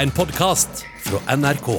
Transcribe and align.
En 0.00 0.10
podkast 0.10 0.86
fra 1.04 1.36
NRK. 1.36 1.74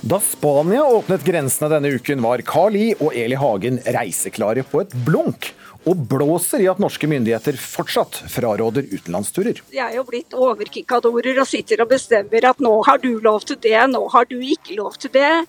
Da 0.00 0.18
Spania 0.18 0.82
åpnet 0.82 1.22
grensene 1.22 1.70
denne 1.70 1.94
uken, 1.94 2.18
var 2.18 2.42
Carl 2.42 2.74
I 2.74 2.88
og 2.98 3.14
Eli 3.14 3.38
Hagen 3.38 3.78
reiseklare 3.86 4.66
på 4.66 4.82
et 4.82 4.98
blunk. 5.06 5.53
Og 5.84 5.98
blåser 6.08 6.62
i 6.64 6.68
at 6.70 6.78
norske 6.80 7.08
myndigheter 7.10 7.58
fortsatt 7.60 8.22
fraråder 8.32 8.86
utenlandsturer. 8.88 9.60
Jeg 9.74 9.84
er 9.84 9.98
jo 9.98 10.04
blitt 10.08 10.32
overkikadorer 10.32 11.42
og 11.42 11.48
sitter 11.50 11.82
og 11.84 11.90
bestemmer 11.92 12.46
at 12.48 12.62
nå 12.64 12.72
har 12.86 13.02
du 13.02 13.10
lov 13.24 13.44
til 13.44 13.60
det, 13.60 13.76
nå 13.92 14.00
har 14.14 14.24
du 14.30 14.38
ikke 14.40 14.78
lov 14.78 14.96
til 15.00 15.12
det. 15.12 15.44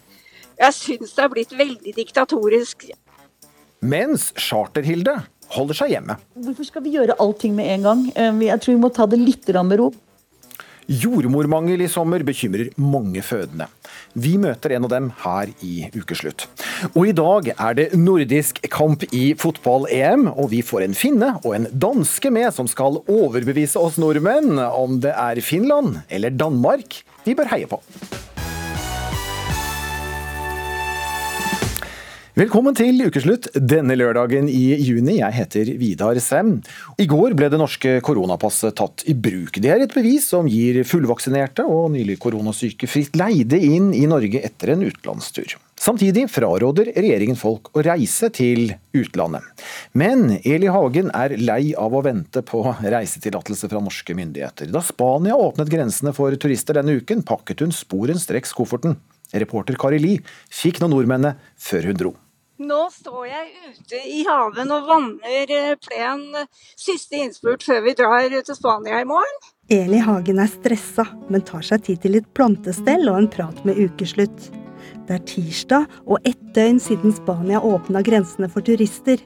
Jeg 0.60 0.76
syns 0.76 1.16
det 1.16 1.24
er 1.24 1.32
blitt 1.32 1.56
veldig 1.56 1.96
diktatorisk. 1.96 2.90
Mens 3.86 4.32
Charter-Hilde 4.40 5.16
holder 5.56 5.78
seg 5.78 5.94
hjemme. 5.94 6.18
Hvorfor 6.36 6.68
skal 6.68 6.84
vi 6.84 6.96
gjøre 6.98 7.16
allting 7.22 7.56
med 7.56 7.72
en 7.72 7.88
gang? 7.88 8.04
Eh, 8.16 8.40
Jeg 8.50 8.60
tror 8.60 8.74
vi 8.76 8.82
må 8.82 8.92
ta 8.92 9.06
det 9.06 9.20
litt 9.22 9.48
med 9.48 9.80
ro. 9.80 9.94
Jordmormangel 10.86 11.82
i 11.82 11.88
sommer 11.90 12.22
bekymrer 12.24 12.70
mange 12.78 13.22
fødende. 13.26 13.68
Vi 14.16 14.38
møter 14.40 14.72
en 14.72 14.86
av 14.88 14.92
dem 14.94 15.10
her 15.26 15.50
i 15.60 15.90
ukeslutt. 15.92 16.46
Og 16.94 17.10
i 17.10 17.16
dag 17.16 17.50
er 17.52 17.76
det 17.76 17.88
nordisk 18.00 18.62
kamp 18.72 19.04
i 19.12 19.34
fotball-EM, 19.40 20.30
og 20.32 20.54
vi 20.54 20.62
får 20.64 20.86
en 20.86 20.96
finne 20.96 21.34
og 21.42 21.52
en 21.58 21.68
danske 21.72 22.32
med 22.32 22.54
som 22.56 22.70
skal 22.72 23.02
overbevise 23.12 23.82
oss 23.82 24.00
nordmenn 24.00 24.56
om 24.66 25.02
det 25.04 25.12
er 25.12 25.44
Finland 25.44 26.00
eller 26.08 26.32
Danmark 26.32 27.02
vi 27.26 27.36
bør 27.36 27.52
heie 27.52 27.68
på. 27.68 27.82
Velkommen 32.36 32.76
til 32.76 32.98
ukeslutt 33.00 33.46
denne 33.56 33.96
lørdagen 33.96 34.50
i 34.52 34.74
juni. 34.84 35.22
Jeg 35.22 35.36
heter 35.38 35.70
Vidar 35.80 36.18
Sem. 36.20 36.50
I 37.00 37.06
går 37.08 37.32
ble 37.40 37.48
det 37.48 37.56
norske 37.62 37.94
koronapasset 38.04 38.76
tatt 38.76 39.06
i 39.08 39.14
bruk. 39.16 39.56
Det 39.64 39.70
er 39.72 39.86
et 39.86 39.96
bevis 39.96 40.26
som 40.34 40.50
gir 40.52 40.82
fullvaksinerte 40.84 41.64
og 41.64 41.94
nylig 41.94 42.18
koronasyke 42.20 42.90
fritt 42.92 43.16
leide 43.16 43.56
inn 43.64 43.94
i 43.96 44.02
Norge 44.12 44.42
etter 44.44 44.74
en 44.74 44.84
utenlandstur. 44.84 45.56
Samtidig 45.80 46.26
fraråder 46.34 46.92
regjeringen 46.98 47.40
folk 47.40 47.72
å 47.72 47.86
reise 47.88 48.28
til 48.36 48.74
utlandet. 48.92 49.48
Men 49.96 50.42
Eli 50.42 50.68
Hagen 50.68 51.16
er 51.16 51.38
lei 51.40 51.72
av 51.80 51.96
å 51.96 52.04
vente 52.04 52.44
på 52.44 52.66
reisetillatelse 52.84 53.72
fra 53.72 53.80
norske 53.80 54.12
myndigheter. 54.12 54.68
Da 54.76 54.84
Spania 54.84 55.40
åpnet 55.40 55.72
grensene 55.72 56.12
for 56.12 56.36
turister 56.36 56.82
denne 56.82 57.00
uken, 57.00 57.24
pakket 57.24 57.64
hun 57.64 57.72
sporenstreks 57.72 58.52
kofferten. 58.60 59.00
Reporter 59.32 59.80
Kari 59.80 60.04
Li 60.04 60.18
fikk 60.52 60.84
nå 60.84 60.92
nordmennene 60.92 61.38
før 61.56 61.92
hun 61.94 62.04
dro. 62.04 62.16
Nå 62.56 62.86
står 62.88 63.26
jeg 63.28 63.50
ute 63.68 63.98
i 64.08 64.22
haven 64.24 64.70
og 64.72 64.86
vanner 64.88 65.50
eh, 65.52 65.74
plen 65.76 66.22
siste 66.80 67.20
innspurt 67.20 67.66
før 67.68 67.82
vi 67.84 67.94
drar 68.00 68.30
til 68.32 68.56
Spania 68.56 69.02
i 69.04 69.08
morgen. 69.10 69.42
Eli 69.68 70.00
Hagen 70.00 70.40
er 70.40 70.48
stressa, 70.48 71.04
men 71.28 71.44
tar 71.44 71.66
seg 71.68 71.84
tid 71.84 72.04
til 72.04 72.16
litt 72.16 72.30
plantestell 72.38 73.10
og 73.12 73.18
en 73.20 73.28
prat 73.34 73.60
med 73.68 73.82
ukeslutt. 73.82 74.52
Det 75.06 75.18
er 75.18 75.26
tirsdag 75.28 75.90
og 76.06 76.24
ett 76.24 76.40
døgn 76.56 76.80
siden 76.80 77.16
Spania 77.18 77.60
åpna 77.60 78.04
grensene 78.06 78.48
for 78.54 78.64
turister. 78.64 79.20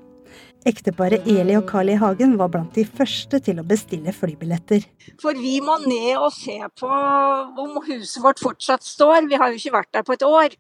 Ekteparet 0.68 1.28
Eli 1.30 1.54
og 1.56 1.68
Carl 1.70 1.92
I. 1.94 2.00
Hagen 2.02 2.34
var 2.40 2.50
blant 2.52 2.74
de 2.76 2.84
første 2.84 3.40
til 3.46 3.62
å 3.62 3.68
bestille 3.68 4.12
flybilletter. 4.16 4.84
For 5.22 5.38
vi 5.38 5.60
må 5.64 5.78
ned 5.86 6.18
og 6.18 6.34
se 6.36 6.58
på 6.82 6.90
om 6.90 7.78
huset 7.86 8.24
vårt 8.26 8.42
fortsatt 8.42 8.84
står. 8.84 9.30
Vi 9.30 9.40
har 9.40 9.54
jo 9.54 9.62
ikke 9.62 9.78
vært 9.78 9.94
der 9.96 10.08
på 10.08 10.18
et 10.18 10.26
år. 10.26 10.58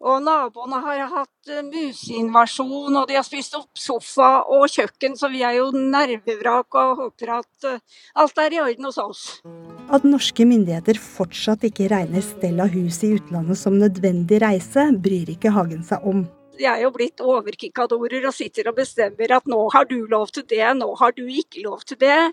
Og 0.00 0.22
naboene 0.24 0.78
har 0.80 1.02
hatt 1.12 1.50
eh, 1.52 1.60
museinvasjon, 1.60 2.94
og 2.96 3.02
de 3.10 3.18
har 3.18 3.24
spist 3.26 3.52
opp 3.58 3.76
sofa 3.76 4.46
og 4.48 4.64
kjøkken, 4.72 5.16
så 5.20 5.28
vi 5.28 5.42
er 5.44 5.58
jo 5.58 5.66
nervevrak 5.76 6.78
og 6.80 7.02
håper 7.02 7.34
at 7.34 7.68
eh, 7.68 7.82
alt 8.22 8.40
er 8.40 8.56
i 8.56 8.62
orden 8.62 8.88
hos 8.88 8.96
oss. 9.02 9.24
At 9.92 10.06
norske 10.08 10.46
myndigheter 10.48 10.96
fortsatt 10.96 11.66
ikke 11.68 11.90
regner 11.92 12.24
stell 12.24 12.64
av 12.64 12.72
hus 12.72 13.02
i 13.04 13.12
utlandet 13.18 13.60
som 13.60 13.76
nødvendig 13.76 14.40
reise, 14.40 14.86
bryr 15.04 15.34
ikke 15.34 15.52
Hagen 15.52 15.84
seg 15.84 16.06
om. 16.08 16.24
Jeg 16.60 16.72
er 16.72 16.86
jo 16.86 16.92
blitt 16.96 17.20
overkikadorer 17.20 18.24
og 18.28 18.36
sitter 18.36 18.72
og 18.72 18.80
bestemmer 18.80 19.36
at 19.36 19.48
nå 19.48 19.60
har 19.74 19.84
du 19.88 19.98
lov 20.08 20.32
til 20.32 20.48
det, 20.48 20.64
nå 20.80 20.94
har 21.00 21.12
du 21.16 21.26
ikke 21.28 21.64
lov 21.66 21.84
til 21.84 22.00
det. 22.00 22.32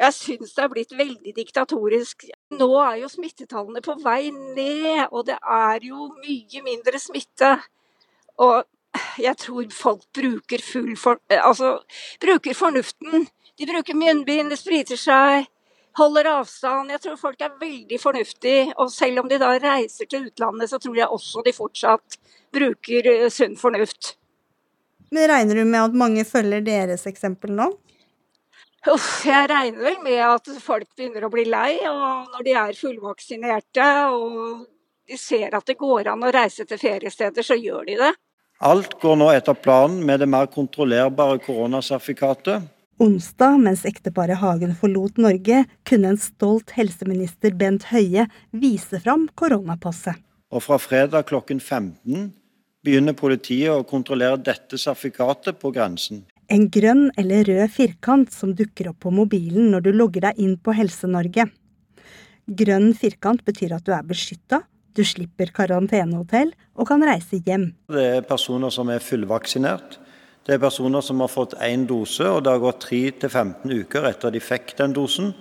Jeg 0.00 0.16
syns 0.16 0.56
det 0.56 0.64
er 0.64 0.72
blitt 0.72 0.96
veldig 0.96 1.36
diktatorisk. 1.36 2.26
Nå 2.52 2.68
er 2.82 2.98
jo 3.00 3.08
smittetallene 3.08 3.80
på 3.82 3.96
vei 4.04 4.28
ned, 4.30 5.08
og 5.10 5.24
det 5.26 5.38
er 5.40 5.86
jo 5.88 6.10
mye 6.20 6.62
mindre 6.66 7.00
smitte. 7.00 7.56
Og 8.44 8.64
jeg 9.18 9.36
tror 9.40 9.70
folk 9.74 10.04
bruker 10.14 10.62
full 10.62 10.92
for, 11.00 11.18
altså, 11.30 11.78
bruker 12.22 12.54
fornuften. 12.54 13.26
De 13.58 13.66
bruker 13.66 13.96
munnbind, 13.96 14.50
de 14.50 14.58
spriter 14.58 14.98
seg, 14.98 15.48
holder 15.98 16.30
avstand. 16.36 16.92
Jeg 16.94 17.02
tror 17.04 17.16
folk 17.18 17.40
er 17.42 17.54
veldig 17.60 18.00
fornuftige. 18.02 18.72
Og 18.78 18.92
selv 18.92 19.22
om 19.22 19.30
de 19.30 19.38
da 19.42 19.54
reiser 19.62 20.10
til 20.10 20.28
utlandet, 20.28 20.70
så 20.70 20.78
tror 20.82 20.98
jeg 20.98 21.08
også 21.08 21.42
de 21.46 21.54
fortsatt 21.54 22.18
bruker 22.54 23.10
eh, 23.10 23.30
sunn 23.32 23.56
fornuft. 23.58 24.14
Men 25.14 25.28
Regner 25.30 25.60
du 25.60 25.64
med 25.64 25.80
at 25.80 25.96
mange 25.96 26.24
følger 26.26 26.62
deres 26.66 27.06
eksempel 27.06 27.54
nå? 27.54 27.70
Uff, 28.92 29.24
jeg 29.24 29.48
regner 29.48 29.80
vel 29.80 29.96
med 30.04 30.20
at 30.26 30.48
folk 30.60 30.90
begynner 30.96 31.24
å 31.24 31.32
bli 31.32 31.46
lei, 31.48 31.78
og 31.88 32.34
når 32.34 32.44
de 32.44 32.54
er 32.60 32.76
fullvaksinerte 32.76 33.86
og 34.12 34.66
de 35.08 35.16
ser 35.20 35.56
at 35.56 35.64
det 35.68 35.78
går 35.80 36.10
an 36.12 36.24
å 36.24 36.32
reise 36.32 36.66
til 36.68 36.80
feriesteder, 36.80 37.44
så 37.44 37.56
gjør 37.56 37.88
de 37.88 37.96
det. 38.00 38.12
Alt 38.64 38.96
går 39.00 39.16
nå 39.20 39.30
etter 39.34 39.56
planen 39.56 40.04
med 40.06 40.20
det 40.22 40.28
mer 40.30 40.48
kontrollerbare 40.52 41.40
koronasertifikatet. 41.44 42.68
Onsdag, 43.02 43.56
mens 43.58 43.82
ekteparet 43.88 44.38
Hagen 44.38 44.76
forlot 44.78 45.16
Norge, 45.18 45.64
kunne 45.88 46.12
en 46.12 46.20
stolt 46.20 46.76
helseminister 46.76 47.56
Bent 47.58 47.88
Høie 47.90 48.28
vise 48.54 49.00
fram 49.02 49.26
koronapasset. 49.34 50.20
Og 50.54 50.62
fra 50.62 50.78
fredag 50.78 51.26
klokken 51.32 51.58
15 51.58 52.30
begynner 52.84 53.16
politiet 53.18 53.72
å 53.74 53.82
kontrollere 53.88 54.38
dette 54.38 54.78
sertifikatet 54.78 55.58
på 55.58 55.72
grensen. 55.74 56.22
En 56.52 56.66
grønn 56.68 57.08
eller 57.16 57.46
rød 57.48 57.70
firkant 57.72 58.32
som 58.32 58.52
dukker 58.56 58.90
opp 58.90 59.00
på 59.06 59.12
mobilen 59.14 59.70
når 59.72 59.86
du 59.86 59.90
logger 59.96 60.28
deg 60.28 60.40
inn 60.44 60.56
på 60.60 60.74
Helse-Norge. 60.76 61.48
Grønn 62.44 62.92
firkant 62.98 63.44
betyr 63.46 63.72
at 63.78 63.86
du 63.86 63.94
er 63.96 64.04
beskytta, 64.04 64.60
du 64.94 65.02
slipper 65.06 65.50
karantenehotell 65.54 66.52
og 66.76 66.88
kan 66.90 67.02
reise 67.02 67.40
hjem. 67.42 67.70
Det 67.90 68.04
er 68.18 68.26
personer 68.28 68.70
som 68.74 68.92
er 68.92 69.02
fullvaksinert. 69.02 69.98
Det 70.44 70.58
er 70.58 70.60
personer 70.60 71.00
som 71.00 71.22
har 71.24 71.32
fått 71.32 71.56
én 71.64 71.86
dose, 71.88 72.26
og 72.28 72.44
det 72.44 72.52
har 72.52 72.60
gått 72.60 72.84
3-15 72.90 73.72
uker 73.80 74.04
etter 74.10 74.34
de 74.34 74.42
fikk 74.44 74.76
den 74.76 74.92
dosen. 74.92 75.32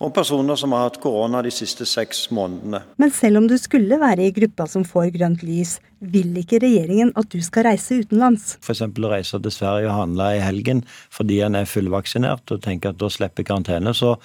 Og 0.00 0.14
personer 0.16 0.56
som 0.56 0.72
har 0.72 0.86
hatt 0.86 1.00
korona 1.02 1.42
de 1.44 1.50
siste 1.52 1.84
seks 1.84 2.30
månedene. 2.32 2.80
Men 3.00 3.10
selv 3.12 3.42
om 3.42 3.48
du 3.50 3.56
skulle 3.60 3.98
være 4.00 4.24
i 4.24 4.32
gruppa 4.32 4.64
som 4.70 4.86
får 4.88 5.10
grønt 5.18 5.44
lys, 5.44 5.74
vil 6.00 6.32
ikke 6.40 6.62
regjeringen 6.62 7.12
at 7.20 7.28
du 7.28 7.42
skal 7.44 7.66
reise 7.68 7.98
utenlands. 8.00 8.54
F.eks. 8.64 8.80
reise 9.04 9.40
til 9.44 9.52
Sverige 9.52 9.90
og 9.90 9.98
handle 9.98 10.30
i 10.38 10.40
helgen 10.40 10.80
fordi 11.12 11.42
en 11.44 11.58
er 11.60 11.68
fullvaksinert 11.68 12.54
og 12.54 12.64
tenker 12.64 12.94
at 12.94 13.00
da 13.02 13.12
slipper 13.12 13.44
karantene. 13.44 13.92
Så 13.92 14.16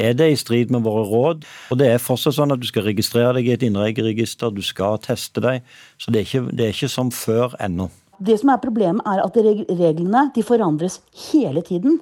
er 0.00 0.16
det 0.16 0.30
i 0.32 0.40
strid 0.40 0.72
med 0.72 0.84
våre 0.86 1.04
råd. 1.08 1.44
Og 1.70 1.80
det 1.80 1.90
er 1.92 2.02
fortsatt 2.02 2.38
sånn 2.38 2.54
at 2.54 2.62
du 2.62 2.68
skal 2.68 2.86
registrere 2.88 3.34
deg 3.36 3.48
i 3.50 3.56
et 3.58 3.66
innreiseregister, 3.66 4.54
du 4.54 4.62
skal 4.64 5.00
teste 5.04 5.42
deg. 5.44 5.66
Så 6.00 6.12
det 6.14 6.22
er 6.22 6.28
ikke, 6.28 6.46
det 6.56 6.66
er 6.66 6.76
ikke 6.76 6.92
som 6.92 7.12
før 7.14 7.56
ennå. 7.60 7.90
Det 8.20 8.36
som 8.40 8.52
er 8.52 8.60
problemet, 8.60 9.04
er 9.08 9.22
at 9.24 9.36
reglene 9.36 10.26
de 10.34 10.44
forandres 10.44 11.00
hele 11.30 11.62
tiden. 11.64 12.00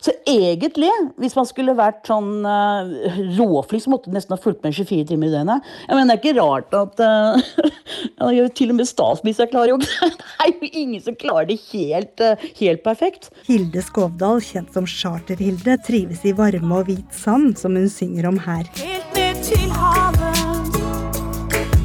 Så 0.00 0.14
egentlig, 0.28 0.88
hvis 1.20 1.34
man 1.36 1.46
skulle 1.48 1.74
vært 1.76 2.08
sånn 2.08 2.46
uh, 2.46 2.88
råflink, 3.36 3.84
så 3.84 3.92
måtte 3.92 4.08
du 4.08 4.16
nesten 4.16 4.32
ha 4.32 4.40
fulgt 4.40 4.62
med 4.64 4.72
24 4.76 5.10
timer 5.10 5.28
i 5.28 5.34
døgnet. 5.34 5.66
Jeg 5.86 5.98
mener, 5.98 6.16
Det 6.16 6.16
er 6.16 6.22
ikke 6.22 6.40
rart 6.40 6.76
at 6.78 7.02
uh, 7.04 8.40
Til 8.56 8.72
og 8.72 8.78
med 8.78 8.88
statsministeren 8.88 9.52
klarer 9.52 9.74
jo 9.74 9.80
ikke 9.80 10.10
Det 10.20 10.46
er 10.46 10.54
jo 10.54 10.70
ingen 10.72 11.04
som 11.04 11.18
klarer 11.20 11.50
det 11.50 11.58
helt, 11.68 12.24
uh, 12.24 12.48
helt 12.62 12.84
perfekt. 12.86 13.28
Hilde 13.48 13.84
Skovdal, 13.84 14.40
kjent 14.44 14.72
som 14.76 14.88
Charter-Hilde, 14.88 15.76
trives 15.84 16.24
i 16.24 16.32
varme 16.36 16.80
og 16.80 16.88
hvit 16.88 17.20
sand, 17.20 17.58
som 17.60 17.76
hun 17.76 17.90
synger 17.92 18.30
om 18.30 18.40
her. 18.46 18.64
Helt 18.80 19.12
ned 19.16 19.44
til 19.44 19.68
havet, 19.76 20.80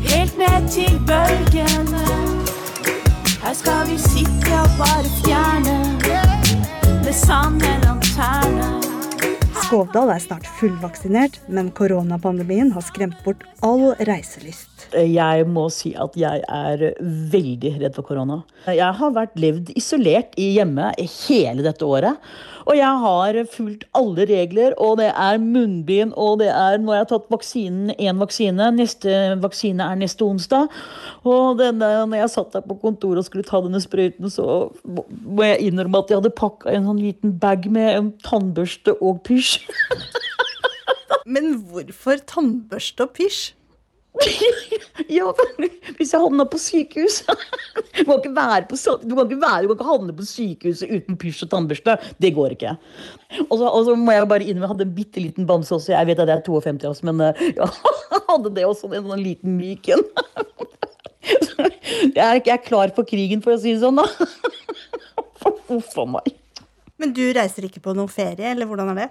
helt 0.07 0.40
ned 0.40 0.72
til 0.72 0.95
bølgene. 1.10 2.06
Her 3.44 3.54
skal 3.54 3.84
vi 3.92 4.00
sitte 4.01 4.63
og 4.63 4.80
bare 4.80 5.06
fjerne 5.19 5.75
det 7.06 7.13
sand 7.13 7.62
mellom. 7.62 8.05
Skovdal 9.66 10.14
er 10.14 10.22
snart 10.24 10.46
fullvaksinert, 10.60 11.42
men 11.52 11.68
koronapandemien 11.76 12.72
har 12.72 12.86
skremt 12.86 13.18
bort 13.26 13.44
all 13.66 13.90
reiselyst. 14.08 14.75
Jeg 14.95 15.45
må 15.48 15.66
si 15.74 15.94
at 15.98 16.16
jeg 16.19 16.42
er 16.51 16.81
veldig 17.31 17.72
redd 17.80 17.95
for 17.95 18.07
korona. 18.07 18.42
Jeg 18.68 18.92
har 19.00 19.13
vært 19.16 19.38
levd 19.39 19.72
isolert 19.75 20.36
i 20.39 20.51
hjemme 20.57 20.92
hele 21.00 21.63
dette 21.66 21.88
året. 21.88 22.19
Og 22.66 22.77
jeg 22.77 23.01
har 23.04 23.39
fulgt 23.54 23.86
alle 23.95 24.25
regler, 24.27 24.75
og 24.81 24.98
det 25.00 25.12
er 25.12 25.42
munnbind, 25.42 26.16
og 26.18 26.39
det 26.42 26.50
er 26.51 26.80
Nå 26.81 26.92
har 26.92 27.04
jeg 27.04 27.10
tatt 27.13 27.27
vaksinen, 27.31 27.94
én 27.95 28.19
vaksine, 28.19 28.69
neste 28.75 29.36
vaksine 29.42 29.86
er 29.86 30.00
neste 30.00 30.25
onsdag. 30.25 30.72
Og 31.24 31.60
denne, 31.62 31.92
når 32.10 32.24
jeg 32.24 32.33
satt 32.36 32.56
der 32.57 32.66
på 32.66 32.80
kontoret 32.81 33.21
og 33.21 33.28
skulle 33.30 33.48
ta 33.48 33.62
denne 33.63 33.81
sprøyten, 33.83 34.31
så 34.33 34.69
må 34.83 35.45
jeg 35.45 35.69
innrømme 35.69 36.01
at 36.01 36.12
jeg 36.12 36.19
hadde 36.19 36.36
pakka 36.36 36.74
en 36.74 36.89
sånn 36.89 37.04
liten 37.04 37.36
bag 37.42 37.69
med 37.71 37.92
en 37.94 38.10
tannbørste 38.25 38.98
og 39.00 39.21
pysj. 39.28 39.62
Men 41.36 41.56
hvorfor 41.69 42.19
tannbørste 42.28 43.07
og 43.07 43.16
pysj? 43.18 43.54
Ja, 45.12 45.28
hvis 45.98 46.14
jeg 46.14 46.22
havna 46.22 46.46
på 46.48 46.60
sykehus 46.62 47.18
Du 47.98 48.02
kan 48.08 48.18
ikke 48.18 48.32
være 48.36 48.68
på, 48.70 48.78
du 49.04 49.12
kan 49.16 49.26
ikke, 49.28 49.40
være, 49.42 49.62
du 49.64 49.68
kan 49.70 49.76
ikke 49.76 49.88
havne 49.90 50.16
på 50.16 50.28
sykehuset 50.28 50.92
uten 50.92 51.18
pysj 51.20 51.46
og 51.46 51.52
tannbørste. 51.52 51.96
Det 52.22 52.32
går 52.36 52.56
ikke. 52.56 52.74
Og 53.46 53.56
så, 53.60 53.68
og 53.70 53.86
så 53.88 53.96
må 54.00 54.16
jeg 54.16 54.28
bare 54.32 54.44
innrømme, 54.44 54.66
jeg 54.66 54.74
hadde 54.74 54.88
en 54.88 54.96
bitte 54.98 55.24
liten 55.24 55.48
bamse 55.48 55.76
også. 55.76 55.94
Jeg 55.94 56.10
vet 56.10 56.22
at 56.24 56.32
jeg 56.32 56.42
er 56.42 56.46
52, 56.48 56.88
altså, 56.90 57.08
men 57.08 57.24
ja, 57.56 57.70
jeg 58.16 58.24
hadde 58.30 58.54
det 58.58 58.66
også, 58.68 58.92
en 58.92 59.12
sånn 59.12 59.24
liten 59.24 59.60
myk 59.60 59.92
en. 59.96 60.06
Jeg 62.16 62.22
er 62.22 62.38
ikke 62.38 62.58
klar 62.68 62.92
for 62.94 63.08
krigen, 63.08 63.42
for 63.42 63.56
å 63.56 63.60
si 63.62 63.72
det 63.74 63.82
sånn, 63.82 63.98
da. 63.98 64.06
Uff 65.74 65.96
a 65.98 66.06
meg. 66.10 66.34
Men 67.02 67.14
du 67.16 67.24
reiser 67.36 67.66
ikke 67.68 67.82
på 67.84 67.96
noen 67.98 68.12
ferie, 68.12 68.52
eller 68.52 68.70
hvordan 68.70 68.92
er 68.94 69.00
det? 69.00 69.08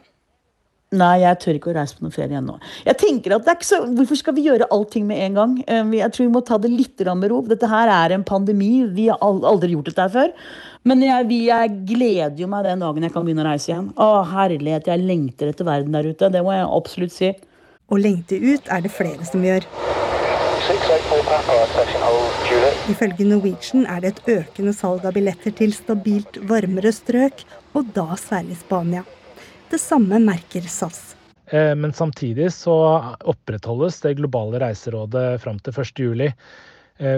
Nei, 0.95 1.15
jeg 1.25 1.39
tør 1.43 1.57
ikke 1.59 1.71
å 1.73 1.75
reise 1.79 1.97
på 1.97 2.05
noen 2.05 2.15
ferie 2.15 2.39
ennå. 2.39 2.55
Jeg 2.87 2.99
tenker 3.01 3.35
at 3.35 3.47
det 3.47 3.51
er 3.51 3.57
ikke 3.59 3.67
så, 3.67 3.81
Hvorfor 3.97 4.19
skal 4.21 4.37
vi 4.37 4.45
gjøre 4.47 4.69
allting 4.75 5.09
med 5.09 5.23
en 5.25 5.39
gang? 5.41 5.57
Eh, 5.67 5.97
Jeg 5.99 6.13
tror 6.15 6.27
vi 6.27 6.35
må 6.35 6.45
ta 6.47 6.59
det 6.61 6.71
litt 6.71 7.03
med 7.05 7.31
ro. 7.33 7.41
Dette 7.49 7.71
her 7.71 7.91
er 7.91 8.15
en 8.15 8.25
pandemi. 8.25 8.85
Vi 8.95 9.09
har 9.09 9.19
aldri 9.25 9.73
gjort 9.75 9.91
dette 9.91 10.07
her 10.07 10.13
før. 10.15 10.33
Men 10.85 11.01
jeg, 11.03 11.31
jeg 11.49 11.73
gleder 11.89 12.39
jo 12.39 12.47
meg 12.53 12.69
den 12.69 12.85
dagen 12.85 13.03
jeg 13.07 13.15
kan 13.15 13.25
begynne 13.25 13.43
å 13.43 13.49
reise 13.49 13.73
igjen. 13.73 13.91
Å, 13.97 14.09
herlighet, 14.29 14.87
jeg 14.93 15.03
lengter 15.03 15.51
etter 15.51 15.67
verden 15.67 15.97
der 15.97 16.11
ute. 16.13 16.31
Det 16.31 16.45
må 16.45 16.55
jeg 16.55 16.69
absolutt 16.69 17.17
si. 17.17 17.33
Å 17.89 17.99
lengte 18.01 18.39
ut 18.39 18.71
er 18.73 18.85
det 18.85 18.93
flere 18.93 19.27
som 19.29 19.43
gjør. 19.45 19.67
Ifølge 22.93 23.27
Norwegian 23.29 23.85
er 23.91 24.01
det 24.01 24.15
et 24.15 24.31
økende 24.39 24.73
salg 24.77 25.05
av 25.05 25.17
billetter 25.17 25.53
til 25.57 25.75
stabilt 25.77 26.39
varmere 26.49 26.93
strøk, 26.95 27.45
og 27.77 27.91
da 27.97 28.07
særlig 28.21 28.57
Spania. 28.63 29.05
Det 29.71 29.81
samme 29.81 30.21
merker 30.23 30.67
SAS. 30.69 31.17
Eh, 31.47 31.75
Men 31.75 31.93
samtidig 31.93 32.53
så 32.53 32.77
opprettholdes 33.21 34.01
det 34.05 34.17
globale 34.21 34.61
reiserådet 34.63 35.41
fram 35.43 35.59
til 35.59 35.73
1.7. 35.73 36.33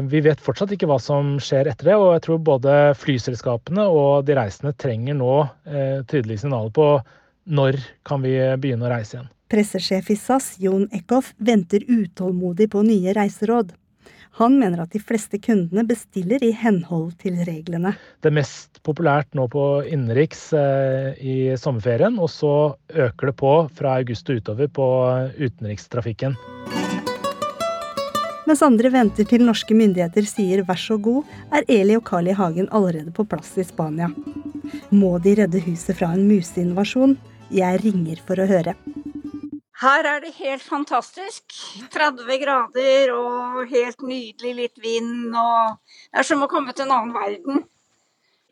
Vi 0.08 0.20
vet 0.24 0.40
fortsatt 0.40 0.70
ikke 0.72 0.86
hva 0.88 0.96
som 0.96 1.34
skjer 1.36 1.68
etter 1.68 1.90
det, 1.90 1.96
og 2.00 2.14
jeg 2.14 2.22
tror 2.24 2.38
både 2.40 2.76
flyselskapene 2.96 3.84
og 3.92 4.24
de 4.24 4.32
reisende 4.38 4.72
trenger 4.72 5.18
nå 5.18 5.32
eh, 5.68 6.00
tydelige 6.08 6.46
signaler 6.46 6.72
på 6.72 6.86
når 7.46 7.76
kan 8.06 8.24
vi 8.24 8.38
begynne 8.56 8.88
å 8.88 8.92
reise 8.94 9.18
igjen. 9.18 9.28
Pressesjef 9.52 10.08
i 10.10 10.16
SAS, 10.18 10.54
Jon 10.58 10.88
Eckhoff, 10.96 11.34
venter 11.38 11.84
utålmodig 11.86 12.70
på 12.72 12.82
nye 12.82 13.12
reiseråd. 13.14 13.76
Han 14.36 14.58
mener 14.60 14.82
at 14.82 14.92
de 14.92 15.00
fleste 15.00 15.38
kundene 15.40 15.86
bestiller 15.88 16.42
i 16.44 16.50
henhold 16.52 17.14
til 17.22 17.38
reglene. 17.46 17.94
Det 18.20 18.28
er 18.28 18.36
mest 18.36 18.82
populært 18.84 19.30
nå 19.36 19.46
på 19.48 19.62
innenriks 19.88 20.50
eh, 20.52 21.14
i 21.16 21.36
sommerferien, 21.56 22.18
og 22.20 22.28
så 22.28 22.52
øker 22.92 23.30
det 23.30 23.36
på 23.40 23.54
fra 23.78 23.94
august 23.96 24.28
og 24.28 24.42
utover 24.42 24.68
på 24.68 24.88
utenrikstrafikken. 25.40 26.36
Mens 28.46 28.62
andre 28.62 28.92
venter 28.92 29.26
til 29.26 29.42
norske 29.42 29.74
myndigheter 29.74 30.28
sier 30.28 30.60
vær 30.68 30.78
så 30.78 31.00
god, 31.02 31.24
er 31.50 31.64
Eli 31.72 31.96
og 31.96 32.04
Carl 32.06 32.28
I. 32.28 32.36
Hagen 32.36 32.68
allerede 32.76 33.10
på 33.16 33.24
plass 33.26 33.56
i 33.58 33.64
Spania. 33.66 34.12
Må 34.92 35.16
de 35.24 35.32
redde 35.40 35.64
huset 35.64 35.96
fra 35.96 36.12
en 36.12 36.28
museinvasjon? 36.28 37.16
Jeg 37.56 37.80
ringer 37.82 38.20
for 38.28 38.38
å 38.42 38.46
høre. 38.52 38.76
Her 39.76 40.06
er 40.08 40.22
det 40.24 40.32
helt 40.38 40.62
fantastisk. 40.64 41.52
30 41.92 42.38
grader 42.40 43.10
og 43.12 43.66
helt 43.68 44.00
nydelig, 44.00 44.54
litt 44.56 44.78
vind 44.80 45.36
og 45.36 45.76
Det 46.08 46.22
er 46.22 46.24
som 46.24 46.44
å 46.44 46.48
komme 46.48 46.72
til 46.72 46.86
en 46.86 46.94
annen 46.96 47.12
verden. 47.12 47.64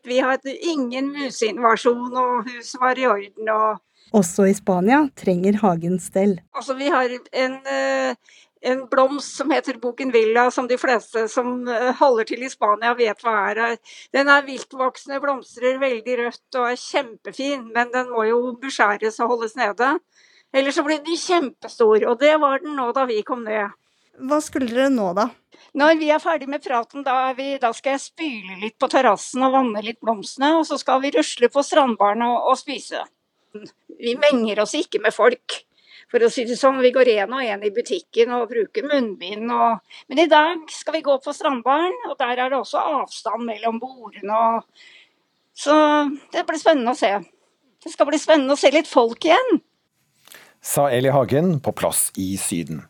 Vi 0.05 0.19
hadde 0.21 0.53
ingen 0.69 1.09
museinvasjon, 1.15 2.13
og 2.13 2.49
huset 2.51 2.81
var 2.81 2.99
i 3.01 3.07
orden. 3.09 3.49
og 3.49 4.19
Også 4.21 4.45
i 4.45 4.53
Spania 4.53 5.07
trenger 5.17 5.57
Hagen 5.63 5.97
stell. 5.99 6.37
Altså, 6.53 6.75
vi 6.77 6.91
har 6.93 7.09
en, 7.09 7.55
eh, 7.65 8.13
en 8.61 8.85
blomst 8.91 9.39
som 9.39 9.49
heter 9.49 9.79
bougainvillea, 9.81 10.51
som 10.51 10.67
de 10.67 10.77
fleste 10.77 11.27
som 11.27 11.67
eh, 11.67 11.91
holder 11.93 12.29
til 12.29 12.43
i 12.43 12.49
Spania 12.49 12.93
vet 12.93 13.25
hva 13.25 13.49
er. 13.49 13.79
Den 14.13 14.29
er 14.29 14.45
viltvoksende, 14.45 15.19
blomstrer 15.25 15.81
veldig 15.81 16.19
rødt 16.21 16.61
og 16.61 16.69
er 16.69 16.77
kjempefin, 16.77 17.65
men 17.73 17.89
den 17.91 18.13
må 18.13 18.29
jo 18.29 18.53
beskjæres 18.61 19.19
og 19.19 19.33
holdes 19.33 19.57
nede. 19.57 19.95
Ellers 20.55 20.77
så 20.77 20.85
ble 20.85 21.01
den 21.03 21.19
kjempestor, 21.19 22.05
og 22.07 22.21
det 22.21 22.35
var 22.39 22.61
den 22.63 22.77
nå 22.79 22.91
da 22.95 23.03
vi 23.09 23.19
kom 23.27 23.43
ned. 23.43 23.73
Hva 24.15 24.39
skulle 24.39 24.71
dere 24.71 24.91
nå, 24.93 25.09
da? 25.17 25.27
Når 25.75 25.97
vi 25.99 26.07
er 26.13 26.23
ferdig 26.23 26.47
med 26.47 26.63
praten, 26.63 27.03
da, 27.03 27.33
vi, 27.35 27.57
da 27.59 27.73
skal 27.75 27.97
jeg 27.97 28.05
spyle 28.05 28.55
litt 28.61 28.77
på 28.79 28.87
terrassen 28.91 29.43
og 29.43 29.55
vanne 29.57 29.83
litt 29.83 29.99
blomstene, 29.99 30.53
og 30.59 30.63
så 30.69 30.79
skal 30.79 31.01
vi 31.03 31.11
rusle 31.15 31.51
på 31.51 31.63
strandbaren 31.65 32.23
og, 32.23 32.51
og 32.51 32.59
spise. 32.59 33.03
Vi 33.99 34.15
menger 34.19 34.63
oss 34.63 34.77
ikke 34.79 35.03
med 35.03 35.15
folk. 35.15 35.59
For 36.11 36.21
å 36.21 36.29
si 36.31 36.45
det 36.47 36.55
sånn, 36.59 36.79
Vi 36.83 36.93
går 36.95 37.09
én 37.15 37.33
og 37.33 37.43
én 37.43 37.63
i 37.65 37.73
butikken 37.73 38.31
og 38.37 38.49
bruker 38.51 38.85
munnbind. 38.87 39.51
Og... 39.51 39.99
Men 40.07 40.21
i 40.21 40.29
dag 40.31 40.63
skal 40.71 40.99
vi 40.99 41.05
gå 41.05 41.15
på 41.19 41.33
strandbaren, 41.35 41.95
og 42.07 42.15
der 42.21 42.39
er 42.39 42.51
det 42.53 42.59
også 42.59 42.83
avstand 43.01 43.43
mellom 43.47 43.81
bordene. 43.81 44.37
Og... 44.37 44.85
Så 45.55 45.75
det 46.31 46.45
blir 46.47 46.61
spennende 46.61 46.93
å 46.93 46.99
se. 46.99 47.11
Det 47.83 47.91
skal 47.91 48.07
bli 48.07 48.19
spennende 48.21 48.55
å 48.55 48.59
se 48.59 48.71
litt 48.71 48.87
folk 48.87 49.27
igjen. 49.27 49.59
Sa 50.65 50.89
Eli 50.89 51.11
Hagen 51.13 51.59
på 51.61 51.71
plass 51.77 52.09
i 52.17 52.33
Syden. 52.41 52.81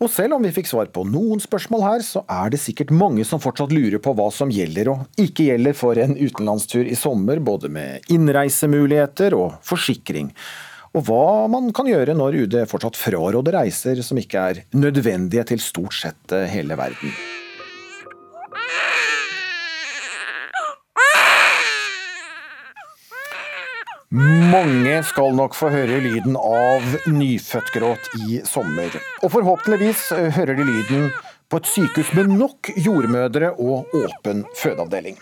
Og 0.00 0.08
selv 0.08 0.36
om 0.36 0.44
vi 0.46 0.52
fikk 0.54 0.70
svar 0.70 0.88
på 0.94 1.02
noen 1.04 1.42
spørsmål 1.42 1.82
her, 1.84 2.04
så 2.06 2.22
er 2.30 2.52
det 2.52 2.60
sikkert 2.62 2.92
mange 2.94 3.26
som 3.28 3.42
fortsatt 3.42 3.74
lurer 3.74 4.00
på 4.00 4.14
hva 4.16 4.30
som 4.32 4.52
gjelder 4.54 4.92
og 4.94 5.20
ikke 5.20 5.50
gjelder 5.50 5.76
for 5.76 6.00
en 6.00 6.14
utenlandstur 6.16 6.86
i 6.88 6.96
sommer, 6.96 7.42
både 7.42 7.68
med 7.68 8.08
innreisemuligheter 8.14 9.36
og 9.36 9.58
forsikring. 9.66 10.30
Og 10.96 11.04
hva 11.10 11.50
man 11.50 11.68
kan 11.76 11.90
gjøre 11.90 12.16
når 12.16 12.38
UD 12.46 12.56
fortsatt 12.70 12.96
fraråder 12.98 13.58
reiser 13.58 14.00
som 14.06 14.18
ikke 14.22 14.46
er 14.54 14.64
nødvendige 14.72 15.44
til 15.52 15.62
stort 15.62 15.98
sett 15.98 16.34
eh, 16.34 16.48
hele 16.50 16.78
verden. 16.78 17.12
Mange 24.10 25.04
skal 25.06 25.36
nok 25.38 25.52
få 25.54 25.68
høre 25.70 26.00
lyden 26.02 26.34
av 26.34 26.82
nyfødtgråt 27.06 28.08
i 28.26 28.40
sommer. 28.42 28.96
Og 29.22 29.30
forhåpentligvis 29.36 30.08
eh, 30.16 30.32
hører 30.34 30.58
de 30.58 30.64
lyden 30.66 31.04
på 31.50 31.58
et 31.58 31.66
sykehus 31.66 32.12
med 32.14 32.30
nok 32.30 32.70
jordmødre 32.78 33.52
og 33.58 33.90
åpen 33.96 34.44
fødeavdeling. 34.54 35.16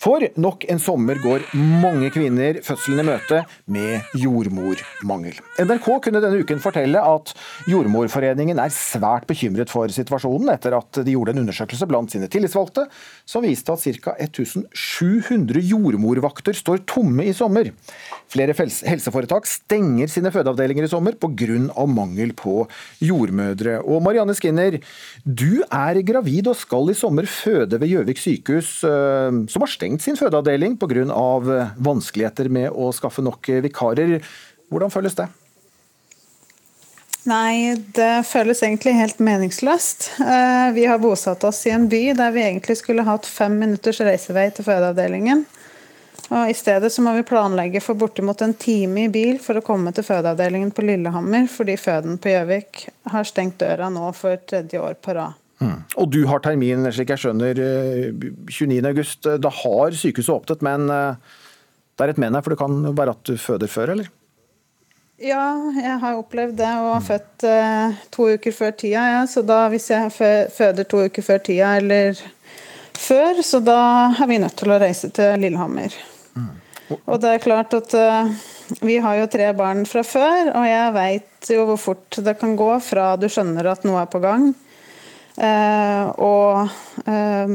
For 0.00 0.24
nok 0.40 0.64
en 0.72 0.80
sommer 0.82 1.20
går 1.22 1.44
mange 1.54 2.10
kvinner 2.14 2.58
fødselen 2.64 3.02
i 3.02 3.06
møte 3.06 3.42
med 3.70 4.16
jordmormangel. 4.18 5.36
NRK 5.60 5.88
kunne 6.06 6.22
denne 6.24 6.40
uken 6.42 6.62
fortelle 6.62 7.02
at 7.04 7.34
Jordmorforeningen 7.70 8.58
er 8.62 8.72
svært 8.74 9.26
bekymret 9.28 9.70
for 9.70 9.92
situasjonen 9.92 10.50
etter 10.54 10.74
at 10.78 11.02
de 11.04 11.14
gjorde 11.14 11.34
en 11.34 11.42
undersøkelse 11.44 11.88
blant 11.90 12.12
sine 12.12 12.30
tillitsvalgte 12.32 12.86
som 13.28 13.44
viste 13.44 13.74
at 13.74 13.84
ca. 14.00 14.16
1700 14.16 15.60
jordmorvakter 15.70 16.56
står 16.56 16.82
tomme 16.88 17.28
i 17.28 17.36
sommer. 17.36 17.70
Flere 18.30 18.56
helseforetak 18.56 19.46
stenger 19.50 20.10
sine 20.10 20.32
fødeavdelinger 20.34 20.88
i 20.88 20.90
sommer 20.90 21.18
pga. 21.20 21.86
mangel 21.86 22.32
på 22.34 22.66
jordmødre. 23.04 23.80
Og 23.84 24.02
Marianne 24.02 24.34
Skinner, 24.34 24.78
du 25.24 25.59
er 25.66 26.00
gravid 26.06 26.48
og 26.50 26.58
skal 26.58 26.92
i 26.92 26.96
sommer 26.98 27.28
føde 27.28 27.80
ved 27.80 27.90
Gjøvik 27.90 28.20
sykehus, 28.20 28.72
eh, 28.84 29.42
som 29.50 29.64
har 29.64 29.70
stengt 29.70 30.02
sin 30.02 30.18
fødeavdeling 30.18 30.78
pga. 30.80 31.04
vanskeligheter 31.78 32.48
med 32.48 32.70
å 32.70 32.92
skaffe 32.92 33.22
nok 33.22 33.46
vikarer. 33.62 34.20
Hvordan 34.70 34.90
føles 34.90 35.14
det? 35.14 35.28
Nei, 37.28 37.76
det 37.92 38.24
føles 38.24 38.62
egentlig 38.64 38.94
helt 38.96 39.18
meningsløst. 39.20 40.10
Eh, 40.20 40.72
Vi 40.72 40.86
har 40.86 40.98
bosatt 40.98 41.44
oss 41.44 41.66
i 41.66 41.70
en 41.70 41.88
by 41.88 42.12
der 42.16 42.32
vi 42.32 42.40
egentlig 42.40 42.78
skulle 42.80 43.04
hatt 43.04 43.26
fem 43.26 43.58
minutters 43.58 44.00
reisevei 44.00 44.48
til 44.54 44.64
fødeavdelingen. 44.64 45.44
Og 46.30 46.50
I 46.50 46.54
stedet 46.54 46.92
så 46.92 47.02
må 47.02 47.12
vi 47.16 47.26
planlegge 47.26 47.82
for 47.82 47.98
bortimot 47.98 48.40
en 48.44 48.54
time 48.54 49.04
i 49.04 49.12
bil 49.12 49.40
for 49.42 49.58
å 49.58 49.64
komme 49.66 49.92
til 49.92 50.06
fødeavdelingen 50.06 50.70
på 50.70 50.84
Lillehammer, 50.86 51.48
fordi 51.50 51.74
føden 51.80 52.20
på 52.22 52.30
Gjøvik 52.30 52.84
har 53.10 53.26
stengt 53.28 53.58
døra 53.58 53.90
nå 53.90 54.12
for 54.16 54.38
tredje 54.46 54.80
år 54.80 54.94
på 55.02 55.16
rad. 55.18 55.39
Og 56.00 56.08
du 56.08 56.22
har 56.28 56.40
termin, 56.40 56.86
slik 56.94 57.12
jeg 57.12 57.20
skjønner, 57.24 57.58
eh, 57.60 58.30
29. 58.48 58.80
august. 58.88 59.26
Da 59.44 59.52
har 59.52 59.96
sykehuset 59.96 60.32
åpnet, 60.32 60.64
men 60.64 60.88
eh, 60.94 61.36
det 61.96 62.06
er 62.06 62.14
et 62.14 62.22
men 62.22 62.34
her, 62.34 62.44
for 62.44 62.54
det 62.54 62.60
kan 62.62 62.96
være 62.96 63.16
at 63.16 63.22
du 63.28 63.36
føder 63.36 63.68
før, 63.68 63.94
eller? 63.96 64.08
Ja, 65.20 65.52
jeg 65.76 65.98
har 66.00 66.16
opplevd 66.16 66.54
det 66.56 66.70
og 66.80 66.94
har 66.94 67.02
født 67.04 67.44
eh, 67.44 67.98
to 68.14 68.30
uker 68.32 68.54
før 68.56 68.70
tida. 68.72 69.02
Ja. 69.12 69.24
Så 69.28 69.42
da, 69.44 69.66
hvis 69.68 69.90
jeg 69.92 70.14
føder 70.56 70.88
to 70.88 71.02
uker 71.04 71.26
før 71.26 71.42
tida 71.44 71.74
eller 71.76 72.16
før, 72.96 73.42
så 73.44 73.60
da 73.60 73.82
er 74.16 74.30
vi 74.30 74.40
nødt 74.40 74.56
til 74.56 74.72
å 74.72 74.80
reise 74.80 75.12
til 75.12 75.44
Lillehammer. 75.44 75.92
Og 77.04 77.20
det 77.22 77.34
er 77.34 77.44
klart 77.44 77.76
at 77.76 77.92
eh, 77.94 78.32
vi 78.80 78.96
har 79.02 79.20
jo 79.20 79.28
tre 79.30 79.50
barn 79.56 79.84
fra 79.88 80.02
før, 80.06 80.54
og 80.54 80.64
jeg 80.66 80.96
veit 80.96 81.52
jo 81.52 81.66
hvor 81.68 81.78
fort 81.84 82.18
det 82.24 82.38
kan 82.40 82.56
gå 82.58 82.72
fra 82.82 83.12
du 83.20 83.28
skjønner 83.30 83.68
at 83.70 83.84
noe 83.86 84.00
er 84.02 84.10
på 84.10 84.22
gang, 84.24 84.50
eh, 84.54 84.69
og 85.40 86.68
eh, 87.08 87.54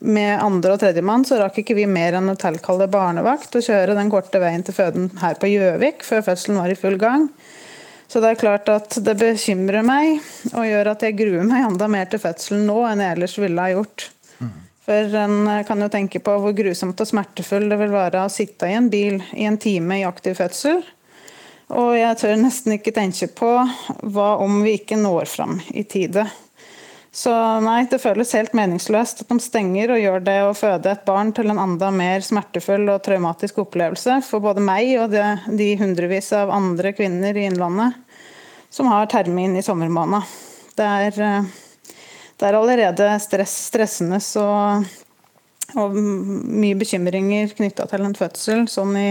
med 0.00 0.42
andre 0.42 0.74
og 0.74 0.80
tredjemann 0.82 1.24
så 1.28 1.38
rakk 1.40 1.60
ikke 1.62 1.76
vi 1.78 1.86
mer 1.86 2.18
enn 2.18 2.32
å 2.32 2.38
tilkalle 2.38 2.90
barnevakt 2.90 3.54
og 3.56 3.64
kjøre 3.64 3.96
den 3.98 4.10
korte 4.12 4.40
veien 4.42 4.64
til 4.66 4.76
føden 4.76 5.10
her 5.20 5.38
på 5.40 5.50
Gjøvik 5.52 6.04
før 6.06 6.24
fødselen 6.30 6.60
var 6.60 6.72
i 6.72 6.78
full 6.78 6.98
gang. 7.00 7.28
Så 8.10 8.18
det 8.22 8.32
er 8.32 8.40
klart 8.40 8.70
at 8.72 8.96
det 9.06 9.14
bekymrer 9.20 9.86
meg 9.86 10.18
og 10.50 10.66
gjør 10.66 10.96
at 10.96 11.04
jeg 11.06 11.18
gruer 11.20 11.46
meg 11.46 11.68
enda 11.68 11.86
mer 11.90 12.08
til 12.10 12.22
fødselen 12.22 12.66
nå 12.66 12.80
enn 12.88 13.04
jeg 13.04 13.16
ellers 13.16 13.36
ville 13.38 13.66
ha 13.66 13.74
gjort. 13.76 14.10
For 14.90 15.14
en 15.20 15.44
kan 15.68 15.84
jo 15.84 15.90
tenke 15.92 16.18
på 16.24 16.32
hvor 16.42 16.54
grusomt 16.56 16.98
og 16.98 17.06
smertefull 17.06 17.68
det 17.70 17.78
vil 17.78 17.92
være 17.94 18.24
å 18.24 18.32
sitte 18.32 18.66
i 18.66 18.74
en 18.74 18.88
bil 18.90 19.20
i 19.38 19.46
en 19.46 19.60
time 19.60 20.00
i 20.00 20.06
aktiv 20.08 20.34
fødsel. 20.40 20.80
Og 21.70 21.92
jeg 21.94 22.18
tør 22.18 22.40
nesten 22.40 22.74
ikke 22.74 22.94
tenke 22.96 23.28
på 23.30 23.50
hva 24.10 24.30
om 24.42 24.58
vi 24.64 24.74
ikke 24.80 24.98
når 24.98 25.30
fram 25.30 25.60
i 25.70 25.84
tide. 25.86 26.24
Så 27.12 27.32
nei, 27.64 27.80
det 27.90 27.98
føles 27.98 28.36
helt 28.38 28.52
meningsløst 28.54 29.24
at 29.24 29.32
de 29.32 29.42
stenger 29.42 29.90
og 29.90 29.98
gjør 29.98 30.20
det 30.28 30.36
å 30.46 30.52
føde 30.54 30.92
et 30.92 31.06
barn 31.08 31.32
til 31.34 31.50
en 31.50 31.58
enda 31.58 31.88
mer 31.90 32.22
smertefull 32.22 32.86
og 32.92 33.02
traumatisk 33.02 33.58
opplevelse 33.64 34.20
for 34.28 34.44
både 34.44 34.62
meg 34.62 34.92
og 35.02 35.10
de, 35.10 35.24
de 35.58 35.72
hundrevis 35.80 36.30
av 36.38 36.52
andre 36.54 36.94
kvinner 36.94 37.34
i 37.34 37.48
Innlandet 37.50 37.98
som 38.70 38.86
har 38.92 39.10
termin 39.10 39.58
i 39.58 39.66
sommermåneden. 39.66 40.38
Det 40.78 40.86
eh, 41.18 41.50
det 42.40 42.48
er 42.48 42.56
allerede 42.56 43.06
stress, 43.20 43.52
stressende 43.68 44.16
og, 44.40 44.86
og 45.76 45.96
mye 45.96 46.78
bekymringer 46.80 47.52
knytta 47.58 47.84
til 47.90 48.06
en 48.06 48.16
fødsel 48.16 48.62
sånn 48.72 48.94
i 48.96 49.08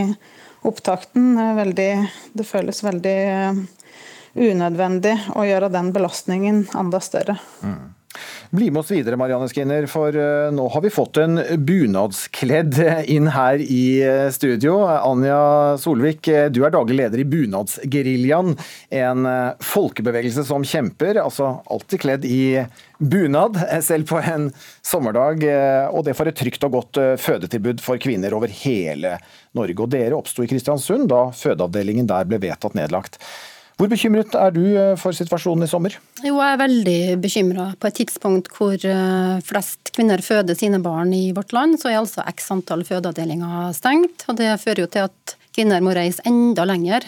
opptakten. 0.65 1.35
Veldig, 1.59 1.91
det 2.33 2.45
føles 2.49 2.81
veldig 2.81 3.13
eh, 3.35 3.59
unødvendig 4.35 5.15
å 5.35 5.45
gjøre 5.47 5.71
den 5.73 5.93
belastningen 5.95 6.65
enda 6.77 7.01
større. 7.03 7.39
Bli 8.49 8.71
med 8.71 8.79
oss 8.79 8.89
videre, 8.89 9.17
Marianne 9.19 9.45
Skinner, 9.51 9.85
for 9.85 10.15
eh, 10.17 10.47
nå 10.49 10.63
har 10.73 10.81
vi 10.81 10.89
fått 10.89 11.19
en 11.21 11.37
bunadskledd 11.67 12.79
inn 13.13 13.27
her 13.29 13.61
i 13.61 13.83
eh, 14.01 14.29
studio. 14.33 14.79
Anja 14.89 15.77
Solvik, 15.77 16.25
eh, 16.33 16.47
du 16.49 16.63
er 16.65 16.73
daglig 16.73 16.97
leder 16.97 17.21
i 17.21 17.27
Bunadsgeriljaen, 17.29 18.55
en 19.03 19.29
folkebevegelse 19.61 20.47
som 20.47 20.65
kjemper, 20.65 21.19
altså 21.21 21.51
alltid 21.69 22.01
kledd 22.01 22.25
i 22.25 22.63
bunad, 22.97 23.61
selv 23.85 24.09
på 24.09 24.17
en 24.17 24.49
sommerdag, 24.81 25.45
og 25.93 26.01
det 26.07 26.17
for 26.17 26.27
et 26.27 26.35
trygt 26.35 26.65
og 26.65 26.73
godt 26.73 26.99
fødetilbud 27.21 27.79
for 27.85 28.01
kvinner 28.01 28.33
over 28.35 28.51
hele 28.63 29.13
Norge. 29.55 29.77
Og 29.77 29.93
dere 29.93 30.17
oppsto 30.17 30.43
i 30.43 30.49
Kristiansund 30.49 31.07
da 31.13 31.27
fødeavdelingen 31.37 32.09
der 32.09 32.27
ble 32.27 32.41
vedtatt 32.49 32.75
nedlagt. 32.75 33.21
Hvor 33.79 33.87
bekymret 33.87 34.33
er 34.35 34.51
du 34.51 34.63
eh, 34.67 34.95
for 34.99 35.15
situasjonen 35.15 35.63
i 35.63 35.71
sommer? 35.71 35.93
Jo, 36.19 36.33
jeg 36.35 36.51
er 36.51 36.59
veldig 36.59 36.99
bekymra. 37.23 37.69
På 37.79 37.87
et 37.87 37.95
tidspunkt 38.01 38.51
hvor 38.57 38.75
eh, 38.75 39.37
flest 39.47 39.93
kvinner 39.95 40.19
føder 40.19 40.57
sine 40.59 40.81
barn 40.83 41.13
i 41.15 41.29
vårt 41.35 41.55
land, 41.55 41.77
så 41.79 41.87
er 41.87 42.01
altså 42.01 42.25
x 42.27 42.51
antall 42.51 42.83
fødeavdelinger 42.87 43.71
stengt. 43.77 44.27
og 44.27 44.41
Det 44.41 44.51
fører 44.59 44.83
jo 44.83 44.89
til 44.91 45.07
at 45.07 45.38
kvinner 45.59 45.83
må 45.83 45.93
reise 45.95 46.23
enda 46.27 46.63
lenger 46.67 47.05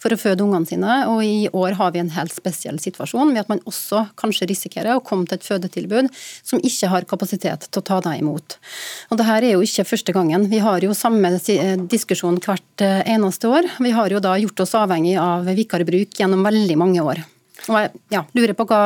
for 0.00 0.14
å 0.14 0.18
føde 0.20 0.44
ungene 0.44 0.68
sine. 0.68 0.96
Og 1.12 1.22
i 1.24 1.48
år 1.52 1.76
har 1.78 1.94
vi 1.94 2.02
en 2.02 2.12
helt 2.14 2.34
spesiell 2.34 2.80
situasjon 2.82 3.34
ved 3.34 3.44
at 3.44 3.52
man 3.52 3.62
også 3.68 4.06
kanskje 4.20 4.48
risikerer 4.50 4.96
å 4.96 5.04
komme 5.04 5.28
til 5.28 5.38
et 5.38 5.46
fødetilbud 5.46 6.10
som 6.40 6.62
ikke 6.64 6.90
har 6.92 7.08
kapasitet 7.10 7.68
til 7.68 7.82
å 7.82 7.86
ta 7.92 8.00
deg 8.04 8.22
imot. 8.22 8.56
Og 9.10 9.20
det 9.20 9.28
her 9.28 9.46
er 9.46 9.56
jo 9.56 9.66
ikke 9.66 9.88
første 9.92 10.16
gangen. 10.16 10.48
Vi 10.50 10.62
har 10.64 10.80
jo 10.84 10.96
samme 10.96 11.34
eh, 11.36 11.76
diskusjon 11.90 12.40
hvert 12.40 12.86
eh, 12.86 13.02
eneste 13.12 13.50
år. 13.50 13.68
Vi 13.82 13.92
har 13.96 14.12
jo 14.12 14.22
da 14.22 14.36
gjort 14.40 14.64
oss 14.64 14.76
avhengig 14.78 15.18
av 15.20 15.50
vikarbruk 15.58 16.16
gjennom 16.16 16.46
veldig 16.46 16.80
mange 16.80 17.04
år. 17.04 17.22
Og 17.68 17.76
jeg 17.76 17.90
ja, 18.14 18.22
lurer 18.36 18.56
på 18.56 18.64
hva 18.70 18.82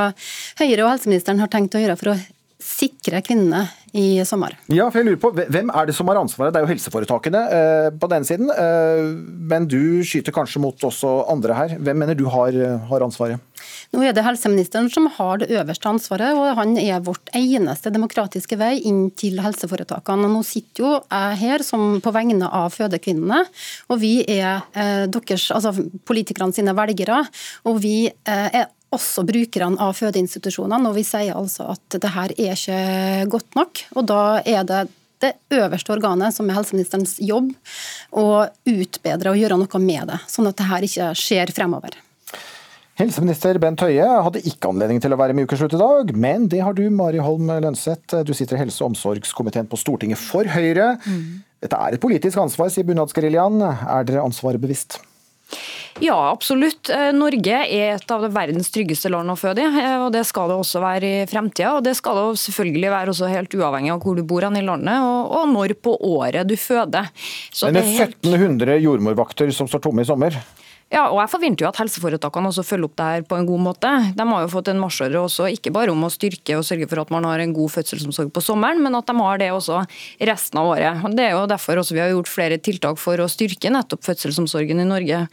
Høyre 0.59 0.83
og 0.83 0.91
helseministeren 0.91 1.39
har 1.43 1.51
tenkt 1.53 1.77
å 1.77 1.83
gjøre 1.83 1.99
for 2.01 2.11
å 2.11 2.17
sikre 2.61 3.21
kvinnene 3.25 3.65
i 3.95 4.19
sommer. 4.27 4.57
Ja, 4.73 4.89
for 4.91 5.01
jeg 5.01 5.09
lurer 5.09 5.21
på, 5.23 5.31
Hvem 5.35 5.71
er 5.71 5.87
det 5.87 5.95
som 5.97 6.09
har 6.11 6.19
ansvaret? 6.19 6.55
Det 6.55 6.61
er 6.61 6.67
jo 6.67 6.73
helseforetakene 6.73 7.43
eh, 7.57 7.89
på 7.95 8.11
den 8.11 8.27
siden. 8.27 8.51
Eh, 8.51 9.05
men 9.51 9.69
du 9.71 10.03
skyter 10.07 10.35
kanskje 10.35 10.63
mot 10.63 10.87
også 10.91 11.17
andre 11.31 11.59
her. 11.59 11.77
Hvem 11.79 12.03
mener 12.03 12.19
du 12.19 12.27
har, 12.33 12.57
har 12.91 13.07
ansvaret? 13.07 13.43
Nå 13.95 14.03
er 14.03 14.15
det 14.17 14.25
helseministeren 14.27 14.89
som 14.91 15.07
har 15.17 15.39
det 15.41 15.51
øverste 15.55 15.89
ansvaret, 15.89 16.35
og 16.35 16.59
han 16.59 16.75
er 16.81 17.03
vårt 17.05 17.31
eneste 17.37 17.93
demokratiske 17.95 18.59
vei 18.59 18.73
inn 18.89 19.07
til 19.15 19.39
helseforetakene. 19.45 20.31
Nå 20.31 20.43
sitter 20.47 20.83
jo 20.83 20.93
jeg 20.99 21.41
her 21.45 21.65
som 21.67 22.01
på 22.03 22.15
vegne 22.15 22.49
av 22.51 22.75
fødekvinnene, 22.75 23.45
og 23.93 24.01
vi 24.03 24.17
er 24.25 24.65
eh, 24.75 25.05
deres, 25.07 25.51
altså 25.55 25.75
politikerne 26.09 26.57
sine 26.57 26.75
velgere. 26.77 27.23
Og 27.71 27.79
vi 27.85 27.97
eh, 28.09 28.49
er 28.51 28.73
også 28.95 29.25
brukerne 29.29 29.81
av 29.83 29.97
fødeinstitusjonene, 29.99 30.91
og 30.91 30.99
vi 30.99 31.07
sier 31.07 31.37
altså 31.39 31.71
at 31.75 31.99
det 32.01 32.13
her 32.15 32.35
er 32.35 32.55
ikke 32.55 33.31
godt 33.35 33.59
nok. 33.59 33.85
Og 33.99 34.07
da 34.11 34.23
er 34.41 34.67
det 34.69 34.85
det 35.23 35.33
øverste 35.57 35.93
organet, 35.95 36.35
som 36.37 36.49
er 36.51 36.59
helseministerens 36.59 37.17
jobb, 37.23 37.53
å 38.13 38.45
utbedre 38.69 39.33
og 39.33 39.39
gjøre 39.41 39.57
noe 39.61 39.81
med 39.81 40.11
det, 40.11 40.19
sånn 40.29 40.51
at 40.51 40.59
det 40.59 40.67
her 40.69 40.85
ikke 40.89 41.13
skjer 41.17 41.53
fremover. 41.57 41.97
Helseminister 42.95 43.59
Bent 43.59 43.83
Høie 43.83 44.05
hadde 44.07 44.43
ikke 44.47 44.71
anledning 44.71 45.01
til 45.03 45.15
å 45.15 45.19
være 45.19 45.35
med 45.35 45.43
i 45.43 45.49
Ukeslutt 45.49 45.73
i 45.75 45.81
dag, 45.81 46.13
men 46.15 46.45
det 46.51 46.61
har 46.63 46.77
du, 46.79 46.85
Mari 46.95 47.19
Holm 47.19 47.49
Lønseth. 47.51 48.21
Du 48.23 48.31
sitter 48.37 48.55
i 48.55 48.61
helse- 48.61 48.85
og 48.85 48.93
omsorgskomiteen 48.93 49.67
på 49.71 49.81
Stortinget 49.81 50.21
for 50.21 50.47
Høyre. 50.47 50.93
Dette 51.65 51.81
er 51.81 51.97
et 51.97 52.03
politisk 52.03 52.39
ansvar, 52.39 52.71
sier 52.71 52.87
Bunadsgeriljaen. 52.87 53.65
Er 53.67 54.07
dere 54.07 54.23
ansvaret 54.23 54.63
bevisst? 54.63 55.01
Ja, 56.03 56.17
absolutt. 56.33 56.89
Eh, 56.91 57.13
Norge 57.15 57.61
er 57.71 57.95
et 57.95 58.11
av 58.11 58.25
verdens 58.35 58.71
tryggeste 58.75 59.11
land 59.13 59.31
å 59.31 59.37
føde 59.39 59.63
i, 59.63 59.69
eh, 59.69 60.01
og 60.03 60.11
det 60.15 60.25
skal 60.27 60.51
det 60.51 60.57
også 60.59 60.83
være 60.83 61.11
i 61.23 61.29
fremtida. 61.31 61.77
Og 61.79 61.85
det 61.87 61.95
skal 61.99 62.19
det 62.19 62.41
selvfølgelig 62.43 62.91
være 62.91 63.15
også 63.15 63.31
helt 63.31 63.55
uavhengig 63.55 63.93
av 63.95 64.03
hvor 64.03 64.19
du 64.19 64.25
bor 64.27 64.43
i 64.45 64.65
landet, 64.65 64.99
og, 64.99 65.31
og 65.39 65.49
når 65.53 65.77
på 65.79 65.95
året 66.03 66.49
du 66.51 66.57
føder. 66.59 67.11
Så 67.53 67.71
Men 67.71 67.79
det 67.79 67.85
er 67.85 67.99
helt- 68.03 68.21
1700 68.25 68.81
jordmorvakter 68.83 69.53
som 69.55 69.71
står 69.71 69.87
tomme 69.87 70.03
i 70.03 70.09
sommer. 70.09 70.35
Ja, 70.93 71.09
og 71.09 71.17
jeg 71.19 71.31
forventer 71.33 71.65
jo 71.65 71.69
at 71.71 71.79
helseforetakene 71.81 72.51
også 72.51 72.63
følger 72.67 72.87
opp 72.87 72.97
det 72.99 73.07
her 73.09 73.25
på 73.27 73.39
en 73.39 73.47
god 73.49 73.63
måte. 73.65 73.91
De 74.15 74.27
har 74.31 74.43
jo 74.45 74.51
fått 74.53 74.69
en 74.71 74.83
marsjordre 74.83 75.23
ikke 75.51 75.73
bare 75.75 75.91
om 75.91 76.05
å 76.07 76.11
styrke 76.13 76.59
og 76.59 76.67
sørge 76.67 76.87
for 76.91 77.01
at 77.01 77.11
man 77.11 77.25
har 77.27 77.41
en 77.43 77.55
god 77.57 77.73
fødselsomsorg 77.73 78.31
på 78.35 78.43
sommeren, 78.45 78.83
men 78.85 78.95
at 78.95 79.09
de 79.09 79.15
har 79.19 79.41
det 79.41 79.49
også 79.55 79.81
resten 80.29 80.61
av 80.61 80.71
året. 80.75 81.01
Og 81.03 81.17
Det 81.17 81.25
er 81.25 81.33
jo 81.35 81.47
derfor 81.51 81.81
vi 81.91 82.03
har 82.03 82.13
gjort 82.13 82.31
flere 82.31 82.59
tiltak 82.59 83.01
for 83.01 83.19
å 83.19 83.31
styrke 83.31 83.73
nettopp 83.73 84.05
fødselsomsorgen 84.07 84.85
i 84.85 84.87
Norge. 84.87 85.25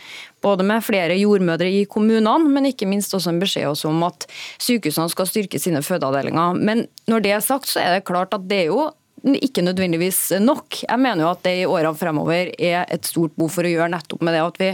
Både 0.41 0.65
med 0.65 0.81
flere 0.81 1.19
jordmødre 1.19 1.69
i 1.69 1.83
kommunene, 1.85 2.49
men 2.49 2.71
ikke 2.71 2.89
minst 2.89 3.13
også 3.13 3.29
en 3.29 3.43
beskjed 3.43 3.85
om 3.85 4.01
at 4.07 4.25
sykehusene 4.57 5.11
skal 5.13 5.29
styrke 5.29 5.61
sine 5.61 5.83
fødeavdelinger. 5.85 6.57
Men 6.57 6.87
når 7.11 7.27
det 7.27 7.35
er 7.35 7.45
sagt, 7.45 7.69
så 7.69 7.83
er 7.83 7.99
det 7.99 8.07
klart 8.09 8.33
at 8.33 8.47
det 8.49 8.63
er 8.65 8.73
jo 8.73 8.89
ikke 9.21 9.61
nødvendigvis 9.61 10.31
nok. 10.41 10.79
Jeg 10.81 10.97
mener 10.97 11.23
jo 11.25 11.29
at 11.29 11.43
det 11.45 11.53
i 11.59 11.67
årene 11.69 11.93
fremover 11.97 12.49
er 12.57 12.87
et 12.89 13.05
stort 13.05 13.35
behov 13.37 13.51
for 13.53 13.67
å 13.67 13.71
gjøre 13.71 13.91
nettopp 13.93 14.23
med 14.25 14.33
det 14.33 14.41
at 14.41 14.57
vi 14.61 14.69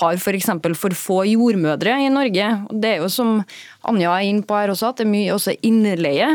har 0.00 0.16
f.eks. 0.16 0.48
For, 0.48 0.76
for 0.78 0.96
få 0.96 1.18
jordmødre 1.28 1.98
i 2.06 2.08
Norge. 2.12 2.48
Det 2.72 2.94
er 2.94 3.04
jo 3.04 3.10
som 3.12 3.42
Anja 3.90 4.14
er 4.14 4.28
inne 4.30 4.46
på 4.46 4.56
her 4.56 4.72
også, 4.72 4.92
at 4.92 5.00
det 5.00 5.06
er 5.06 5.12
mye 5.12 5.34
også 5.36 5.56
innleie. 5.66 6.30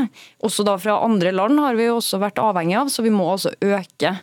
Også 0.45 0.65
da 0.67 0.77
fra 0.81 0.99
andre 1.05 1.33
land 1.33 1.57
har 1.61 1.77
vi 1.77 1.89
jo 1.89 1.97
også 1.97 2.21
vært 2.21 2.41
avhengig 2.41 2.77
av, 2.83 2.93
så 2.93 3.05
vi 3.05 3.13
må 3.13 3.27
også 3.33 3.55
øke 3.65 4.13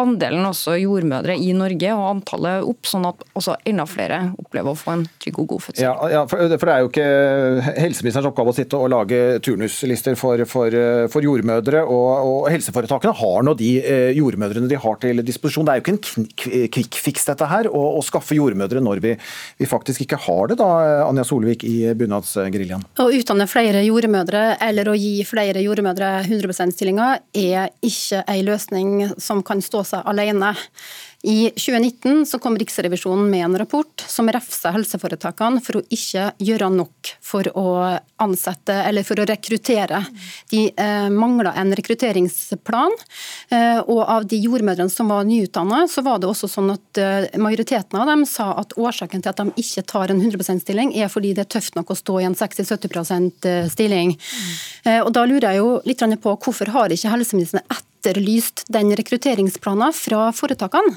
andelen 0.00 0.46
også 0.48 0.76
jordmødre 0.80 1.34
i 1.36 1.52
Norge 1.56 1.92
og 1.94 2.06
antallet 2.08 2.64
opp, 2.66 2.86
sånn 2.88 3.04
at 3.08 3.24
også 3.38 3.58
enda 3.68 3.84
flere 3.88 4.20
opplever 4.40 4.72
å 4.72 4.78
få 4.78 4.94
en 4.94 5.04
trygg 5.20 5.40
og 5.42 5.50
god 5.52 5.64
fødsel. 5.66 5.84
Ja, 5.84 5.92
ja 6.12 6.22
for, 6.30 6.40
for 6.56 6.68
det 6.68 6.74
er 6.74 6.84
jo 6.84 6.90
ikke 6.90 7.74
helseministerens 7.82 8.30
oppgave 8.30 8.54
å 8.54 8.56
sitte 8.56 8.80
og 8.80 8.90
lage 8.92 9.20
turnuslister 9.44 10.16
for, 10.18 10.44
for, 10.48 10.76
for 11.12 11.26
jordmødre, 11.26 11.84
og, 11.84 12.08
og 12.30 12.48
helseforetakene 12.52 13.14
har 13.20 13.46
nå 13.46 13.56
de 13.58 13.70
jordmødrene 14.16 14.70
de 14.70 14.80
har 14.80 14.98
til 15.02 15.22
disposisjon. 15.26 15.68
Det 15.68 15.74
er 15.74 15.80
jo 15.80 15.84
ikke 15.84 15.96
en 16.22 16.70
kvikkfiks 16.78 17.28
dette 17.28 17.50
her, 17.50 17.68
å, 17.68 17.82
å 17.98 18.02
skaffe 18.06 18.36
jordmødre 18.38 18.82
når 18.84 19.02
vi, 19.04 19.14
vi 19.60 19.68
faktisk 19.68 20.06
ikke 20.06 20.20
har 20.24 20.52
det, 20.52 20.58
da, 20.62 20.70
Anja 21.06 21.26
Solvik 21.28 21.66
i 21.68 21.92
Bunadsgeriljaen. 21.98 22.86
Å 23.02 23.08
utdanne 23.12 23.48
flere 23.50 23.84
jordmødre 23.84 24.44
eller 24.62 24.88
å 24.88 24.96
gi 24.96 25.14
flere 25.28 25.62
jordmødre 25.64 26.14
100 26.24 26.48
%-stillinger 26.52 27.22
er 27.42 27.72
ikke 27.84 28.22
en 28.24 28.42
løsning 28.46 28.92
som 29.20 29.42
kan 29.46 29.62
stå 29.62 29.81
seg 29.86 30.06
alene. 30.08 30.54
I 31.22 31.50
2019 31.50 32.26
så 32.26 32.38
kom 32.42 32.56
Riksrevisjonen 32.58 33.28
med 33.30 33.44
en 33.44 33.58
rapport 33.58 34.04
som 34.10 34.26
refsa 34.32 34.72
helseforetakene 34.74 35.60
for 35.62 35.78
å 35.78 35.82
ikke 35.94 36.32
gjøre 36.42 36.66
nok 36.74 37.12
for 37.22 37.46
å 37.58 37.66
ansette 38.22 38.74
eller 38.88 39.06
for 39.06 39.22
å 39.22 39.26
rekruttere. 39.30 40.00
De 40.50 40.64
eh, 40.74 41.06
mangla 41.14 41.52
en 41.60 41.70
rekrutteringsplan, 41.78 42.96
eh, 43.54 43.78
og 43.84 44.00
av 44.02 44.26
de 44.26 44.40
jordmødrene 44.42 44.90
som 44.90 45.14
var 45.14 45.22
nyutdanna, 45.28 45.84
så 45.90 46.02
var 46.02 46.18
det 46.18 46.26
også 46.30 46.50
sånn 46.50 46.74
at 46.74 47.02
eh, 47.02 47.28
majoriteten 47.38 48.02
av 48.02 48.10
dem 48.10 48.26
sa 48.26 48.50
at 48.58 48.74
årsaken 48.74 49.22
til 49.22 49.30
at 49.30 49.44
de 49.44 49.62
ikke 49.62 49.86
tar 49.94 50.10
en 50.10 50.18
100 50.18 50.42
%-stilling, 50.42 50.90
er 50.98 51.12
fordi 51.12 51.36
det 51.38 51.46
er 51.46 51.52
tøft 51.54 51.78
nok 51.78 51.94
å 51.94 51.98
stå 52.02 52.18
i 52.18 52.26
en 52.26 52.38
60-70% 52.38 53.48
stilling. 53.70 54.16
Eh, 54.82 54.98
og 55.04 55.14
Da 55.14 55.22
lurer 55.22 55.52
jeg 55.52 55.62
jo 55.62 55.78
litt 55.86 56.02
på 56.02 56.36
hvorfor 56.42 56.74
har 56.74 56.90
ikke 56.90 57.14
helseministeren 57.14 57.62
etterlyst 58.02 58.64
den 58.68 58.90
rekrutteringsplanen 58.98 59.92
fra 59.94 60.32
foretakene? 60.34 60.96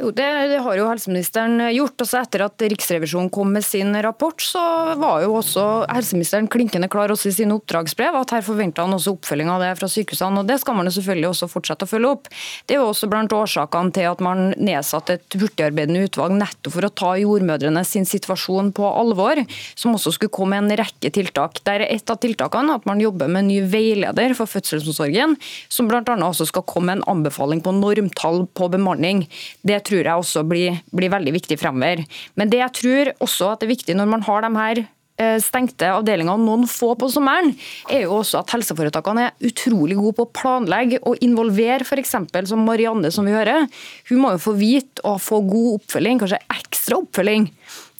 Jo, 0.00 0.10
det, 0.16 0.24
det, 0.48 0.58
har 0.64 0.78
jo 0.78 0.86
helseministeren 0.88 1.60
gjort. 1.74 2.00
Også 2.00 2.16
etter 2.22 2.46
at 2.46 2.62
Riksrevisjonen 2.72 3.28
kom 3.32 3.50
med 3.52 3.64
sin 3.66 3.92
rapport, 4.00 4.40
så 4.40 4.60
var 4.96 5.20
jo 5.26 5.34
også 5.36 5.64
helseministeren 5.92 6.46
klinkende 6.48 6.88
klar 6.88 7.12
også 7.12 7.28
i 7.28 7.34
sine 7.36 7.52
oppdragsbrev 7.58 8.16
at 8.16 8.32
her 8.32 8.44
forventa 8.46 8.86
han 8.86 8.96
også 8.96 9.12
oppfølging 9.18 9.50
av 9.52 9.60
det 9.60 9.74
fra 9.76 9.90
sykehusene. 9.92 10.40
og 10.40 10.48
Det 10.48 10.56
skal 10.62 10.78
man 10.78 10.88
jo 10.88 10.94
selvfølgelig 10.94 11.28
også 11.28 11.48
fortsette 11.52 11.84
å 11.84 11.90
følge 11.90 12.12
opp. 12.14 12.30
Det 12.64 12.78
er 12.78 12.80
jo 12.80 12.86
også 12.94 13.10
blant 13.12 13.34
årsakene 13.36 13.92
til 13.98 14.08
at 14.08 14.22
man 14.24 14.54
nedsatte 14.56 15.18
et 15.18 15.36
hurtigarbeidende 15.36 16.06
utvalg 16.08 16.38
nettopp 16.38 16.78
for 16.78 16.88
å 16.88 16.92
ta 17.02 17.12
jordmødrene 17.20 17.84
sin 17.84 18.08
situasjon 18.08 18.72
på 18.76 18.88
alvor, 18.88 19.42
som 19.76 19.98
også 19.98 20.14
skulle 20.16 20.32
komme 20.32 20.62
med 20.62 20.78
en 20.78 20.80
rekke 20.80 21.12
tiltak. 21.12 21.60
Der 21.68 21.84
er 21.84 21.92
et 21.98 22.08
av 22.08 22.22
tiltakene 22.24 22.78
at 22.78 22.88
man 22.88 23.04
jobber 23.04 23.28
med 23.28 23.44
en 23.44 23.52
ny 23.52 23.60
veileder 23.68 24.32
for 24.38 24.48
fødselsomsorgen, 24.48 25.36
som 25.68 25.92
bl.a. 25.92 26.00
også 26.00 26.48
skal 26.48 26.64
komme 26.64 26.94
med 26.94 27.02
en 27.02 27.18
anbefaling 27.18 27.60
på 27.60 27.76
normtall 27.76 28.46
på 28.56 28.72
bemanning. 28.72 29.26
Det 29.60 29.89
tror 29.90 30.06
jeg 30.06 30.22
også 30.24 30.46
blir, 30.48 30.80
blir 30.94 31.12
veldig 31.12 31.34
viktig 31.36 31.58
fremover. 31.60 32.06
Men 32.38 32.52
det 32.52 32.62
jeg 32.62 32.76
tror 32.80 33.12
også 33.26 33.52
at 33.52 33.60
det 33.60 33.68
er 33.68 33.76
viktig 33.76 33.98
når 33.98 34.10
man 34.10 34.24
har 34.26 34.44
de 34.44 34.50
her 34.56 34.82
eh, 35.20 35.36
stengte 35.42 35.90
avdelingene 35.92 36.44
noen 36.44 36.66
få 36.70 36.92
på 36.98 37.10
sommeren, 37.12 37.52
er 37.90 38.06
jo 38.06 38.20
også 38.20 38.42
at 38.42 38.54
helseforetakene 38.54 39.28
er 39.28 39.50
utrolig 39.50 39.98
gode 39.98 40.16
på 40.18 40.26
å 40.26 40.32
planlegge 40.40 41.02
og 41.06 41.20
involvere 41.24 41.86
f.eks. 41.86 42.16
som 42.50 42.66
Marianne, 42.66 43.12
som 43.14 43.28
vi 43.28 43.36
hører. 43.36 43.68
Hun 44.10 44.24
må 44.24 44.34
jo 44.36 44.42
få 44.48 44.56
vite 44.58 45.04
og 45.08 45.20
få 45.24 45.42
god 45.46 45.80
oppfølging, 45.80 46.22
kanskje 46.22 46.42
ekstra 46.56 47.00
oppfølging, 47.02 47.48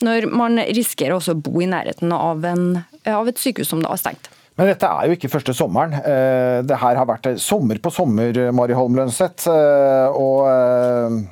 når 0.07 0.29
man 0.33 0.61
risikerer 0.71 1.19
også 1.19 1.37
å 1.37 1.41
bo 1.45 1.61
i 1.61 1.71
nærheten 1.71 2.13
av, 2.17 2.45
en, 2.49 2.85
av 3.09 3.29
et 3.29 3.41
sykehus 3.41 3.75
som 3.75 3.83
da 3.85 3.93
er 3.95 4.01
stengt. 4.01 4.31
Men 4.59 4.69
dette 4.69 4.89
er 4.93 5.09
jo 5.09 5.17
ikke 5.17 5.31
første 5.33 5.55
sommeren. 5.57 5.95
Eh, 6.05 6.61
det 6.69 6.77
her 6.83 6.99
har 6.99 7.07
vært 7.09 7.31
sommer 7.41 7.79
på 7.81 7.93
sommer, 7.95 8.37
Mari 8.53 8.75
Holm 8.77 8.99
Lønseth. 8.99 9.47
Eh, 9.49 10.19
og 10.21 11.31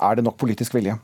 er 0.00 0.18
det 0.18 0.24
nok 0.24 0.38
politisk 0.40 0.74
vilje? 0.74 0.98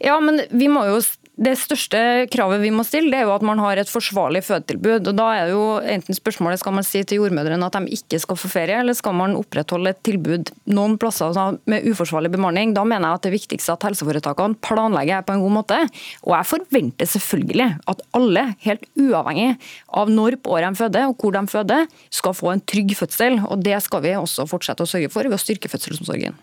Ja, 0.00 0.16
men 0.20 0.40
vi 0.50 0.68
må 0.72 0.84
jo 0.88 1.00
det 1.40 1.54
største 1.56 2.00
kravet 2.28 2.60
vi 2.60 2.68
må 2.74 2.84
stille, 2.84 3.08
det 3.14 3.22
er 3.22 3.24
jo 3.24 3.32
at 3.32 3.44
man 3.46 3.60
har 3.62 3.80
et 3.80 3.88
forsvarlig 3.88 4.42
fødetilbud. 4.44 5.08
og 5.08 5.16
Da 5.16 5.28
er 5.38 5.52
jo 5.54 5.62
enten 5.80 6.16
spørsmålet 6.16 6.60
skal 6.60 6.74
man 6.76 6.84
si 6.84 7.00
til 7.00 7.22
jordmødrene 7.22 7.64
at 7.64 7.78
de 7.78 7.96
ikke 7.96 8.20
skal 8.20 8.36
få 8.36 8.50
ferie, 8.52 8.76
eller 8.82 8.96
skal 8.96 9.16
man 9.16 9.36
opprettholde 9.38 9.94
et 9.94 10.02
tilbud 10.04 10.52
noen 10.68 10.98
plasser 11.00 11.32
med 11.64 11.86
uforsvarlig 11.88 12.32
bemanning. 12.34 12.74
Da 12.76 12.84
mener 12.84 13.08
jeg 13.08 13.20
at 13.20 13.28
det 13.28 13.32
viktigste 13.38 13.72
at 13.72 13.86
helseforetakene 13.88 14.60
planlegger 14.60 15.24
på 15.24 15.38
en 15.38 15.46
god 15.46 15.56
måte. 15.56 15.80
Og 16.28 16.36
jeg 16.36 16.50
forventer 16.50 17.08
selvfølgelig 17.08 17.70
at 17.88 18.04
alle, 18.20 18.44
helt 18.66 18.84
uavhengig 19.00 19.56
av 19.96 20.12
når 20.12 20.36
på 20.44 20.58
året 20.58 20.68
de 20.74 20.82
føder 20.82 21.08
og 21.08 21.16
hvor 21.24 21.38
de 21.38 21.44
føder, 21.48 21.88
skal 22.12 22.36
få 22.36 22.52
en 22.52 22.64
trygg 22.68 22.92
fødsel. 23.00 23.40
og 23.48 23.64
Det 23.64 23.80
skal 23.80 24.04
vi 24.04 24.12
også 24.18 24.44
fortsette 24.50 24.84
å 24.84 24.92
sørge 24.92 25.08
for 25.08 25.24
ved 25.24 25.40
å 25.40 25.40
styrke 25.40 25.72
fødselsomsorgen. 25.72 26.36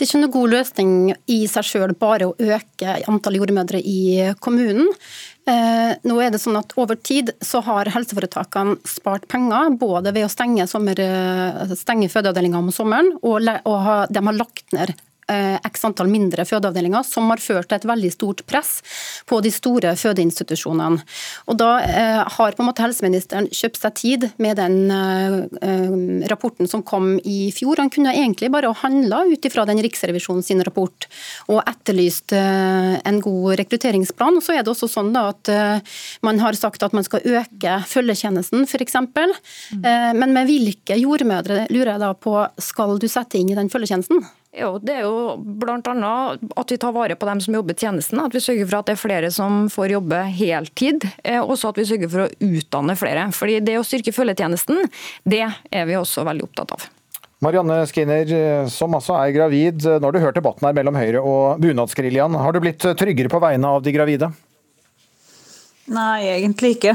Det 0.00 0.06
er 0.06 0.08
ikke 0.08 0.20
noen 0.22 0.32
god 0.32 0.52
løsning 0.54 0.92
i 1.28 1.42
seg 1.50 1.66
sjøl 1.66 1.92
bare 1.92 2.30
å 2.30 2.36
øke 2.40 2.94
antall 3.10 3.36
jordmødre 3.36 3.82
i 3.84 4.29
kommunen. 4.38 4.88
Eh, 5.48 5.92
nå 6.06 6.16
er 6.22 6.30
det 6.30 6.40
sånn 6.42 6.58
at 6.60 6.74
Over 6.78 6.98
tid 7.00 7.32
så 7.42 7.62
har 7.64 7.90
helseforetakene 7.90 8.76
spart 8.88 9.26
penger, 9.32 9.72
både 9.80 10.12
ved 10.14 10.28
å 10.28 10.32
stenge, 10.32 10.68
sommer, 10.70 11.00
eh, 11.00 11.76
stenge 11.78 12.10
fødeavdelinga 12.12 12.60
om 12.60 12.70
sommeren, 12.74 13.14
og, 13.22 13.48
og 13.66 14.12
de 14.12 14.26
har 14.28 14.38
lagt 14.38 14.76
ned 14.76 14.94
x 15.66 15.84
antall 15.86 16.10
mindre 16.10 16.44
fødeavdelinger, 16.48 17.04
som 17.06 17.28
har 17.30 17.42
ført 17.42 17.70
til 17.70 17.78
et 17.78 17.86
veldig 17.88 18.10
stort 18.14 18.42
press 18.48 18.80
på 19.28 19.40
de 19.44 19.52
store 19.54 19.94
fødeinstitusjonene. 19.98 21.04
Og 21.50 21.58
Da 21.60 21.70
eh, 21.84 22.20
har 22.36 22.56
på 22.56 22.64
en 22.64 22.68
måte 22.70 22.84
helseministeren 22.84 23.48
kjøpt 23.54 23.80
seg 23.82 23.96
tid 23.98 24.26
med 24.42 24.58
den 24.60 24.90
eh, 24.90 26.28
rapporten 26.30 26.70
som 26.70 26.84
kom 26.86 27.18
i 27.24 27.50
fjor. 27.54 27.80
Han 27.82 27.92
kunne 27.92 28.14
egentlig 28.16 28.50
bare 28.52 28.72
handla 28.82 29.24
ut 29.30 29.46
ifra 29.46 29.66
den 29.68 29.82
Riksrevisjonen 29.84 30.44
sin 30.46 30.62
rapport 30.64 31.06
og 31.50 31.62
etterlyst 31.64 32.32
en 32.34 33.20
god 33.22 33.58
rekrutteringsplan. 33.60 34.38
Og 34.38 34.44
så 34.44 34.54
er 34.56 34.64
det 34.64 34.72
også 34.72 34.88
sånn 34.90 35.12
da 35.14 35.28
at 35.30 35.50
Man 36.24 36.40
har 36.42 36.56
sagt 36.58 36.82
at 36.82 36.94
man 36.96 37.04
skal 37.06 37.24
øke 37.24 37.76
følgetjenesten, 37.88 38.66
f.eks. 38.66 38.96
Mm. 38.96 39.86
Men 40.20 40.34
med 40.34 40.50
hvilke 40.50 40.98
jordmødre 41.00 41.66
lurer 41.72 41.94
jeg 41.94 42.02
da 42.02 42.12
på 42.14 42.34
skal 42.62 42.98
du 43.00 43.08
sette 43.10 43.40
inn 43.40 43.52
i 43.52 43.58
den 43.58 43.70
følgetjenesten? 43.72 44.22
Jo, 44.50 44.72
det 44.82 44.96
er 44.98 45.04
jo 45.06 45.36
bl.a. 45.38 46.14
at 46.58 46.72
vi 46.72 46.78
tar 46.82 46.94
vare 46.94 47.14
på 47.14 47.26
dem 47.28 47.38
som 47.44 47.54
jobber 47.54 47.76
i 47.76 47.78
tjenesten. 47.78 48.18
At 48.18 48.34
vi 48.34 48.42
sørger 48.42 48.66
for 48.66 48.80
at 48.80 48.88
det 48.88 48.96
er 48.96 49.02
flere 49.02 49.30
som 49.30 49.68
får 49.70 49.94
jobbe 49.94 50.24
heltid. 50.34 51.06
Og 51.44 51.54
så 51.60 51.70
at 51.70 51.78
vi 51.78 51.86
sørger 51.86 52.10
for 52.10 52.24
å 52.24 52.48
utdanne 52.48 52.96
flere. 52.98 53.28
Fordi 53.36 53.60
Det 53.62 53.78
å 53.78 53.86
styrke 53.86 54.14
følgetjenesten, 54.16 54.88
det 55.22 55.44
er 55.46 55.86
vi 55.86 55.98
også 56.00 56.26
veldig 56.26 56.48
opptatt 56.48 56.74
av. 56.74 56.88
Marianne 57.40 57.78
Skinner, 57.88 58.34
som 58.68 58.98
altså 58.98 59.14
er 59.22 59.30
gravid. 59.32 59.86
Nå 59.86 60.02
har 60.02 60.12
du 60.12 60.20
hørt 60.20 60.36
debatten 60.36 60.66
her 60.66 60.74
mellom 60.76 60.98
Høyre 60.98 61.22
og 61.22 61.62
bunadsgeriljaen. 61.62 62.34
Har 62.36 62.52
du 62.52 62.60
blitt 62.60 62.84
tryggere 62.98 63.30
på 63.32 63.40
vegne 63.40 63.70
av 63.78 63.86
de 63.86 63.94
gravide? 63.94 64.34
Nei, 65.90 66.28
egentlig 66.30 66.76
ikke. 66.76 66.92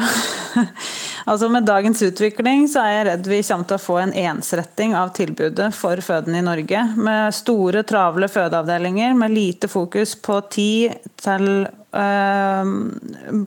altså 1.29 1.49
Med 1.51 1.65
dagens 1.67 2.01
utvikling 2.05 2.63
så 2.71 2.85
er 2.85 2.93
jeg 2.93 3.07
redd 3.09 3.27
vi 3.27 3.41
kommer 3.43 3.67
til 3.67 3.75
å 3.75 3.83
få 3.83 3.97
en 3.99 4.13
ensretting 4.15 4.95
av 4.95 5.11
tilbudet 5.17 5.67
for 5.75 5.99
fødende 6.05 6.39
i 6.39 6.45
Norge. 6.45 6.83
Med 6.95 7.35
store, 7.35 7.83
travle 7.87 8.29
fødeavdelinger 8.31 9.17
med 9.19 9.35
lite 9.35 9.67
fokus 9.71 10.15
på 10.15 10.39
tid 10.47 10.95
til 11.19 11.67
øh, 11.67 12.71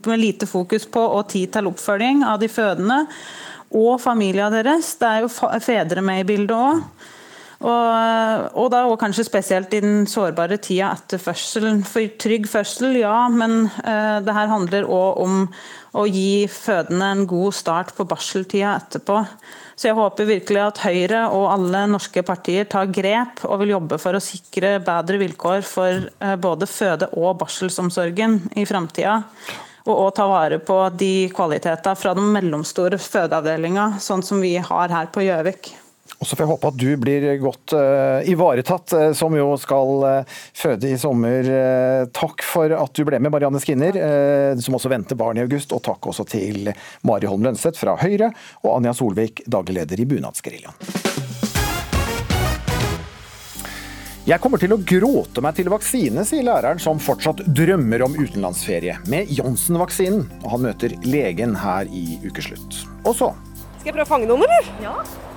Med 0.05 0.19
lite 0.21 0.45
fokus 0.49 0.85
på 0.85 1.01
og 1.17 1.31
tid 1.33 1.55
til 1.55 1.71
oppfølging 1.71 2.21
av 2.29 2.37
de 2.43 2.51
fødende 2.51 3.03
og 3.69 3.99
familien 4.01 4.53
deres. 4.53 4.95
Det 5.01 5.09
er 5.09 5.25
jo 5.25 5.33
fedre 5.61 6.05
med 6.05 6.23
i 6.23 6.29
bildet 6.29 6.57
òg. 6.57 6.85
Og, 7.59 8.45
og, 8.55 8.69
da, 8.71 8.85
og 8.87 8.95
kanskje 9.01 9.25
spesielt 9.27 9.73
i 9.75 9.81
den 9.83 10.05
sårbare 10.07 10.55
tida 10.63 10.93
etter 10.95 11.19
fødselen. 11.19 11.81
For 11.83 12.07
trygg 12.21 12.47
fødsel, 12.47 13.01
ja, 13.01 13.25
men 13.33 13.65
uh, 13.83 14.19
det 14.23 14.35
her 14.35 14.51
handler 14.51 14.87
òg 14.87 15.19
om 15.25 15.41
å 15.99 16.05
gi 16.07 16.45
fødende 16.51 17.09
en 17.11 17.25
god 17.27 17.57
start 17.57 17.91
på 17.97 18.05
barseltida 18.07 18.77
etterpå. 18.77 19.17
Så 19.75 19.89
jeg 19.89 19.97
håper 19.97 20.29
virkelig 20.29 20.61
at 20.63 20.79
Høyre 20.85 21.25
og 21.35 21.49
alle 21.51 21.83
norske 21.91 22.23
partier 22.27 22.67
tar 22.69 22.91
grep 22.95 23.43
og 23.47 23.59
vil 23.63 23.73
jobbe 23.73 23.99
for 23.99 24.15
å 24.15 24.23
sikre 24.23 24.77
bedre 24.85 25.19
vilkår 25.19 25.67
for 25.67 26.07
uh, 26.23 26.37
både 26.39 26.69
føde- 26.69 27.11
og 27.19 27.41
barselsomsorgen 27.43 28.39
i 28.55 28.63
framtida. 28.69 29.19
Og 29.89 29.93
òg 29.97 30.15
ta 30.15 30.31
vare 30.31 30.61
på 30.63 30.79
de 30.95 31.27
kvalitetene 31.35 31.99
fra 31.99 32.15
de 32.15 32.23
mellomstore 32.23 33.01
fødeavdelingene, 33.03 33.99
sånn 33.99 34.23
som 34.23 34.39
vi 34.39 34.55
har 34.63 34.95
her 34.95 35.11
på 35.11 35.27
Gjøvik. 35.27 35.73
Og 36.19 36.27
så 36.27 36.35
får 36.35 36.43
jeg 36.43 36.51
håpe 36.51 36.69
at 36.69 36.79
du 36.79 36.89
blir 36.99 37.27
godt 37.39 37.73
uh, 37.77 38.19
ivaretatt, 38.27 38.95
uh, 38.95 39.05
som 39.15 39.35
jo 39.37 39.53
skal 39.59 40.03
uh, 40.03 40.39
føde 40.57 40.91
i 40.91 40.97
sommer. 40.99 41.47
takk 42.15 42.43
for 42.43 42.71
at 42.75 42.95
du 42.95 43.05
ble 43.07 43.21
med, 43.23 43.31
Marianne 43.31 43.61
Skinner, 43.63 43.95
som 44.59 44.75
også 44.75 44.91
venter 44.91 45.17
barn 45.19 45.39
i 45.39 45.43
august. 45.43 45.71
Og 45.75 45.83
takk 45.85 46.09
også 46.11 46.25
til 46.27 46.71
Mari 47.07 47.29
Holm 47.29 47.45
Lønseth 47.47 47.79
fra 47.79 47.95
Høyre, 47.99 48.31
og 48.65 48.73
Anja 48.77 48.93
Solvik, 48.95 49.43
daglig 49.47 49.79
leder 49.79 50.03
i 50.03 50.07
Bunadsgeriljaen. 50.09 51.07
Jeg 54.29 54.43
kommer 54.43 54.61
til 54.61 54.75
å 54.75 54.77
gråte 54.77 55.41
meg 55.41 55.55
til 55.57 55.71
vaksine, 55.71 56.21
sier 56.27 56.45
læreren 56.45 56.81
som 56.81 56.99
fortsatt 57.01 57.41
drømmer 57.55 58.03
om 58.05 58.17
utenlandsferie 58.19 58.99
med 59.09 59.31
Janssen-vaksinen. 59.33 60.27
Og 60.43 60.53
han 60.53 60.67
møter 60.67 60.93
legen 61.07 61.55
her 61.57 61.89
i 61.89 62.19
ukeslutt. 62.27 62.83
Og 63.07 63.15
så 63.15 63.31
Skal 63.79 63.89
jeg 63.89 63.95
prøve 63.95 64.05
å 64.05 64.11
fange 64.11 64.29
noen, 64.29 64.45
eller? 64.45 64.71
Ja. 64.83 65.28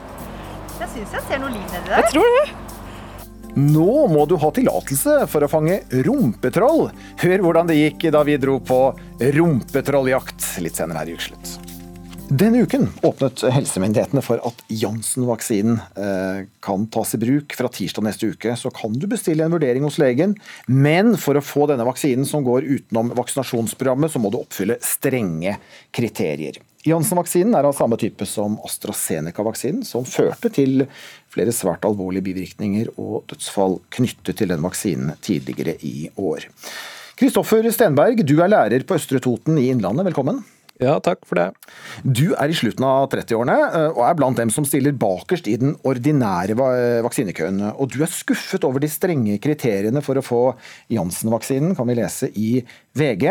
Jeg 0.82 0.90
syns 0.96 1.12
jeg 1.14 1.26
ser 1.28 1.38
noe 1.38 1.52
liv 1.54 1.62
nedi 1.70 1.90
der. 1.92 2.00
Jeg 2.00 2.10
tror 2.10 2.32
det. 2.36 2.46
Nå 3.52 3.90
må 4.10 4.24
du 4.26 4.32
ha 4.40 4.48
tillatelse 4.50 5.18
for 5.30 5.46
å 5.46 5.50
fange 5.50 5.76
rumpetroll. 6.08 6.88
Hør 7.22 7.44
hvordan 7.44 7.68
det 7.70 7.76
gikk 7.76 8.08
da 8.14 8.22
vi 8.26 8.34
dro 8.40 8.56
på 8.58 8.78
rumpetrolljakt 9.36 10.56
litt 10.64 10.80
senere 10.80 11.04
her 11.04 11.12
i 11.12 11.14
Ukeslutt. 11.14 11.52
Denne 12.32 12.64
uken 12.64 12.88
åpnet 13.04 13.44
helsemyndighetene 13.52 14.24
for 14.24 14.42
at 14.48 14.64
Janssen-vaksinen 14.72 15.78
eh, 16.00 16.42
kan 16.64 16.88
tas 16.90 17.14
i 17.14 17.20
bruk. 17.20 17.54
Fra 17.60 17.70
tirsdag 17.70 18.08
neste 18.08 18.32
uke 18.32 18.56
så 18.58 18.72
kan 18.74 18.96
du 18.98 19.06
bestille 19.10 19.46
en 19.46 19.54
vurdering 19.54 19.86
hos 19.86 20.00
legen, 20.02 20.34
men 20.66 21.14
for 21.20 21.38
å 21.38 21.44
få 21.44 21.68
denne 21.70 21.86
vaksinen 21.86 22.26
som 22.26 22.42
går 22.46 22.66
utenom 22.66 23.12
vaksinasjonsprogrammet, 23.20 24.16
så 24.16 24.22
må 24.22 24.32
du 24.32 24.40
oppfylle 24.40 24.80
strenge 24.82 25.58
kriterier. 25.94 26.58
Janssen-vaksinen 26.82 27.54
er 27.54 27.68
av 27.68 27.76
samme 27.78 27.94
type 28.00 28.26
som 28.26 28.56
AstraZeneca-vaksinen, 28.66 29.84
som 29.86 30.06
førte 30.08 30.50
til 30.50 30.86
flere 31.30 31.54
svært 31.54 31.86
alvorlige 31.86 32.26
bivirkninger 32.26 32.90
og 32.96 33.22
dødsfall 33.30 33.78
knyttet 33.94 34.40
til 34.40 34.50
den 34.50 34.64
vaksinen 34.64 35.14
tidligere 35.22 35.76
i 35.86 36.08
år. 36.18 36.48
Kristoffer 37.20 37.68
Stenberg, 37.70 38.24
du 38.26 38.34
er 38.42 38.50
lærer 38.50 38.82
på 38.88 38.98
Østre 38.98 39.22
Toten 39.22 39.60
i 39.62 39.68
Innlandet. 39.70 40.08
Velkommen. 40.10 40.42
Ja, 40.82 40.96
takk 41.02 41.22
for 41.28 41.38
det. 41.38 41.48
Du 42.02 42.32
er 42.34 42.50
i 42.50 42.56
slutten 42.56 42.84
av 42.86 43.06
30-årene 43.12 43.56
eh, 43.68 43.88
og 43.92 44.02
er 44.06 44.16
blant 44.18 44.40
dem 44.40 44.50
som 44.52 44.66
stiller 44.66 44.94
bakerst 44.98 45.46
i 45.50 45.54
den 45.60 45.76
ordinære 45.86 46.56
vaksinekøen. 47.06 47.60
Og 47.72 47.92
du 47.92 48.00
er 48.02 48.10
skuffet 48.10 48.66
over 48.66 48.82
de 48.82 48.90
strenge 48.90 49.38
kriteriene 49.42 50.02
for 50.02 50.18
å 50.18 50.24
få 50.26 50.40
Janssen-vaksinen, 50.92 51.76
kan 51.78 51.88
vi 51.88 51.98
lese 52.00 52.32
i 52.34 52.50
VG. 52.98 53.28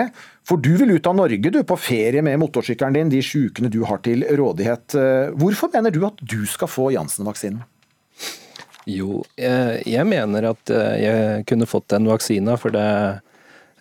For 0.48 0.62
du 0.64 0.72
vil 0.80 0.96
ut 0.96 1.10
av 1.10 1.18
Norge, 1.20 1.52
du, 1.52 1.60
på 1.68 1.80
ferie 1.80 2.24
med 2.26 2.40
motorsykkelen 2.42 2.96
din, 2.96 3.12
de 3.12 3.24
sjukene 3.26 3.72
du 3.74 3.82
har 3.90 4.00
til 4.06 4.24
rådighet. 4.40 4.96
Eh, 4.96 5.36
hvorfor 5.36 5.74
mener 5.76 5.92
du 5.92 6.06
at 6.08 6.24
du 6.24 6.46
skal 6.50 6.72
få 6.72 6.92
Janssen-vaksinen? 6.96 7.66
Jo, 8.90 9.20
jeg, 9.38 10.06
mener 10.10 10.48
at 10.56 10.72
eh, 10.74 10.96
jeg 11.04 11.44
kunne 11.52 11.68
fått 11.70 11.92
den 11.94 12.08
vaksina, 12.10 12.56
for 12.58 12.74
det 12.74 12.88
Eh, 13.12 13.31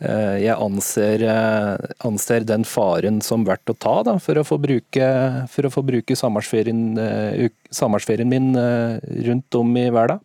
jeg 0.01 0.57
anser, 0.57 1.23
eh, 1.29 1.91
anser, 2.09 2.47
den 2.49 2.65
faren 2.65 3.21
som 3.21 3.45
verdt 3.45 3.69
å 3.69 3.77
ta 3.77 3.99
da, 4.07 4.17
for 4.23 4.41
å 4.41 4.47
få 4.49 4.57
bruke, 4.61 5.11
for 5.53 5.69
å 5.69 5.73
få 5.73 5.85
bruke 5.85 6.17
sommerferien, 6.17 6.97
eh, 6.97 7.51
sommerferien 7.71 8.29
min 8.29 8.55
rundt 8.57 9.55
om 9.61 9.77
i 9.77 9.91
verden. 9.93 10.21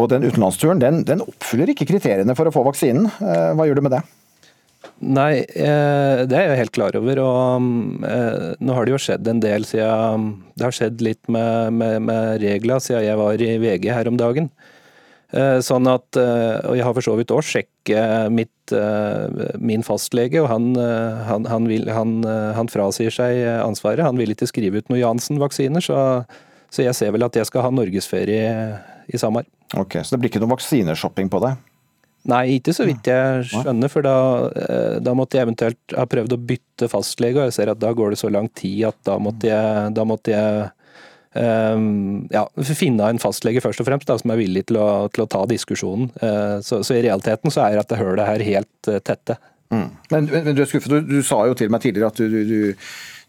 Og 0.00 0.08
den 0.08 0.24
utenlandsturen 0.24 0.80
den, 0.80 1.04
den, 1.04 1.20
oppfyller 1.20 1.68
ikke 1.68 1.86
kriteriene 1.86 2.34
for 2.34 2.48
å 2.48 2.54
få 2.54 2.64
vaksinen. 2.64 3.10
Hva 3.20 3.68
gjør 3.68 3.76
du 3.76 3.82
med 3.84 3.92
det? 3.92 4.02
Nei, 5.04 5.44
det 5.44 6.32
er 6.32 6.48
jeg 6.48 6.58
helt 6.62 6.74
klar 6.74 6.96
over. 6.96 7.20
og 7.20 7.60
Nå 7.62 8.72
har 8.74 8.88
det 8.88 8.94
jo 8.94 9.02
skjedd 9.04 9.28
en 9.28 9.42
del 9.44 9.66
siden 9.68 10.42
Det 10.56 10.64
har 10.64 10.74
skjedd 10.74 11.04
litt 11.04 11.28
med, 11.28 11.76
med, 11.76 12.00
med 12.08 12.40
regler 12.40 12.80
siden 12.80 13.04
jeg 13.04 13.20
var 13.20 13.44
i 13.44 13.58
VG 13.60 13.92
her 13.92 14.08
om 14.08 14.16
dagen. 14.16 14.48
Eh, 15.32 15.58
sånn 15.64 15.88
at, 15.88 16.04
eh, 16.20 16.60
og 16.68 16.76
Jeg 16.76 16.84
har 16.84 16.92
for 16.92 17.04
så 17.06 17.16
vidt 17.16 17.32
òg 17.32 18.30
mitt, 18.30 18.72
eh, 18.72 19.56
min 19.58 19.82
fastlege, 19.82 20.42
og 20.42 20.48
han, 20.48 20.74
han, 20.76 21.46
han, 21.46 21.66
vil, 21.66 21.88
han, 21.88 22.68
frasier 22.68 23.10
seg 23.10 23.40
ansvaret. 23.64 24.04
Han 24.04 24.16
vil 24.16 24.30
ikke 24.30 24.46
skrive 24.46 24.78
ut 24.78 24.88
noe 24.92 25.00
Janssen-vaksiner, 25.00 25.80
så, 25.80 26.24
så, 26.70 26.82
jeg 26.84 26.94
ser 26.94 27.12
vel 27.12 27.24
at 27.24 27.34
jeg 27.34 27.48
skal 27.48 27.62
ha 27.62 27.70
norgesferie 27.70 28.78
i 29.08 29.18
sommer. 29.18 29.48
Ok, 29.74 30.02
Så 30.04 30.14
det 30.14 30.20
blir 30.20 30.30
ikke 30.30 30.42
noe 30.44 30.52
vaksineshopping 30.52 31.32
på 31.32 31.40
deg? 31.40 31.56
Nei, 32.28 32.60
ikke 32.60 32.70
så 32.76 32.84
vidt 32.86 33.08
jeg 33.08 33.48
skjønner, 33.50 33.90
for 33.90 34.04
da, 34.04 34.16
da, 35.02 35.14
måtte 35.16 35.40
jeg 35.40 35.48
eventuelt 35.48 35.96
ha 35.96 36.04
prøvd 36.06 36.36
å 36.36 36.42
bytte 36.52 36.86
fastlege, 36.92 37.40
og 37.40 37.48
jeg 37.48 37.56
ser 37.56 37.72
at 37.72 37.80
da 37.82 37.90
går 37.90 38.12
det 38.12 38.20
så 38.20 38.30
lang 38.30 38.46
tid 38.54 38.84
at 38.92 39.00
da 39.08 39.16
måtte 39.18 39.48
jeg, 39.48 39.90
da 39.96 40.04
måtte 40.06 40.36
jeg 40.36 40.68
ja, 41.34 42.42
finne 42.76 43.08
en 43.08 43.20
fastlege 43.22 43.62
først 43.64 43.80
og 43.80 43.88
fremst 43.88 44.10
da, 44.10 44.18
som 44.20 44.34
er 44.34 44.42
villig 44.42 44.66
til 44.68 44.78
å, 44.82 44.88
til 45.12 45.24
å 45.24 45.30
ta 45.30 45.46
diskusjonen. 45.48 46.10
Eh, 46.20 46.58
så, 46.64 46.82
så, 46.84 46.96
i 46.96 47.06
realiteten 47.06 47.52
så 47.54 47.64
er 47.66 47.80
dette 47.80 48.00
hølet 48.00 48.28
her 48.28 48.44
helt 48.44 48.92
eh, 48.92 49.00
tette. 49.00 49.38
Mm. 49.72 49.88
Men, 50.10 50.28
men, 50.28 50.52
du 50.52 50.62
er 50.62 50.68
skuffet. 50.68 50.92
Du, 50.92 51.00
du, 51.08 51.22
sa 51.24 51.46
jo 51.48 51.56
til 51.56 51.72
meg 51.72 51.84
tidligere 51.84 52.12
at 52.12 52.20
du, 52.20 52.36
du, 52.44 52.74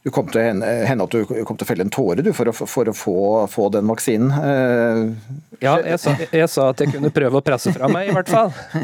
du 0.04 0.12
kom 0.12 0.28
til 0.34 0.44
hende 0.44 1.08
at 1.08 1.16
du 1.16 1.24
kom 1.48 1.56
til 1.56 1.63
å 1.63 1.70
felle 1.70 1.88
en 1.88 1.94
tåre 1.94 2.36
for 2.36 2.52
å, 2.52 2.56
for 2.60 2.92
å 2.92 2.96
få, 2.98 3.18
få, 3.52 3.70
den 3.72 3.88
vaksinen. 3.88 4.34
Uh, 4.36 5.56
ja, 5.63 5.78
jeg 5.94 6.02
sa, 6.04 6.18
jeg 6.28 6.52
sa, 6.52 6.68
at 6.74 6.84
jeg 6.84 6.92
kunne 6.98 7.13
prøve 7.16 7.39
å 7.39 7.46
presse 7.46 7.72
fra 7.76 7.88
meg, 7.92 8.12
i 8.12 8.18
hvert 8.18 8.32
fall. 8.32 8.52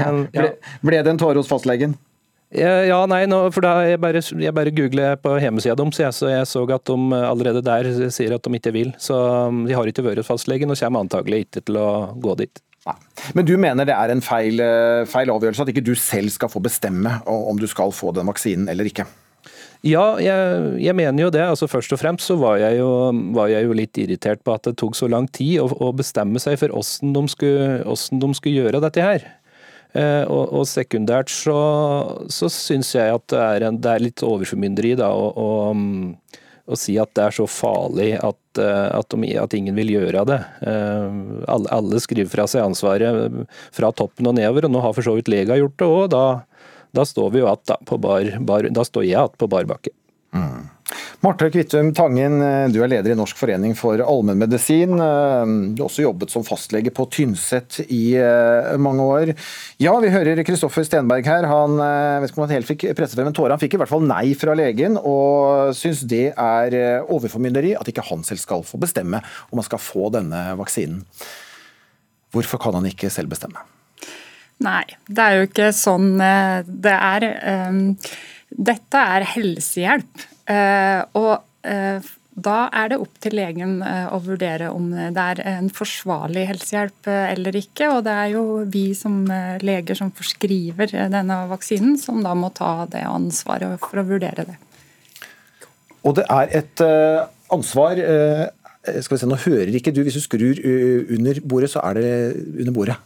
ja. 0.00 0.10
ble, 0.32 0.48
ble, 0.80 1.04
det 1.04 1.12
en 1.12 1.20
tåre 1.20 1.36
hos 1.36 1.50
fastlegen? 1.50 1.98
Ja, 2.54 3.00
nei, 3.10 3.24
nå, 3.26 3.40
for 3.50 3.66
da 3.66 3.72
jeg 3.82 3.98
bare, 4.02 4.20
jeg 4.22 4.54
bare 4.54 4.72
googler 4.74 5.16
på 5.18 5.32
hjemmesida 5.42 5.74
deres, 5.78 6.20
så 6.20 6.30
jeg 6.30 6.46
så 6.46 6.62
at 6.70 6.86
de 6.86 7.18
allerede 7.18 7.64
der 7.66 7.88
sier 8.14 8.36
at 8.36 8.46
de 8.46 8.60
ikke 8.60 8.74
vil. 8.76 8.92
Så 9.02 9.16
um, 9.18 9.64
de 9.66 9.74
har 9.74 9.90
ikke 9.90 10.04
vært 10.06 10.22
hos 10.22 10.30
fastlegen 10.30 10.70
og 10.70 10.78
kommer 10.78 11.02
antagelig 11.02 11.48
ikke 11.48 11.64
til 11.66 11.80
å 11.82 11.88
gå 12.14 12.36
dit. 12.44 12.62
Nei. 12.84 12.94
Men 13.34 13.48
du 13.48 13.54
mener 13.58 13.88
det 13.88 13.96
er 13.96 14.12
en 14.12 14.22
feil, 14.22 14.60
eh, 14.60 15.02
feil 15.08 15.32
avgjørelse, 15.32 15.64
at 15.64 15.72
ikke 15.72 15.86
du 15.86 15.94
selv 15.96 16.30
skal 16.34 16.52
få 16.52 16.60
bestemme 16.62 17.16
om 17.26 17.58
du 17.58 17.66
skal 17.70 17.94
få 17.96 18.12
den 18.14 18.28
vaksinen 18.28 18.68
eller 18.68 18.90
ikke? 18.90 19.06
Ja, 19.84 20.16
jeg, 20.20 20.68
jeg, 20.80 20.96
mener 20.96 21.26
jo 21.26 21.30
det. 21.32 21.42
Altså 21.44 21.68
Først 21.68 21.92
og 21.92 22.00
fremst 22.00 22.28
så 22.28 22.38
var 22.40 22.56
jeg, 22.60 22.78
jo, 22.80 22.88
var 23.36 23.50
jeg 23.52 23.66
jo 23.66 23.76
litt 23.76 23.98
irritert 24.00 24.40
på 24.44 24.54
at 24.56 24.68
det 24.68 24.78
tok 24.80 24.96
så 24.96 25.08
lang 25.12 25.26
tid 25.28 25.58
å, 25.60 25.68
å 25.68 25.90
bestemme 25.96 26.40
seg 26.40 26.56
for 26.60 26.72
hvordan 26.72 27.12
de, 27.16 27.24
skulle, 27.32 27.66
hvordan 27.84 28.22
de 28.22 28.38
skulle 28.38 28.64
gjøre 28.64 28.80
dette 28.84 29.04
her. 29.04 29.26
Eh, 29.94 30.24
og, 30.26 30.50
og 30.50 30.64
sekundært 30.66 31.30
så, 31.30 31.54
så 32.32 32.48
syns 32.50 32.90
jeg 32.96 33.14
at 33.14 33.28
det 33.30 33.38
er, 33.40 33.66
en, 33.68 33.78
det 33.78 33.92
er 33.92 34.02
litt 34.02 34.24
overformynderi 34.26 34.96
da, 34.98 35.12
å, 35.14 35.28
å, 35.38 35.50
mm, 35.70 36.74
si 36.80 36.96
at 36.98 37.12
det 37.14 37.28
er 37.28 37.36
så 37.36 37.46
farlig 37.46 38.08
at, 38.18 38.58
eh, 38.58 38.88
at, 38.90 39.14
de, 39.14 39.30
at 39.38 39.54
ingen 39.54 39.78
vil 39.78 39.92
gjøre 39.94 40.24
det. 40.32 40.40
Eh, 40.66 41.20
alle, 41.46 41.70
alle, 41.76 42.02
skriver 42.02 42.32
fra 42.32 42.48
seg 42.50 42.66
ansvaret 42.66 43.46
fra 43.74 43.92
toppen 43.94 44.32
og 44.32 44.34
nedover, 44.40 44.66
og 44.66 44.74
nå 44.74 44.82
har 44.82 44.96
for 44.96 45.06
så 45.06 45.14
vidt 45.14 45.30
lega 45.30 45.60
gjort 45.60 45.78
det 45.78 45.90
òg. 45.92 46.08
Da, 46.16 46.24
da, 46.98 47.06
står 47.06 47.30
vi 47.36 47.44
jo 47.44 47.52
at 47.52 47.76
på 47.86 48.00
bar, 48.02 48.34
bar, 48.42 48.66
da 48.74 48.86
står 48.88 49.06
jeg 49.06 49.38
på 49.38 49.50
bar 49.52 49.70
bakke. 49.70 49.94
Mm. 50.34 50.64
Marte 51.24 51.46
Kvittum 51.48 51.94
Tangen, 51.96 52.42
eh, 52.42 52.68
du 52.68 52.82
er 52.84 52.90
leder 52.90 53.14
i 53.14 53.16
Norsk 53.16 53.38
forening 53.38 53.72
for 53.78 53.96
allmennmedisin. 54.02 54.92
Eh, 54.92 55.52
du 55.72 55.80
har 55.80 55.86
også 55.86 56.04
jobbet 56.04 56.34
som 56.34 56.44
fastlege 56.44 56.92
på 56.92 57.06
Tynset 57.08 57.78
i 57.88 58.16
eh, 58.20 58.74
mange 58.76 59.06
år. 59.06 59.32
Ja, 59.80 59.94
vi 60.02 60.12
hører 60.12 60.42
Kristoffer 60.44 60.84
Stenberg 60.84 61.24
her. 61.24 61.48
Han 61.48 61.78
vet 61.80 62.28
ikke 62.28 62.42
om 62.42 62.44
han 62.44 62.56
helt 62.58 62.68
fikk 62.68 62.84
presset 62.98 63.16
frem 63.16 63.30
en 63.30 63.36
tåre. 63.36 63.54
Han 63.56 63.62
fikk 63.62 63.78
i 63.78 63.80
hvert 63.80 63.92
fall 63.94 64.04
nei 64.04 64.34
fra 64.36 64.56
legen, 64.58 64.98
og 65.00 65.72
syns 65.78 66.04
det 66.10 66.26
er 66.34 66.76
overformynderi 67.08 67.72
at 67.78 67.88
ikke 67.88 68.04
han 68.10 68.26
selv 68.26 68.42
skal 68.42 68.66
få 68.66 68.80
bestemme 68.82 69.22
om 69.48 69.62
han 69.62 69.66
skal 69.66 69.80
få 69.80 70.10
denne 70.12 70.50
vaksinen. 70.60 71.06
Hvorfor 72.34 72.60
kan 72.60 72.76
han 72.76 72.90
ikke 72.90 73.08
selv 73.14 73.32
bestemme? 73.32 73.64
Nei, 74.64 74.84
det 75.08 75.24
er 75.24 75.38
jo 75.38 75.48
ikke 75.48 75.72
sånn 75.74 76.18
det 76.18 76.92
er. 76.94 77.30
Dette 78.54 79.00
er 79.16 79.26
helsehjelp. 79.34 80.26
Eh, 80.46 81.00
og 81.18 81.32
eh, 81.66 82.12
da 82.34 82.56
er 82.74 82.90
det 82.92 82.98
opp 83.02 83.18
til 83.22 83.36
legen 83.38 83.80
eh, 83.82 84.06
å 84.14 84.20
vurdere 84.22 84.70
om 84.74 84.90
det 84.94 85.24
er 85.24 85.42
en 85.56 85.70
forsvarlig 85.74 86.46
helsehjelp 86.52 87.10
eller 87.10 87.58
ikke. 87.58 87.90
Og 87.96 88.04
det 88.06 88.14
er 88.14 88.34
jo 88.36 88.44
vi 88.70 88.86
som 88.98 89.24
leger 89.62 89.98
som 89.98 90.12
forskriver 90.14 90.94
denne 91.12 91.40
vaksinen, 91.50 91.98
som 92.00 92.22
da 92.24 92.36
må 92.38 92.52
ta 92.54 92.84
det 92.90 93.02
ansvaret 93.08 93.80
for 93.82 94.02
å 94.02 94.06
vurdere 94.06 94.46
det. 94.52 94.58
Og 96.04 96.18
det 96.18 96.26
er 96.28 96.50
et 96.60 96.82
ansvar 97.54 97.98
skal 98.84 99.14
vi 99.14 99.20
se, 99.20 99.28
Nå 99.28 99.38
hører 99.46 99.72
ikke 99.78 99.92
du. 99.94 100.02
Hvis 100.04 100.18
du 100.18 100.22
skrur 100.24 100.60
under 101.16 101.40
bordet, 101.48 101.70
så 101.72 101.82
er 101.88 101.98
det 101.98 102.12
under 102.60 102.74
bordet. 102.76 102.96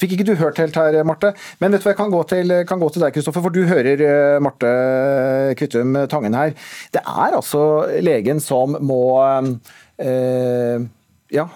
Fikk 0.00 0.16
ikke 0.16 0.26
du 0.28 0.34
hørt 0.40 0.60
helt 0.62 0.76
her, 0.76 0.98
Marte. 1.06 1.32
Men 1.60 1.74
vet 1.74 1.84
du 1.84 1.88
hva, 1.88 1.94
jeg 1.94 2.00
kan 2.00 2.12
gå 2.12 2.22
til, 2.30 2.56
kan 2.68 2.82
gå 2.82 2.90
til 2.92 3.04
deg, 3.04 3.14
Kristoffer. 3.16 3.44
For 3.44 3.54
du 3.54 3.62
hører 3.68 4.02
eh, 4.06 4.40
Marte 4.44 4.72
Kvittum 5.60 5.96
Tangen 6.12 6.36
her. 6.36 6.56
Det 6.94 7.04
er 7.04 7.38
altså 7.38 7.62
legen 8.04 8.42
som 8.44 8.78
må 8.80 9.02
eh, 10.00 10.84
ja, 11.36 11.48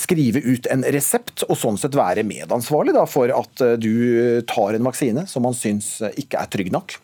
skrive 0.00 0.42
ut 0.42 0.70
en 0.72 0.86
resept, 0.94 1.44
og 1.48 1.58
sånn 1.60 1.78
sett 1.80 1.98
være 1.98 2.26
medansvarlig 2.26 2.96
da, 2.96 3.04
for 3.10 3.30
at 3.34 3.66
du 3.78 3.92
tar 4.48 4.78
en 4.78 4.88
vaksine 4.88 5.26
som 5.28 5.44
man 5.44 5.56
syns 5.56 5.98
ikke 6.16 6.40
er 6.40 6.50
trygg 6.50 6.72
nok. 6.74 6.96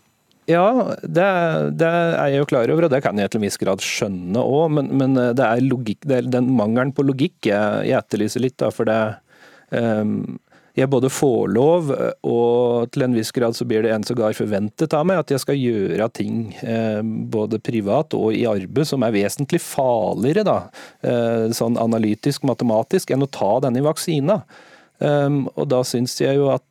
Ja, 0.50 0.94
det, 1.00 1.26
det, 1.80 1.88
er 1.88 2.33
jeg 2.35 2.42
jo 2.42 2.48
klar 2.50 2.68
over, 2.68 2.87
og 2.87 2.92
det 2.92 3.00
kan 3.04 3.16
jeg 3.16 3.33
til 3.33 3.40
en 3.40 3.46
viss 3.46 3.61
grad 3.61 3.85
skjønne 3.85 4.42
òg. 4.44 4.74
Men, 4.76 4.90
men, 4.92 5.16
det 5.16 5.44
er, 5.44 5.64
logikk, 5.64 6.02
det 6.04 6.18
er 6.18 6.33
den 6.37 6.50
mangelen 6.59 6.92
på 6.96 7.07
logikk 7.07 7.48
jeg, 7.48 7.85
jeg 7.88 7.96
etterlyser 7.96 8.44
litt. 8.44 8.59
Da, 8.61 8.68
for 8.74 8.88
det 8.88 8.98
um, 9.72 10.35
jeg 10.74 10.90
både 10.90 11.07
får 11.12 11.52
lov, 11.54 11.90
og 12.26 12.90
til 12.90 13.07
en 13.07 13.14
viss 13.14 13.30
grad 13.35 13.54
så 13.54 13.66
blir 13.68 13.85
det 13.87 13.92
en 13.94 14.04
sågar 14.07 14.35
forventet 14.35 14.96
av 14.98 15.07
meg 15.07 15.20
at 15.22 15.30
jeg 15.30 15.42
skal 15.44 15.61
gjøre 15.61 16.09
ting 16.18 16.48
eh, 16.66 16.98
både 17.30 17.61
privat 17.62 18.16
og 18.18 18.35
i 18.35 18.42
arbeid 18.50 18.90
som 18.90 19.07
er 19.07 19.14
vesentlig 19.14 19.62
farligere, 19.62 20.42
da, 20.48 20.57
eh, 21.07 21.46
sånn 21.54 21.78
analytisk, 21.78 22.42
matematisk, 22.50 23.14
enn 23.14 23.22
å 23.22 23.30
ta 23.30 23.52
denne 23.62 23.87
vaksina. 23.87 24.40
Um, 24.98 25.44
og 25.54 25.70
da 25.70 25.85
syns 25.87 26.18
jeg 26.18 26.38
jo 26.38 26.50
at, 26.54 26.66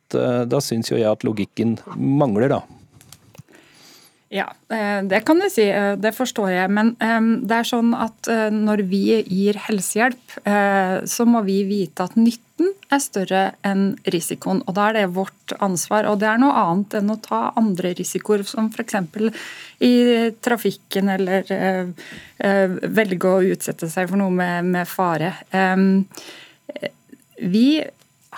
da 0.48 0.60
syns 0.64 0.92
jo 0.92 1.00
jeg 1.00 1.08
at 1.08 1.24
logikken 1.24 1.78
mangler, 1.96 2.52
da. 2.52 2.62
Ja, 4.34 4.48
eh, 4.68 5.02
det 5.06 5.20
kan 5.20 5.38
du 5.38 5.46
si. 5.50 5.68
Eh, 5.70 5.92
det 5.96 6.10
forstår 6.16 6.50
jeg. 6.50 6.70
Men 6.74 6.94
eh, 6.98 7.20
det 7.46 7.60
er 7.60 7.68
sånn 7.68 7.92
at 7.94 8.30
når 8.50 8.82
vi 8.90 9.20
gir 9.22 9.58
helsehjelp, 9.68 10.38
så 11.06 11.26
må 11.28 11.44
vi 11.46 11.60
vite 11.68 12.06
at 12.08 12.16
nytten 12.18 12.72
er 12.92 13.00
større 13.02 13.42
enn 13.66 13.92
risikoen. 14.10 14.62
Og 14.66 14.74
da 14.74 14.88
er 14.88 14.98
det 14.98 15.14
vårt 15.14 15.54
ansvar. 15.62 16.08
Og 16.10 16.18
det 16.22 16.28
er 16.30 16.40
noe 16.42 16.54
annet 16.64 16.96
enn 16.98 17.12
å 17.14 17.18
ta 17.22 17.42
andre 17.60 17.92
risikoer, 17.98 18.42
som 18.48 18.70
f.eks. 18.72 18.96
i 19.84 19.92
trafikken 20.42 21.12
eller 21.14 21.54
velge 22.98 23.30
å 23.30 23.42
utsette 23.54 23.90
seg 23.92 24.10
for 24.10 24.18
noe 24.18 24.34
med, 24.34 24.72
med 24.74 24.90
fare. 24.90 25.34
Vi 27.38 27.68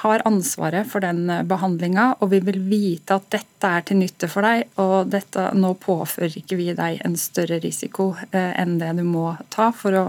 har 0.03 0.23
ansvaret 0.29 0.89
for 0.89 1.05
den 1.05 1.31
behandlinga, 1.49 2.09
og 2.21 2.31
vi 2.35 2.41
vil 2.45 2.59
vite 2.69 3.17
at 3.17 3.31
dette 3.33 3.71
er 3.79 3.87
til 3.87 4.01
nytte 4.01 4.29
for 4.31 4.47
deg, 4.47 4.67
og 4.83 5.11
dette, 5.13 5.49
nå 5.57 5.73
påfører 5.81 6.39
ikke 6.41 6.59
vi 6.61 6.71
deg 6.77 7.01
en 7.07 7.17
større 7.21 7.59
risiko 7.65 8.11
eh, 8.31 8.53
enn 8.61 8.77
det 8.83 8.93
du 8.99 9.05
må 9.07 9.31
ta 9.53 9.71
for 9.77 9.97
å, 9.97 10.05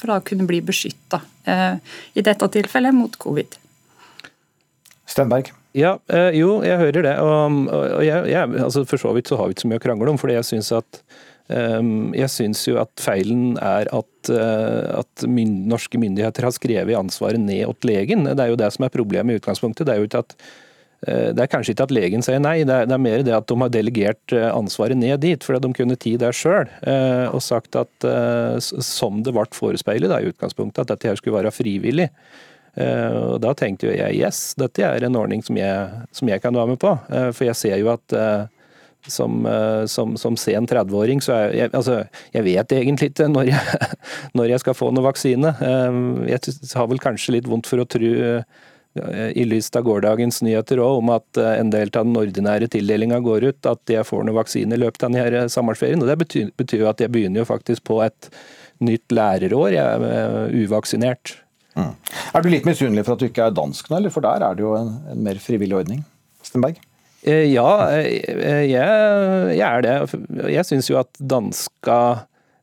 for 0.00 0.16
å 0.16 0.20
kunne 0.26 0.48
bli 0.50 0.62
beskytta, 0.66 1.22
eh, 1.46 1.78
i 2.14 2.26
dette 2.26 2.50
tilfellet 2.58 2.96
mot 2.96 3.16
covid. 3.22 3.58
Stenberg? 5.10 5.52
Ja, 5.76 5.96
eh, 6.10 6.30
jo, 6.34 6.60
jeg 6.66 6.78
hører 6.80 7.06
det. 7.06 7.16
Og, 7.22 7.66
og 7.70 8.02
jeg, 8.02 8.30
jeg, 8.32 8.54
altså 8.58 8.82
for 8.88 9.02
så 9.02 9.14
vidt 9.14 9.30
så 9.30 9.38
har 9.38 9.46
vi 9.46 9.54
ikke 9.54 9.66
så 9.66 9.70
mye 9.70 9.82
å 9.82 9.84
krangle 9.84 10.12
om, 10.12 10.18
fordi 10.18 10.38
jeg 10.38 10.48
syns 10.48 10.72
at 10.74 11.02
jeg 11.50 12.30
syns 12.30 12.62
jo 12.68 12.78
at 12.82 12.90
feilen 13.02 13.56
er 13.58 13.90
at, 13.90 14.30
uh, 14.30 15.00
at 15.00 15.24
mynd, 15.26 15.64
norske 15.70 15.98
myndigheter 15.98 16.46
har 16.46 16.54
skrevet 16.54 16.98
ansvaret 16.98 17.40
ned 17.42 17.70
til 17.80 17.90
legen. 17.90 18.26
Det 18.28 18.44
er 18.44 18.52
jo 18.52 18.58
det 18.60 18.72
som 18.74 18.86
er 18.86 18.94
problemet 18.94 19.34
i 19.34 19.40
utgangspunktet. 19.40 19.88
Det 19.88 19.94
er 19.94 20.02
jo 20.02 20.08
ikke 20.08 20.22
at 20.22 20.36
uh, 20.36 21.30
det 21.34 21.42
er 21.42 21.50
kanskje 21.50 21.74
ikke 21.74 21.88
at 21.88 21.94
legen 21.96 22.26
sier 22.26 22.42
nei, 22.42 22.60
det 22.62 22.76
er, 22.76 22.90
det 22.90 22.94
er 22.96 23.02
mer 23.02 23.24
det 23.26 23.34
at 23.34 23.48
de 23.50 23.58
har 23.64 23.72
delegert 23.74 24.36
uh, 24.36 24.50
ansvaret 24.52 25.00
ned 25.00 25.18
dit, 25.24 25.42
fordi 25.42 25.62
de 25.66 25.80
kunne 25.80 25.98
tid 25.98 26.20
der 26.22 26.36
sjøl. 26.36 26.70
Og 27.30 27.42
sagt 27.42 27.78
at 27.78 28.06
som 28.60 29.24
det 29.24 29.34
ble 29.34 29.48
forespeilet 29.56 30.14
i 30.20 30.30
utgangspunktet, 30.30 30.84
at 30.84 30.94
dette 30.94 31.10
her 31.10 31.18
skulle 31.18 31.40
være 31.40 31.54
frivillig. 31.54 32.10
Eh, 32.78 33.16
og 33.16 33.40
Da 33.42 33.54
tenkte 33.58 33.90
jeg 33.90 34.18
yes, 34.20 34.54
dette 34.58 34.84
er 34.86 35.04
en 35.06 35.18
ordning 35.18 35.42
som 35.42 35.58
jeg, 35.58 36.06
som 36.14 36.30
jeg 36.30 36.42
kan 36.42 36.54
være 36.54 36.74
med 36.74 36.80
på. 36.82 36.94
Eh, 37.10 37.30
for 37.34 37.48
jeg 37.48 37.58
ser 37.58 37.78
jo 37.80 37.90
at 37.92 38.16
eh, 38.16 38.46
som, 39.08 39.46
som, 39.88 40.16
som 40.20 40.36
sen 40.36 40.66
30-åring, 40.68 41.22
så 41.24 41.36
jeg, 41.36 41.54
jeg, 41.60 41.72
altså, 41.76 42.00
jeg 42.34 42.46
vet 42.46 42.74
egentlig 42.76 43.10
ikke 43.12 43.28
når 43.32 43.52
jeg, 43.52 43.78
når 44.38 44.54
jeg 44.54 44.64
skal 44.64 44.76
få 44.76 44.90
noen 44.92 45.08
vaksine. 45.08 45.54
Jeg 46.28 46.56
har 46.76 46.90
vel 46.90 47.02
kanskje 47.02 47.38
litt 47.38 47.48
vondt 47.50 47.70
for 47.70 47.82
å 47.82 47.88
tro 47.88 48.12
i 49.38 49.44
lys 49.46 49.70
av 49.78 49.84
gårsdagens 49.86 50.40
nyheter 50.42 50.80
òg, 50.82 50.96
om 50.98 51.12
at 51.14 51.38
en 51.38 51.70
del 51.70 51.92
av 51.94 52.08
den 52.08 52.16
ordinære 52.18 52.66
tildelinga 52.72 53.20
går 53.22 53.46
ut, 53.52 53.68
at 53.70 53.92
jeg 53.92 54.06
får 54.08 54.24
noen 54.26 54.40
vaksine 54.40 54.74
i 54.74 54.80
løpet 54.82 55.06
av 55.06 55.14
denne 55.14 55.44
sommerferien. 55.52 56.02
Og 56.02 56.10
Det 56.10 56.18
betyr, 56.24 56.50
betyr 56.58 56.88
at 56.90 57.04
jeg 57.04 57.12
begynner 57.14 57.44
jo 57.44 57.50
faktisk 57.52 57.86
på 57.86 58.00
et 58.02 58.30
nytt 58.82 59.14
lærerår. 59.14 59.76
Jeg 59.76 60.10
er 60.10 60.58
uvaksinert. 60.64 61.36
Mm. 61.78 61.94
Er 62.34 62.42
du 62.42 62.50
litt 62.50 62.66
misunnelig 62.66 63.06
for 63.06 63.14
at 63.14 63.22
du 63.22 63.28
ikke 63.30 63.46
er 63.46 63.54
dansk 63.54 63.90
nå, 63.90 64.00
eller 64.00 64.14
for 64.14 64.26
der 64.26 64.42
er 64.42 64.58
det 64.58 64.66
jo 64.66 64.74
en, 64.74 64.96
en 65.12 65.26
mer 65.26 65.38
frivillig 65.42 65.76
ordning? 65.84 66.02
Stenberg? 66.42 66.80
Eh, 67.22 67.50
ja, 67.52 67.68
eh, 67.92 68.64
jeg, 68.70 69.56
jeg 69.58 69.66
er 69.66 69.84
det. 69.84 69.96
Jeg 70.54 70.66
syns 70.68 70.88
jo 70.88 70.98
at 71.00 71.10
danska 71.20 71.98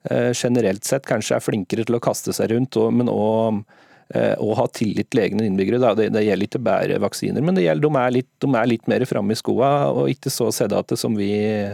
eh, 0.10 0.32
generelt 0.34 0.88
sett 0.88 1.06
kanskje 1.10 1.38
er 1.38 1.46
flinkere 1.46 1.86
til 1.86 1.98
å 1.98 2.02
kaste 2.04 2.34
seg 2.34 2.56
rundt, 2.56 2.80
men 2.93 3.12
òg 3.12 4.54
ha 4.58 4.65
tillit 4.74 5.12
til 5.12 5.22
egne 5.26 5.46
innbyggere. 5.46 5.82
Det, 6.00 6.10
det, 6.15 6.24
gjelder 6.26 6.50
ikke 6.50 6.63
bare 6.65 7.02
vaksiner, 7.04 7.43
men 7.43 7.60
gjelder, 7.62 7.86
de, 7.86 8.02
er 8.02 8.15
litt, 8.15 8.30
de 8.41 8.54
er 8.56 8.72
litt 8.72 8.88
mer 8.89 9.06
framme 9.10 9.36
i 9.36 9.39
skoa 9.39 9.72
og 9.91 10.08
ikke 10.13 10.34
så 10.34 10.50
seddate 10.56 10.98
som 10.98 11.17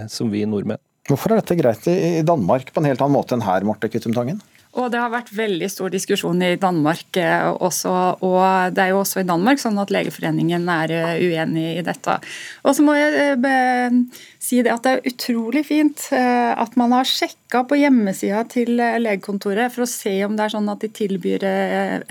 som 0.10 0.34
vi 0.34 0.44
nordmenn. 0.50 0.82
Hvorfor 1.08 1.34
er 1.34 1.42
dette 1.42 1.60
greit 1.60 1.88
i 1.92 2.24
Danmark 2.24 2.72
på 2.72 2.80
en 2.80 2.88
helt 2.88 3.02
annen 3.04 3.16
måte 3.16 3.36
enn 3.36 3.44
her, 3.44 3.66
Marte 3.68 3.90
Kvittum 3.92 4.16
Tangen? 4.16 4.40
Og 4.74 4.90
Det 4.90 4.98
har 4.98 5.12
vært 5.14 5.30
veldig 5.38 5.68
stor 5.70 5.92
diskusjon 5.94 6.40
i 6.42 6.56
Danmark 6.58 7.18
eh, 7.22 7.46
også. 7.54 7.94
og 8.26 8.74
Det 8.74 8.82
er 8.82 8.94
jo 8.94 9.02
også 9.04 9.22
i 9.22 9.28
Danmark 9.28 9.62
sånn 9.62 9.78
at 9.82 9.94
Legeforeningen 9.94 10.66
er 10.74 10.94
eh, 10.98 11.22
uenig 11.22 11.66
i 11.78 11.84
dette. 11.86 12.16
Og 12.66 12.74
så 12.74 12.86
må 12.86 12.96
jeg 12.98 13.36
eh, 13.38 14.00
si 14.42 14.64
det 14.66 14.74
at 14.74 14.86
det 14.86 14.96
er 14.96 15.12
utrolig 15.14 15.64
fint 15.68 16.08
at 16.14 16.74
man 16.80 16.92
har 16.92 17.08
sjekka 17.08 17.62
på 17.70 17.78
hjemmesida 17.80 18.42
til 18.52 18.76
legekontoret 18.76 19.72
for 19.72 19.86
å 19.86 19.90
se 19.90 20.12
om 20.26 20.36
det 20.36 20.48
er 20.48 20.54
sånn 20.56 20.68
at 20.74 20.84
de 20.84 20.90
tilbyr 20.92 21.46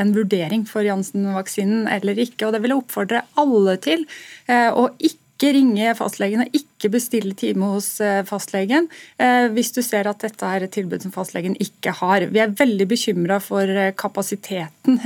en 0.01 0.15
vurdering 0.17 0.65
for 0.69 0.87
Janssen-vaksinen 0.87 1.91
eller 1.93 2.19
ikke. 2.25 2.47
og 2.47 2.55
Det 2.55 2.63
vil 2.65 2.73
jeg 2.73 2.85
oppfordre 2.85 3.25
alle 3.43 3.77
til. 3.85 4.07
å 4.49 4.89
ikke 4.97 5.22
ikke 5.43 5.57
ringe 5.57 5.93
fastlegen 5.99 6.45
og 6.45 6.55
ikke 6.55 6.91
bestille 6.93 7.35
time 7.39 7.73
hos 7.75 7.97
eh, 8.03 8.23
fastlegen 8.27 8.87
eh, 9.19 9.49
hvis 9.51 9.73
du 9.75 9.81
ser 9.83 10.07
at 10.07 10.23
dette 10.23 10.47
er 10.47 10.67
et 10.67 10.73
tilbud 10.75 11.03
som 11.03 11.15
fastlegen 11.15 11.57
ikke 11.63 11.95
har. 11.99 12.29
Vi 12.31 12.39
er 12.43 12.55
veldig 12.55 12.87
bekymra 12.93 13.41
for 13.43 13.67
eh, 13.67 13.91
kapasiteten 13.99 15.01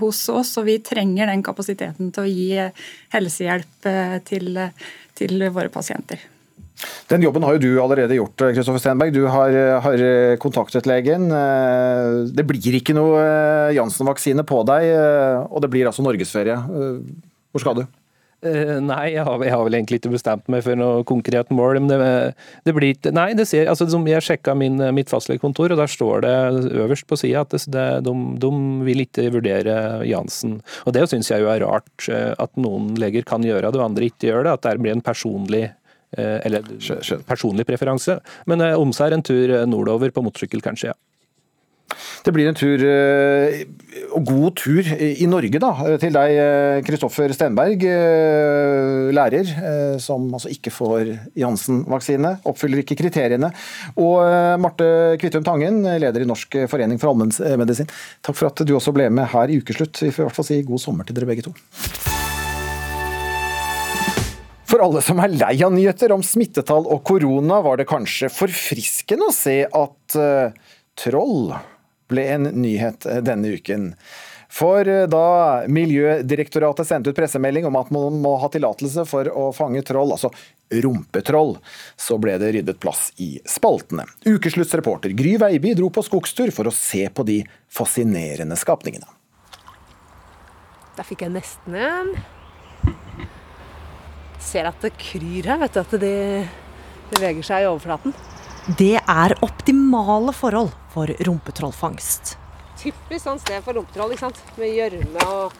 hos 0.00 0.20
oss, 0.32 0.54
og 0.60 0.66
vi 0.68 0.78
trenger 0.84 1.30
den 1.30 1.44
kapasiteten 1.44 2.10
til 2.12 2.24
å 2.24 2.28
gi 2.28 2.48
helsehjelp 3.14 3.88
til, 4.28 4.58
til 5.16 5.44
våre 5.54 5.70
pasienter. 5.72 6.20
Den 7.10 7.24
jobben 7.24 7.44
har 7.46 7.56
jo 7.56 7.62
du 7.62 7.80
allerede 7.82 8.18
gjort, 8.18 8.36
Kristoffer 8.54 8.82
Stenberg. 8.82 9.14
Du 9.16 9.24
har, 9.30 9.56
har, 9.84 10.02
kontaktet 10.42 10.88
legen. 10.88 11.28
Det 12.30 12.46
blir 12.46 12.78
ikke 12.78 12.96
noe 12.96 13.22
Janssen-vaksine 13.76 14.44
på 14.48 14.60
deg, 14.68 14.90
og 15.48 15.64
det 15.64 15.72
blir 15.72 15.90
altså 15.90 16.04
norgesferie. 16.06 16.58
Hvor 17.50 17.64
skal 17.64 17.80
du? 17.80 17.88
Uh, 18.38 18.76
nei, 18.78 19.16
jeg 19.16 19.24
har, 19.26 19.42
jeg 19.42 19.50
har, 19.50 19.64
vel 19.66 19.74
egentlig 19.74 19.98
ikke 19.98 20.12
bestemt 20.12 20.44
meg 20.52 20.60
for 20.62 20.78
noe 20.78 21.02
konkret 21.08 21.48
mål. 21.50 21.80
Men 21.82 21.90
det, 21.90 22.10
det 22.68 22.74
blir 22.76 22.94
ikke 22.94 23.10
Nei, 23.14 23.32
det 23.38 23.48
ser, 23.50 23.66
altså, 23.70 23.88
jeg 24.06 24.24
sjekka 24.24 24.54
min, 24.58 24.78
mitt 24.94 25.10
fastlegekontor, 25.10 25.74
og 25.74 25.80
der 25.80 25.90
står 25.90 26.22
det 26.22 26.34
øverst 26.84 27.08
på 27.10 27.18
sida 27.18 27.42
at 27.42 27.56
det, 27.66 27.86
de, 28.06 28.14
de, 28.38 28.52
vil 28.86 29.02
ikke 29.02 29.26
vurdere 29.34 29.78
Jansen. 30.06 30.60
Og 30.86 30.94
det 30.94 31.08
syns 31.10 31.32
jeg 31.32 31.42
jo 31.42 31.50
er 31.50 31.64
rart, 31.66 31.90
eh, 32.12 32.30
at 32.38 32.54
noen 32.60 32.92
leger 33.00 33.26
kan 33.26 33.42
gjøre 33.42 33.72
det, 33.72 33.80
og 33.80 33.88
andre 33.88 34.06
ikke 34.06 34.30
gjør 34.30 34.46
det. 34.46 34.54
At 34.54 34.68
det 34.68 34.78
blir 34.84 34.94
en 34.94 35.04
personlig 35.04 35.64
uh, 35.66 36.38
eller 36.46 36.70
personlig 37.26 37.66
preferanse. 37.66 38.20
Men 38.46 38.62
om 38.70 38.94
seg 38.94 39.18
en 39.18 39.26
tur 39.26 39.56
nordover 39.66 40.14
på 40.14 40.22
motorsykkel, 40.26 40.62
kanskje, 40.62 40.92
ja. 40.92 40.98
Det 42.24 42.32
blir 42.34 42.48
en 42.50 42.56
tur, 42.58 42.82
eh, 42.84 43.62
og 44.12 44.26
god 44.28 44.56
tur 44.60 44.88
i 44.98 45.26
Norge 45.30 45.60
da, 45.62 45.70
til 46.00 46.12
deg, 46.12 46.84
Kristoffer 46.86 47.32
Stenberg, 47.32 47.84
eh, 47.88 49.08
lærer, 49.16 49.52
eh, 49.70 49.96
som 50.02 50.26
altså 50.34 50.52
ikke 50.52 50.72
får 50.74 51.12
Janssen-vaksine, 51.38 52.34
oppfyller 52.48 52.82
ikke 52.82 52.98
kriteriene. 53.00 53.52
Og 53.96 54.20
Marte 54.60 55.16
Kvittum 55.20 55.46
Tangen, 55.46 55.82
leder 56.02 56.24
i 56.24 56.28
Norsk 56.28 56.60
forening 56.68 57.00
for 57.00 57.14
allmennmedisin. 57.14 57.88
Takk 58.22 58.36
for 58.36 58.50
at 58.52 58.64
du 58.66 58.76
også 58.76 58.94
ble 58.96 59.08
med 59.10 59.30
her 59.32 59.48
i 59.48 59.60
Ukeslutt. 59.62 60.02
Vi 60.04 60.12
får 60.12 60.26
i 60.26 60.28
hvert 60.28 60.38
fall 60.38 60.50
si 60.50 60.62
god 60.68 60.84
sommer 60.84 61.08
til 61.08 61.16
dere 61.16 61.30
begge 61.30 61.48
to. 61.48 61.56
For 64.68 64.84
alle 64.84 65.00
som 65.00 65.20
er 65.24 65.32
lei 65.32 65.54
av 65.64 65.72
nyheter 65.72 66.12
om 66.12 66.20
smittetall 66.24 66.84
og 66.92 67.00
korona, 67.08 67.62
var 67.64 67.80
det 67.80 67.88
kanskje 67.88 68.28
forfriskende 68.28 69.30
å 69.30 69.32
se 69.32 69.62
at 69.64 70.16
uh, 70.20 70.52
troll 70.98 71.54
ble 72.08 72.24
en 72.34 72.50
nyhet 72.62 73.06
eh, 73.06 73.22
denne 73.24 73.54
uken. 73.58 73.92
For 74.48 74.88
eh, 74.88 75.06
da 75.10 75.64
Miljødirektoratet 75.68 76.88
sendte 76.88 77.12
ut 77.12 77.18
pressemelding 77.18 77.66
om 77.68 77.76
at 77.80 77.90
man 77.94 78.20
må 78.22 78.36
ha 78.40 78.48
tillatelse 78.52 79.04
for 79.08 79.28
å 79.28 79.50
fange 79.56 79.84
troll, 79.86 80.14
altså 80.16 80.32
rumpetroll, 80.84 81.56
så 81.96 82.18
ble 82.20 82.36
det 82.40 82.52
ryddet 82.56 82.80
plass 82.80 83.10
i 83.20 83.36
spaltene. 83.48 84.08
Ukesluttsreporter 84.28 85.14
Gry 85.16 85.36
Veiby 85.40 85.74
dro 85.76 85.92
på 85.92 86.04
skogstur 86.04 86.52
for 86.54 86.68
å 86.68 86.74
se 86.74 87.06
på 87.12 87.24
de 87.28 87.42
fascinerende 87.72 88.56
skapningene. 88.58 89.08
Der 90.98 91.06
fikk 91.06 91.22
jeg 91.22 91.36
nesten 91.36 91.76
en. 91.78 92.16
Ser 94.42 94.66
at 94.66 94.80
det 94.82 94.96
kryr 94.98 95.46
her, 95.46 95.60
vet 95.60 95.76
du. 95.76 95.80
At 95.84 95.94
de 96.02 96.14
beveger 97.12 97.46
seg 97.46 97.64
i 97.64 97.68
overflaten. 97.70 98.16
Det 98.76 98.96
er 98.98 99.36
optimale 99.46 100.34
forhold 100.36 100.74
for 100.98 101.14
rumpetrollfangst. 101.26 102.34
Typisk 102.78 103.22
sånn 103.22 103.40
sted 103.42 103.62
for 103.62 103.78
rumpetroll, 103.78 104.14
ikke 104.14 104.26
sant? 104.26 104.40
med 104.58 104.74
gjørme 104.74 105.26
og 105.30 105.54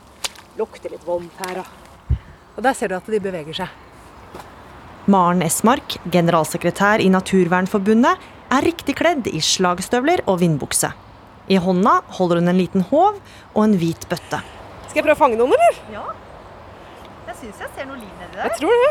lukter 0.58 0.90
litt 0.94 1.04
vondt 1.06 1.42
her. 1.46 1.62
Og... 1.62 2.16
og 2.56 2.64
der 2.66 2.78
ser 2.78 2.90
du 2.90 2.98
at 2.98 3.10
de 3.10 3.20
beveger 3.22 3.62
seg. 3.62 3.84
Maren 5.08 5.40
Esmark, 5.46 5.96
generalsekretær 6.12 7.00
i 7.00 7.08
Naturvernforbundet, 7.12 8.26
er 8.52 8.64
riktig 8.64 8.96
kledd 8.98 9.28
i 9.30 9.40
slagstøvler 9.44 10.24
og 10.28 10.40
vindbukse. 10.42 10.90
I 11.48 11.60
hånda 11.64 12.00
holder 12.18 12.42
hun 12.42 12.52
en 12.52 12.58
liten 12.58 12.84
håv 12.90 13.20
og 13.54 13.60
en 13.62 13.76
hvit 13.80 14.04
bøtte. 14.10 14.42
Skal 14.88 15.00
jeg 15.00 15.06
prøve 15.06 15.16
å 15.16 15.20
fange 15.22 15.38
noen, 15.40 15.54
eller? 15.54 15.78
Ja. 15.94 16.04
Jeg 17.28 17.38
syns 17.44 17.62
jeg 17.62 17.72
ser 17.76 17.88
noe 17.88 18.00
liv 18.00 18.10
nedi 18.20 18.34
der. 18.34 18.50
Jeg 18.50 18.60
tror 18.60 18.82
det. 18.84 18.90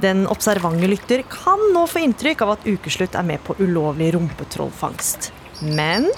Den 0.00 0.24
observante 0.32 0.88
lytter 0.88 1.24
kan 1.28 1.60
nå 1.74 1.84
få 1.90 2.00
inntrykk 2.06 2.46
av 2.46 2.54
at 2.54 2.64
Ukeslutt 2.68 3.18
er 3.18 3.26
med 3.28 3.42
på 3.44 3.58
ulovlig 3.60 4.14
rumpetrollfangst. 4.14 5.32
Men 5.60 6.08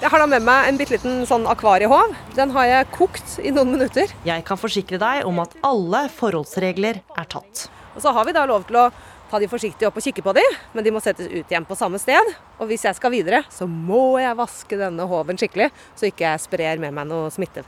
Jeg 0.00 0.08
har 0.12 0.22
da 0.22 0.26
med 0.30 0.44
meg 0.46 0.68
en 0.68 0.76
bitte 0.78 0.94
liten 0.94 1.24
sånn 1.26 1.46
akvariehåv. 1.50 2.12
Den 2.36 2.52
har 2.54 2.68
jeg 2.68 2.90
kokt 2.94 3.34
i 3.42 3.50
noen 3.50 3.72
minutter. 3.74 4.12
Jeg 4.24 4.44
kan 4.46 4.60
forsikre 4.60 5.00
deg 5.02 5.26
om 5.26 5.40
at 5.42 5.56
alle 5.66 6.04
forholdsregler 6.14 7.00
er 7.02 7.26
tatt. 7.28 7.64
Og 7.96 8.04
så 8.04 8.12
har 8.14 8.28
vi 8.28 8.34
da 8.36 8.44
lov 8.46 8.68
til 8.68 8.78
å 8.78 8.84
ta 9.28 9.40
de 9.42 9.48
forsiktig 9.50 9.88
opp 9.88 9.98
og 9.98 10.06
kikke 10.06 10.22
på 10.24 10.32
de, 10.38 10.44
men 10.72 10.86
de 10.86 10.92
må 10.94 11.02
settes 11.04 11.26
ut 11.26 11.50
igjen 11.50 11.66
på 11.68 11.76
samme 11.76 11.98
sted. 12.00 12.30
Og 12.62 12.70
hvis 12.70 12.86
jeg 12.86 12.96
skal 12.96 13.12
videre, 13.12 13.42
så 13.52 13.66
må 13.68 14.20
jeg 14.22 14.38
vaske 14.38 14.78
denne 14.78 15.08
håven 15.10 15.36
skikkelig, 15.40 15.68
så 15.98 16.08
ikke 16.08 16.28
jeg 16.30 16.46
sprer 16.46 16.80
med 16.80 16.94
meg 16.94 17.10
noe 17.10 17.28
smitte. 17.34 17.66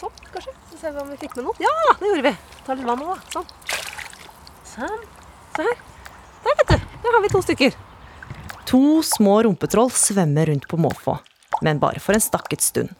Sånn, 0.00 0.24
kanskje. 0.32 0.56
Så 0.72 0.80
ser 0.80 0.96
vi 0.96 1.04
om 1.04 1.12
vi 1.12 1.20
fikk 1.20 1.36
med 1.36 1.50
noe. 1.50 1.54
Ja, 1.62 1.74
det 2.00 2.10
gjorde 2.10 2.30
vi. 2.30 2.36
Ta 2.64 2.74
litt 2.80 2.88
vann 2.88 3.04
nå, 3.04 3.12
da. 3.12 3.20
Sånn. 3.36 3.52
Sånn. 4.72 5.02
Se 5.54 5.68
her. 5.68 5.82
Der, 6.48 6.56
vet 6.64 6.72
du. 6.72 6.88
Der 7.04 7.18
har 7.18 7.22
vi 7.28 7.36
to 7.36 7.44
stykker. 7.44 7.76
To 8.70 9.02
små 9.04 9.42
rumpetroll 9.44 9.90
svømmer 9.92 10.46
rundt 10.46 10.68
på 10.68 10.78
måfå, 10.80 11.18
men 11.62 11.80
bare 11.82 12.00
for 12.00 12.16
en 12.16 12.22
stakket 12.22 12.64
stund. 12.64 12.94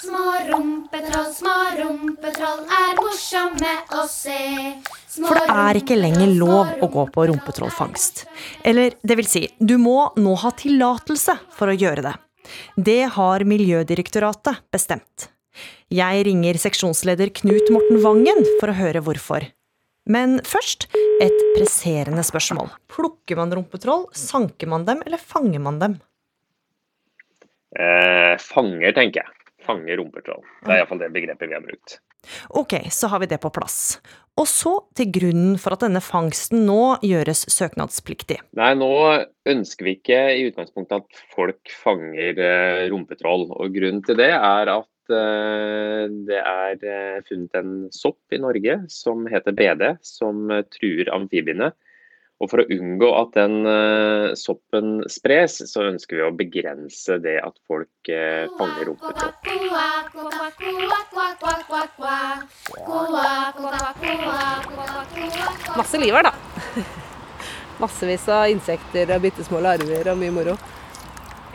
Små 0.00 0.32
rumpetroll 0.48 1.28
små 1.34 1.56
rumpetroll 1.76 2.62
er 2.72 2.94
morsomme 2.96 3.74
å 3.98 4.06
se. 4.08 4.38
Små 5.10 5.28
For 5.28 5.36
det 5.36 5.58
er 5.64 5.80
ikke 5.82 5.98
lenger 5.98 6.32
lov 6.38 6.72
å 6.80 6.88
gå 6.88 7.04
på 7.12 7.26
rumpetrollfangst. 7.28 8.24
Eller 8.64 8.96
det 9.02 9.18
vil 9.20 9.28
si, 9.28 9.44
du 9.58 9.76
må 9.82 10.10
nå 10.16 10.34
ha 10.40 10.54
tillatelse 10.56 11.36
for 11.58 11.68
å 11.68 11.76
gjøre 11.76 12.06
det. 12.08 12.14
Det 12.76 13.02
har 13.18 13.44
Miljødirektoratet 13.46 14.64
bestemt. 14.72 15.28
Jeg 15.92 16.24
ringer 16.26 16.58
seksjonsleder 16.62 17.34
Knut 17.36 17.68
Morten 17.74 18.00
Vangen 18.04 18.46
for 18.60 18.72
å 18.72 18.78
høre 18.78 19.02
hvorfor. 19.04 19.50
Men 20.08 20.38
først 20.48 20.88
et 21.20 21.42
presserende 21.56 22.22
spørsmål. 22.26 22.70
Plukker 22.90 23.38
man 23.40 23.52
rumpetroll, 23.54 24.06
sanker 24.16 24.70
man 24.70 24.86
dem, 24.88 25.02
eller 25.06 25.20
fanger 25.20 25.60
man 25.62 25.80
dem? 25.82 25.98
Eh, 27.78 28.36
fanger, 28.40 28.94
tenker 28.96 29.22
jeg. 29.22 29.36
Fanger 29.66 30.00
rumpetroll. 30.00 30.40
Det 30.64 30.72
er 30.72 30.80
iallfall 30.80 31.02
det 31.02 31.12
begrepet 31.14 31.50
vi 31.50 31.54
har 31.54 31.64
brukt. 31.64 31.98
Ok, 32.56 32.74
så 32.92 33.08
har 33.12 33.20
vi 33.22 33.28
det 33.30 33.40
på 33.40 33.52
plass. 33.52 34.00
Og 34.40 34.48
så 34.48 34.72
til 34.96 35.10
grunnen 35.12 35.56
for 35.60 35.76
at 35.76 35.84
denne 35.84 36.02
fangsten 36.04 36.64
nå 36.66 36.96
gjøres 37.04 37.44
søknadspliktig. 37.52 38.38
Nei, 38.56 38.70
nå 38.78 38.90
ønsker 39.48 39.86
vi 39.86 39.96
ikke 39.98 40.20
i 40.36 40.46
utgangspunktet 40.48 41.04
at 41.04 41.22
folk 41.34 41.72
fanger 41.82 42.40
eh, 42.40 42.86
rumpetroll. 42.92 43.48
Og 43.52 43.76
grunnen 43.76 44.02
til 44.06 44.18
det 44.20 44.32
er 44.32 44.72
at 44.72 44.88
eh, 45.12 46.06
det 46.28 46.40
er 46.40 46.82
eh, 46.86 47.20
funnet 47.28 47.56
en 47.58 47.76
sopp 47.94 48.34
i 48.34 48.40
Norge 48.40 48.80
som 48.92 49.26
heter 49.30 49.54
BD, 49.56 49.86
som 50.04 50.50
truer 50.72 51.10
amfibiene. 51.14 51.70
Og 52.40 52.48
For 52.48 52.62
å 52.62 52.68
unngå 52.72 53.08
at 53.18 53.34
den 53.36 53.68
eh, 53.68 54.30
soppen 54.40 55.02
spres, 55.12 55.58
så 55.68 55.84
ønsker 55.90 56.16
vi 56.16 56.24
å 56.24 56.32
begrense 56.32 57.18
det 57.20 57.36
at 57.44 57.58
folk 57.68 58.08
fanger 58.08 58.88
rumpetroll. 58.88 59.34
Masse 65.76 66.00
liv 66.00 66.16
her, 66.16 66.30
da. 66.30 66.34
Massevis 67.80 68.26
av 68.32 68.48
insekter 68.52 69.12
og 69.14 69.24
bitte 69.28 69.44
små 69.44 69.60
larver 69.64 70.08
og 70.12 70.20
mye 70.20 70.36
moro. 70.40 70.56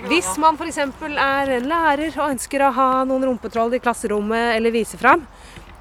Hvis 0.05 0.35
man 0.37 0.53
f.eks. 0.53 0.77
er 0.77 1.49
en 1.55 1.65
lærer 1.65 2.13
og 2.19 2.35
ønsker 2.35 2.61
å 2.61 2.73
ha 2.75 2.89
noen 3.09 3.23
rumpetroll 3.25 3.73
i 3.73 3.79
klasserommet 3.81 4.53
eller 4.53 4.73
vise 4.73 4.99
fram, 5.01 5.23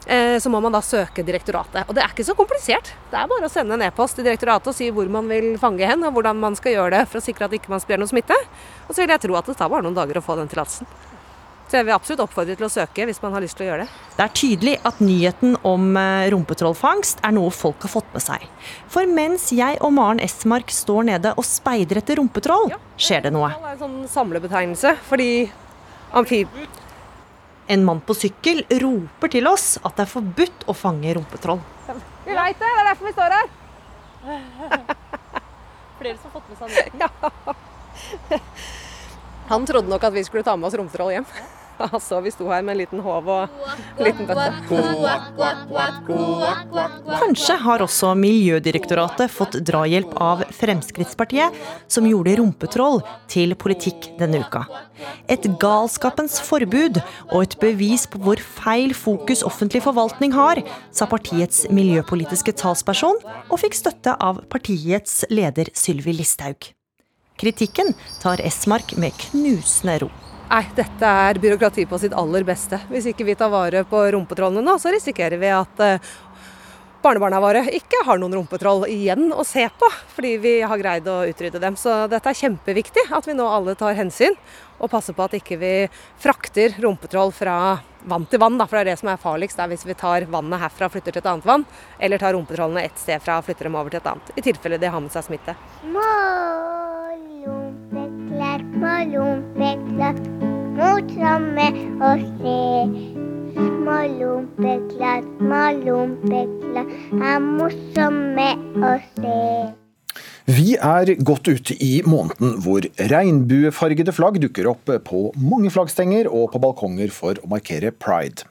eh, 0.07 0.39
så 0.41 0.49
må 0.49 0.63
man 0.65 0.73
da 0.73 0.81
søke 0.81 1.21
direktoratet. 1.27 1.85
Og 1.85 1.93
det 1.93 2.01
er 2.01 2.15
ikke 2.15 2.25
så 2.25 2.37
komplisert. 2.39 2.95
Det 3.11 3.19
er 3.21 3.29
bare 3.29 3.45
å 3.45 3.53
sende 3.53 3.77
en 3.77 3.85
e-post 3.85 4.17
til 4.17 4.25
direktoratet 4.25 4.73
og 4.73 4.79
si 4.79 4.89
hvor 4.97 5.11
man 5.13 5.29
vil 5.29 5.59
fange 5.61 5.85
hen, 5.85 6.07
og 6.09 6.17
hvordan 6.17 6.41
man 6.41 6.57
skal 6.57 6.73
gjøre 6.73 6.95
det 6.97 7.03
for 7.11 7.21
å 7.21 7.27
sikre 7.27 7.51
at 7.51 7.59
ikke 7.59 7.75
man 7.75 7.85
sprer 7.85 8.01
noe 8.01 8.09
smitte. 8.09 8.39
Og 8.89 8.95
så 8.95 9.03
vil 9.03 9.13
jeg 9.13 9.27
tro 9.27 9.37
at 9.37 9.53
det 9.53 9.59
tar 9.61 9.69
bare 9.75 9.85
noen 9.85 9.99
dager 10.01 10.23
å 10.23 10.25
få 10.25 10.39
den 10.41 10.49
tillatelsen. 10.49 10.89
Så 11.65 11.79
jeg 11.79 11.87
vil 11.89 11.95
absolutt 11.95 12.23
oppfordre 12.27 12.55
til 12.59 12.67
å 12.67 12.73
søke 12.73 13.07
hvis 13.09 13.21
man 13.23 13.33
har 13.35 13.43
lyst 13.43 13.57
til 13.59 13.65
å 13.65 13.69
gjøre 13.71 13.87
det. 13.87 14.01
Det 14.19 14.25
er 14.25 14.33
tydelig 14.37 14.75
at 14.91 15.01
nyheten 15.03 15.57
om 15.67 15.97
eh, 15.99 16.27
rumpetrollfangst 16.35 17.23
er 17.25 17.35
noe 17.35 17.51
folk 17.55 17.87
har 17.87 17.93
fått 17.95 18.11
med 18.15 18.23
seg. 18.23 18.45
For 18.93 19.09
mens 19.11 19.49
jeg 19.57 19.81
og 19.81 19.95
Maren 19.97 20.21
Esmark 20.23 20.71
står 20.75 21.09
nede 21.09 21.33
og 21.35 21.49
speider 21.49 22.03
etter 22.03 22.21
rumpetroll, 22.21 22.71
skjer 23.01 23.25
det 23.27 23.35
noe. 23.35 23.51
Det 23.57 23.71
er 23.73 23.77
en 23.77 23.83
sånn 23.87 24.01
samlebetegnelse, 24.13 24.97
fordi 25.11 25.29
amfib... 26.15 26.65
En 27.65 27.81
mann 27.81 28.03
på 28.05 28.13
sykkel 28.13 28.59
roper 28.83 29.31
til 29.33 29.47
oss 29.49 29.79
at 29.81 29.95
det 29.97 30.05
er 30.05 30.11
forbudt 30.11 30.67
å 30.69 30.75
fange 30.77 31.15
rumpetroll. 31.17 31.63
Vi 32.27 32.37
veit 32.37 32.59
det, 32.61 32.69
det 32.69 32.83
er 32.83 32.89
derfor 32.91 33.09
vi 33.09 33.15
står 33.15 33.37
her. 33.39 33.49
Flere 36.03 36.19
som 36.19 36.29
har 36.29 36.35
fått 36.37 36.53
med 36.53 36.61
seg 36.61 36.69
nyheten. 36.75 37.01
Ja. 37.01 38.41
Han 39.51 39.67
trodde 39.69 39.93
nok 39.93 40.05
at 40.09 40.15
vi 40.17 40.25
skulle 40.25 40.47
ta 40.47 40.57
med 40.57 40.69
oss 40.71 40.79
rumpetroll 40.81 41.15
hjem. 41.17 41.29
Altså, 41.75 42.21
vi 42.23 42.31
sto 42.31 42.47
her 42.47 42.63
med 42.63 42.77
en 42.77 42.79
liten 42.85 43.01
håv 43.03 43.29
og 43.35 43.55
en 43.99 44.07
liten 44.07 44.29
bøtte. 44.29 44.47
Kanskje 47.19 47.57
har 47.65 47.83
også 47.83 48.13
Miljødirektoratet 48.19 49.33
fått 49.35 49.59
drahjelp 49.67 50.13
av 50.23 50.45
Fremskrittspartiet, 50.55 51.57
som 51.91 52.07
gjorde 52.07 52.37
rumpetroll 52.39 53.03
til 53.31 53.57
politikk 53.59 54.13
denne 54.21 54.45
uka. 54.45 54.63
Et 55.27 55.49
galskapens 55.59 56.39
forbud 56.47 57.03
og 57.33 57.41
et 57.43 57.59
bevis 57.63 58.07
på 58.07 58.23
hvor 58.23 58.39
feil 58.39 58.95
fokus 58.95 59.43
offentlig 59.47 59.83
forvaltning 59.83 60.35
har, 60.37 60.63
sa 60.95 61.11
partiets 61.11 61.65
miljøpolitiske 61.75 62.55
talsperson, 62.63 63.19
og 63.51 63.61
fikk 63.67 63.83
støtte 63.83 64.15
av 64.23 64.45
partiets 64.53 65.25
leder 65.35 65.75
Sylvi 65.75 66.15
Listhaug. 66.21 66.71
Kritikken 67.41 67.95
tar 68.23 68.41
Esmark 68.47 68.95
med 68.97 69.17
knusende 69.19 69.99
ro. 70.05 70.11
Nei, 70.51 70.63
dette 70.77 71.09
er 71.29 71.41
byråkrati 71.43 71.87
på 71.91 71.99
sitt 71.99 72.15
aller 72.15 72.45
beste. 72.47 72.79
Hvis 72.93 73.09
ikke 73.11 73.27
vi 73.27 73.35
tar 73.39 73.51
vare 73.51 73.83
på 73.89 74.03
rumpetrollene 74.15 74.63
nå, 74.63 74.77
så 74.79 74.93
risikerer 74.95 75.41
vi 75.41 75.51
at 75.51 75.81
eh, 75.83 76.13
barnebarna 77.03 77.41
våre 77.43 77.65
ikke 77.75 78.05
har 78.07 78.21
noen 78.21 78.37
rumpetroll 78.39 78.85
igjen 78.93 79.33
å 79.35 79.45
se 79.45 79.65
på, 79.67 79.89
fordi 80.15 80.37
vi 80.45 80.53
har 80.63 80.79
greid 80.79 81.09
å 81.11 81.25
utrydde 81.29 81.61
dem. 81.65 81.75
Så 81.81 82.05
dette 82.13 82.31
er 82.31 82.39
kjempeviktig, 82.39 83.09
at 83.11 83.27
vi 83.27 83.35
nå 83.35 83.49
alle 83.51 83.75
tar 83.81 83.99
hensyn 83.99 84.37
og 84.79 84.93
passer 84.93 85.17
på 85.17 85.27
at 85.27 85.35
ikke 85.41 85.59
vi 85.59 85.73
frakter 86.23 86.77
rumpetroll 86.85 87.33
fra 87.35 87.57
vann 88.05 88.29
til 88.31 88.41
vann. 88.41 88.61
Da, 88.61 88.69
for 88.69 88.79
det 88.79 88.85
er 88.85 88.93
det 88.93 89.01
som 89.03 89.11
er 89.11 89.21
farligst, 89.21 89.59
er 89.59 89.73
hvis 89.73 89.87
vi 89.89 89.97
tar 89.99 90.29
vannet 90.31 90.63
herfra 90.69 90.87
og 90.87 90.95
flytter 90.95 91.17
til 91.17 91.25
et 91.25 91.31
annet 91.33 91.51
vann, 91.51 91.67
eller 91.99 92.23
tar 92.23 92.37
rumpetrollene 92.37 92.85
ett 92.87 93.01
sted 93.01 93.23
fra 93.25 93.41
og 93.41 93.49
flytter 93.49 93.69
dem 93.69 93.81
over 93.81 93.91
til 93.91 94.03
et 94.05 94.13
annet. 94.13 94.35
I 94.39 94.47
tilfelle 94.53 94.79
de 94.79 94.93
har 94.93 95.03
med 95.03 95.13
seg 95.15 95.27
smitte. 95.29 95.57
Malumpeklær, 95.85 97.04
malumpeklær, 98.83 100.17
morsomme 100.79 101.67
å 102.09 102.11
se. 102.25 102.57
Malumpeklær, 103.87 105.31
malumpeklær 105.53 106.93
er 107.31 107.41
morsomme 107.47 108.51
å 108.91 108.93
se. 109.15 109.84
Vi 110.45 110.75
er 110.77 111.09
godt 111.25 111.49
ute 111.49 111.73
i 111.81 112.03
måneden 112.05 112.59
hvor 112.61 112.85
regnbuefargede 113.01 114.13
flagg 114.13 114.37
dukker 114.43 114.67
opp 114.69 114.91
på 115.07 115.21
mange 115.41 115.71
flaggstenger 115.73 116.27
og 116.29 116.51
på 116.53 116.59
balkonger 116.61 117.09
for 117.17 117.39
å 117.41 117.49
markere 117.49 117.89
pride. 117.97 118.45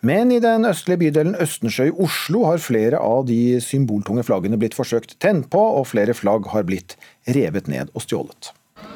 Men 0.00 0.32
i 0.32 0.38
den 0.40 0.64
østlige 0.64 1.02
bydelen 1.02 1.34
Østensjø 1.36 1.90
i 1.90 1.92
Oslo 2.00 2.46
har 2.48 2.62
flere 2.64 2.96
av 2.96 3.26
de 3.28 3.58
symboltunge 3.60 4.24
flaggene 4.24 4.56
blitt 4.56 4.76
forsøkt 4.76 5.18
tent 5.20 5.50
på, 5.52 5.60
og 5.60 5.90
flere 5.90 6.14
flagg 6.16 6.48
har 6.48 6.64
blitt 6.64 6.94
revet 7.36 7.68
ned 7.68 7.92
og 7.92 8.06
stjålet. 8.06 8.48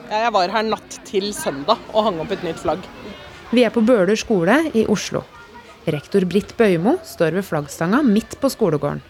Jeg 0.09 0.33
var 0.33 0.55
her 0.55 0.65
natt 0.71 0.97
til 1.05 1.29
søndag 1.37 1.83
og 1.93 2.07
hang 2.07 2.23
opp 2.25 2.33
et 2.33 2.47
nytt 2.47 2.63
flagg. 2.63 2.87
Vi 3.53 3.67
er 3.67 3.75
på 3.75 3.83
Bøler 3.85 4.17
skole 4.17 4.57
i 4.73 4.87
Oslo. 4.89 5.21
Rektor 5.85 6.25
Britt 6.25 6.57
Bøymo 6.57 6.97
står 7.05 7.37
ved 7.37 7.45
flaggstanga 7.45 8.01
midt 8.09 8.39
på 8.41 8.49
skolegården. 8.57 9.05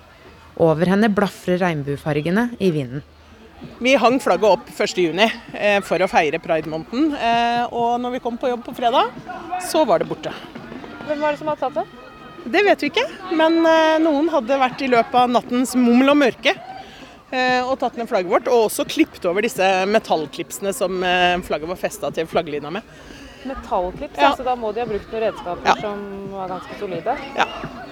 Over 0.58 0.90
henne 0.90 1.12
blafrer 1.14 1.62
regnbuefargene 1.62 2.48
i 2.58 2.72
vinden. 2.74 3.06
Vi 3.78 3.94
hang 3.98 4.18
flagget 4.22 4.48
opp 4.50 4.70
1.6 4.70 5.20
eh, 5.54 5.78
for 5.86 6.02
å 6.02 6.08
feire 6.10 6.38
pridemåneden. 6.42 7.12
Eh, 7.14 7.64
og 7.74 7.98
når 8.02 8.16
vi 8.16 8.20
kom 8.22 8.38
på 8.38 8.50
jobb 8.50 8.64
på 8.66 8.74
fredag, 8.74 9.12
så 9.66 9.84
var 9.86 10.02
det 10.02 10.08
borte. 10.10 10.32
Hvem 11.06 11.22
var 11.22 11.34
det 11.34 11.40
som 11.40 11.50
hadde 11.50 11.62
tatt 11.62 11.78
det? 11.78 11.84
Det 12.48 12.62
vet 12.64 12.82
vi 12.82 12.90
ikke, 12.92 13.04
men 13.38 13.58
eh, 13.66 13.98
noen 14.02 14.30
hadde 14.32 14.58
vært 14.60 14.82
i 14.82 14.90
løpet 14.90 15.14
av 15.22 15.30
nattens 15.30 15.74
mummel 15.78 16.10
og 16.14 16.18
mørke 16.20 16.54
eh, 16.54 17.62
og 17.64 17.76
tatt 17.82 17.98
ned 17.98 18.10
flagget 18.10 18.32
vårt. 18.34 18.50
Og 18.50 18.66
også 18.68 18.86
klippet 18.90 19.26
over 19.30 19.46
disse 19.46 19.70
metallklipsene 19.90 20.74
som 20.74 21.02
flagget 21.46 21.70
var 21.70 21.80
festa 21.80 22.12
til 22.14 22.30
flagglina 22.30 22.70
med. 22.74 22.86
Metallklips, 23.46 24.18
Ja. 24.18 24.32
altså 24.32 24.46
da 24.46 24.54
må 24.58 24.72
de 24.74 24.82
ha 24.82 24.88
brukt 24.90 25.10
noen 25.14 25.28
redskaper 25.28 25.82
som 25.82 26.06
var 26.34 26.50
ganske 26.50 26.78
solide. 26.80 27.14
Ja. 27.38 27.46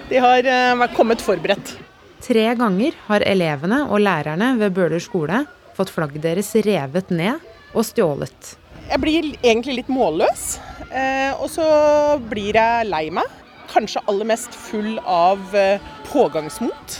De 0.07 0.19
har 0.23 0.87
kommet 0.95 1.23
forberedt. 1.23 1.77
Tre 2.23 2.43
ganger 2.59 2.95
har 3.07 3.23
elevene 3.23 3.85
og 3.87 4.01
lærerne 4.03 4.57
ved 4.59 4.73
Bøler 4.75 4.99
skole 5.03 5.45
fått 5.77 5.93
flagget 5.93 6.25
deres 6.25 6.53
revet 6.65 7.11
ned 7.13 7.43
og 7.73 7.85
stjålet. 7.85 8.55
Jeg 8.87 9.01
blir 9.03 9.27
egentlig 9.43 9.81
litt 9.81 9.91
målløs, 9.91 10.45
eh, 10.89 11.33
og 11.35 11.49
så 11.51 11.67
blir 12.29 12.55
jeg 12.55 12.87
lei 12.87 13.07
meg. 13.13 13.27
Kanskje 13.67 14.03
aller 14.07 14.29
mest 14.29 14.55
full 14.55 14.95
av 15.03 15.41
eh, 15.55 15.83
pågangsmot. 16.07 16.97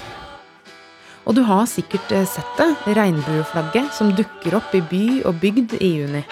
Og 1.27 1.35
du 1.35 1.41
har 1.47 1.65
sikkert 1.67 2.11
eh, 2.15 2.27
sett 2.27 2.59
det, 2.59 2.69
regnbueflagget 2.97 3.91
som 3.95 4.13
dukker 4.15 4.59
opp 4.59 4.75
i 4.75 4.83
by 4.83 5.05
og 5.27 5.39
bygd 5.43 5.77
i 5.79 5.93
juni. 5.99 6.23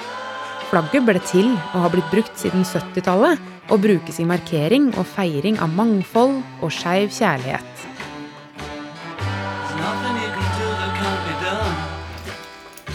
Flagget 0.70 1.06
ble 1.08 1.22
til 1.24 1.52
og 1.54 1.82
har 1.86 1.94
blitt 1.94 2.12
brukt 2.12 2.40
siden 2.40 2.66
70-tallet, 2.68 3.40
og 3.74 3.82
brukes 3.82 4.20
i 4.22 4.28
markering 4.30 4.92
og 4.94 5.08
feiring 5.16 5.58
av 5.64 5.72
mangfold 5.74 6.38
og 6.62 6.74
skeiv 6.74 7.10
kjærlighet. 7.16 7.86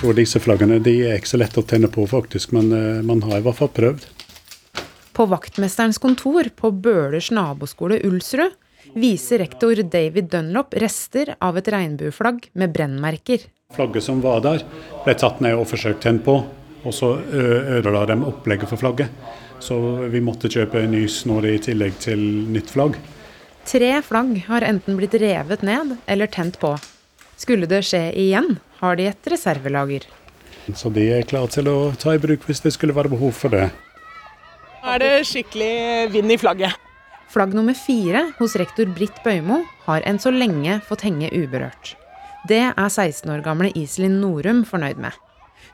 Og 0.01 0.15
disse 0.17 0.41
flaggene 0.41 0.79
de 0.81 0.95
er 1.05 1.19
ikke 1.21 1.29
så 1.35 1.39
lette 1.41 1.61
å 1.61 1.67
tenne 1.67 1.91
på, 1.93 2.07
faktisk, 2.09 2.55
men 2.57 2.73
eh, 2.73 3.03
man 3.05 3.21
har 3.27 3.41
i 3.41 3.45
hvert 3.45 3.59
fall 3.59 3.69
prøvd. 3.77 4.07
På 5.13 5.27
vaktmesterens 5.29 6.01
kontor 6.01 6.49
på 6.57 6.71
Bølers 6.73 7.29
naboskole 7.35 7.99
Ulsrud 8.09 8.57
viser 8.97 9.43
rektor 9.43 9.77
David 9.85 10.31
Dunlop 10.33 10.73
rester 10.81 11.35
av 11.37 11.59
et 11.61 11.69
regnbueflagg 11.69 12.49
med 12.57 12.73
brennmerker. 12.73 13.45
Flagget 13.77 14.07
som 14.07 14.23
var 14.25 14.41
der, 14.47 14.65
ble 15.05 15.15
tatt 15.21 15.43
ned 15.45 15.59
og 15.59 15.69
forsøkt 15.69 16.01
tent 16.07 16.25
på, 16.25 16.39
og 16.81 16.97
så 16.97 17.13
ødela 17.21 18.07
de 18.09 18.17
opplegget 18.25 18.73
for 18.73 18.81
flagget. 18.81 19.13
Så 19.61 19.77
vi 20.09 20.23
måtte 20.25 20.49
kjøpe 20.49 20.81
en 20.81 20.95
ny 20.97 21.05
snor 21.13 21.45
i 21.45 21.59
tillegg 21.61 22.01
til 22.01 22.23
nytt 22.49 22.73
flagg. 22.73 22.97
Tre 23.69 23.93
flagg 24.03 24.33
har 24.49 24.65
enten 24.65 24.97
blitt 24.97 25.15
revet 25.21 25.61
ned 25.67 25.99
eller 26.09 26.33
tent 26.33 26.57
på. 26.63 26.73
Skulle 27.37 27.69
det 27.69 27.85
skje 27.89 28.07
igjen, 28.17 28.57
har 28.81 28.99
de 28.99 29.07
et 29.11 29.31
reservelager. 29.33 30.07
Så 30.77 30.91
de 30.95 31.07
er 31.13 31.27
klare 31.29 31.51
til 31.53 31.69
å 31.71 31.79
ta 32.01 32.15
i 32.15 32.21
bruk 32.23 32.45
hvis 32.47 32.63
det 32.65 32.75
skulle 32.77 32.97
være 32.97 33.13
behov 33.13 33.33
for 33.37 33.53
det. 33.53 33.69
Nå 34.81 34.95
er 34.95 35.03
det 35.03 35.15
skikkelig 35.29 35.73
vind 36.15 36.33
i 36.33 36.39
flagget. 36.41 36.77
Flagg 37.31 37.55
nummer 37.55 37.77
fire 37.79 38.25
hos 38.41 38.57
rektor 38.59 38.89
Britt 38.91 39.21
Bøymo 39.25 39.61
har 39.87 40.03
enn 40.09 40.19
så 40.19 40.33
lenge 40.35 40.81
fått 40.89 41.05
henge 41.07 41.31
uberørt. 41.31 41.95
Det 42.49 42.63
er 42.71 42.89
16 42.89 43.29
år 43.31 43.43
gamle 43.45 43.71
Iselin 43.77 44.17
Norum 44.23 44.65
fornøyd 44.67 44.99
med. 45.03 45.13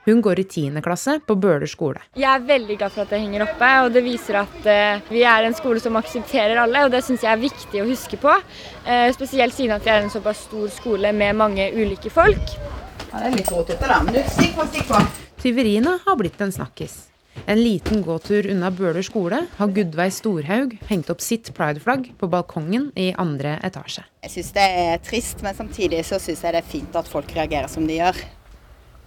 Hun 0.07 0.21
går 0.23 0.39
i 0.39 0.45
10. 0.45 0.83
klasse 0.87 1.17
på 1.27 1.35
Bøler 1.43 1.67
skole. 1.67 2.03
Jeg 2.15 2.29
er 2.31 2.45
veldig 2.47 2.77
glad 2.79 2.93
for 2.95 3.03
at 3.03 3.11
det 3.11 3.19
henger 3.25 3.43
oppe, 3.43 3.71
og 3.83 3.89
det 3.95 4.05
viser 4.07 4.39
at 4.39 4.69
eh, 4.71 5.01
vi 5.11 5.25
er 5.27 5.47
en 5.49 5.57
skole 5.59 5.83
som 5.83 5.99
aksepterer 5.99 6.61
alle. 6.63 6.85
og 6.87 6.93
Det 6.95 7.01
syns 7.03 7.25
jeg 7.27 7.33
er 7.33 7.43
viktig 7.43 7.83
å 7.83 7.89
huske 7.89 8.19
på. 8.23 8.35
Eh, 8.87 9.09
spesielt 9.17 9.57
siden 9.57 9.75
at 9.75 9.87
vi 9.87 9.91
er 9.91 10.05
en 10.05 10.13
såpass 10.13 10.45
stor 10.47 10.71
skole 10.71 11.11
med 11.11 11.35
mange 11.41 11.67
ulike 11.75 12.13
folk. 12.15 12.55
Ja, 13.13 13.21
det 13.21 13.27
er 13.27 13.37
litt 13.39 13.53
råtete, 13.53 13.89
da, 13.89 14.01
men 14.05 14.17
du, 14.17 14.23
stikk 14.31 14.57
på, 14.57 14.67
stikk 14.71 14.89
på. 14.91 15.03
Tyveriene 15.43 15.99
har 16.07 16.17
blitt 16.19 16.41
en 16.43 16.55
snakkis. 16.55 17.05
En 17.45 17.61
liten 17.61 18.01
gåtur 18.03 18.47
unna 18.51 18.71
Bøler 18.73 19.05
skole 19.05 19.43
har 19.59 19.73
Gudveig 19.77 20.15
Storhaug 20.17 20.73
hengt 20.89 21.11
opp 21.13 21.21
sitt 21.21 21.51
prideflagg 21.55 22.09
på 22.19 22.29
balkongen 22.33 22.89
i 22.97 23.11
andre 23.21 23.59
etasje. 23.67 24.07
Jeg 24.25 24.33
syns 24.33 24.51
det 24.57 24.65
er 24.87 25.05
trist, 25.05 25.45
men 25.45 25.55
samtidig 25.59 26.01
så 26.09 26.19
syns 26.23 26.43
jeg 26.43 26.57
det 26.57 26.65
er 26.65 26.73
fint 26.73 26.97
at 26.97 27.11
folk 27.11 27.31
reagerer 27.37 27.71
som 27.71 27.87
de 27.87 28.01
gjør. 28.01 28.25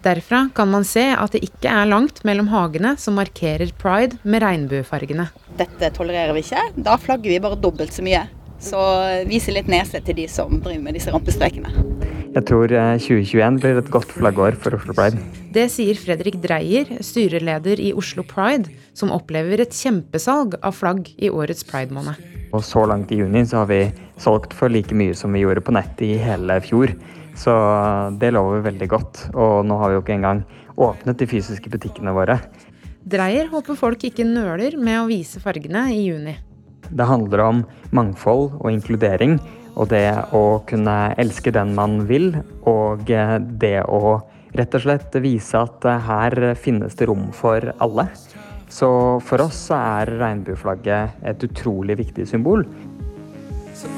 Derfra 0.00 0.46
kan 0.56 0.70
man 0.72 0.86
se 0.88 1.02
at 1.12 1.34
det 1.34 1.42
ikke 1.44 1.68
er 1.68 1.88
langt 1.90 2.22
mellom 2.24 2.48
hagene 2.48 2.94
som 2.96 3.18
markerer 3.20 3.74
pride 3.76 4.16
med 4.24 4.40
regnbuefargene. 4.40 5.26
Dette 5.58 5.90
tolererer 5.92 6.32
vi 6.32 6.40
ikke. 6.46 6.62
Da 6.80 6.96
flagger 6.96 7.34
vi 7.34 7.42
bare 7.42 7.58
dobbelt 7.60 7.92
så 7.92 8.04
mye. 8.06 8.22
Så 8.60 8.80
viser 9.28 9.56
litt 9.56 9.70
nese 9.72 10.02
til 10.04 10.18
de 10.20 10.26
som 10.28 10.60
driver 10.60 10.84
med 10.84 10.98
disse 10.98 11.12
rampestrekene. 11.12 11.72
Jeg 12.30 12.44
tror 12.46 12.70
2021 12.70 13.56
blir 13.58 13.78
et 13.80 13.88
godt 13.90 14.12
flaggår 14.14 14.54
for 14.62 14.76
Oslo 14.76 14.94
Pride. 14.94 15.18
Det 15.50 15.64
sier 15.72 15.98
Fredrik 15.98 16.36
Dreyer, 16.44 16.92
styreleder 17.02 17.80
i 17.82 17.88
Oslo 17.96 18.22
Pride, 18.22 18.70
som 18.94 19.10
opplever 19.10 19.64
et 19.64 19.74
kjempesalg 19.74 20.54
av 20.62 20.76
flagg 20.78 21.08
i 21.18 21.32
årets 21.32 21.66
pridemåned. 21.66 22.20
Og 22.54 22.62
så 22.66 22.84
langt 22.86 23.10
i 23.10 23.18
juni 23.18 23.42
så 23.46 23.64
har 23.64 23.70
vi 23.70 23.80
solgt 24.20 24.54
for 24.54 24.70
like 24.70 24.94
mye 24.94 25.16
som 25.18 25.34
vi 25.34 25.42
gjorde 25.42 25.64
på 25.66 25.74
nettet 25.74 26.04
i 26.06 26.20
hele 26.22 26.60
fjor. 26.62 26.94
Så 27.38 27.54
det 28.22 28.30
lover 28.36 28.62
veldig 28.68 28.88
godt. 28.90 29.24
Og 29.34 29.64
nå 29.66 29.78
har 29.80 29.90
vi 29.90 29.98
jo 29.98 30.04
ikke 30.04 30.18
engang 30.18 30.44
åpnet 30.78 31.18
de 31.18 31.28
fysiske 31.30 31.72
butikkene 31.72 32.14
våre. 32.14 32.38
Dreyer 33.10 33.50
håper 33.50 33.78
folk 33.78 34.06
ikke 34.06 34.28
nøler 34.28 34.76
med 34.78 35.00
å 35.00 35.08
vise 35.10 35.42
fargene 35.42 35.88
i 35.94 36.04
juni. 36.04 36.36
Det 36.90 37.06
handler 37.06 37.44
om 37.44 37.62
mangfold 37.96 38.50
og 38.58 38.70
inkludering. 38.72 39.38
Og 39.78 39.88
det 39.92 40.08
å 40.34 40.60
kunne 40.68 40.96
elske 41.20 41.52
den 41.54 41.74
man 41.76 42.02
vil, 42.08 42.34
og 42.68 43.06
det 43.06 43.78
å 43.86 44.18
rett 44.58 44.74
og 44.74 44.82
slett 44.82 45.14
vise 45.22 45.60
at 45.60 45.86
her 46.08 46.54
finnes 46.58 46.98
det 46.98 47.06
rom 47.08 47.28
for 47.36 47.70
alle. 47.78 48.08
Så 48.70 48.90
for 49.26 49.46
oss 49.46 49.62
er 49.74 50.10
regnbueflagget 50.20 51.22
et 51.26 51.46
utrolig 51.46 51.98
viktig 52.02 52.26
symbol. 52.30 52.66
So. 53.74 53.88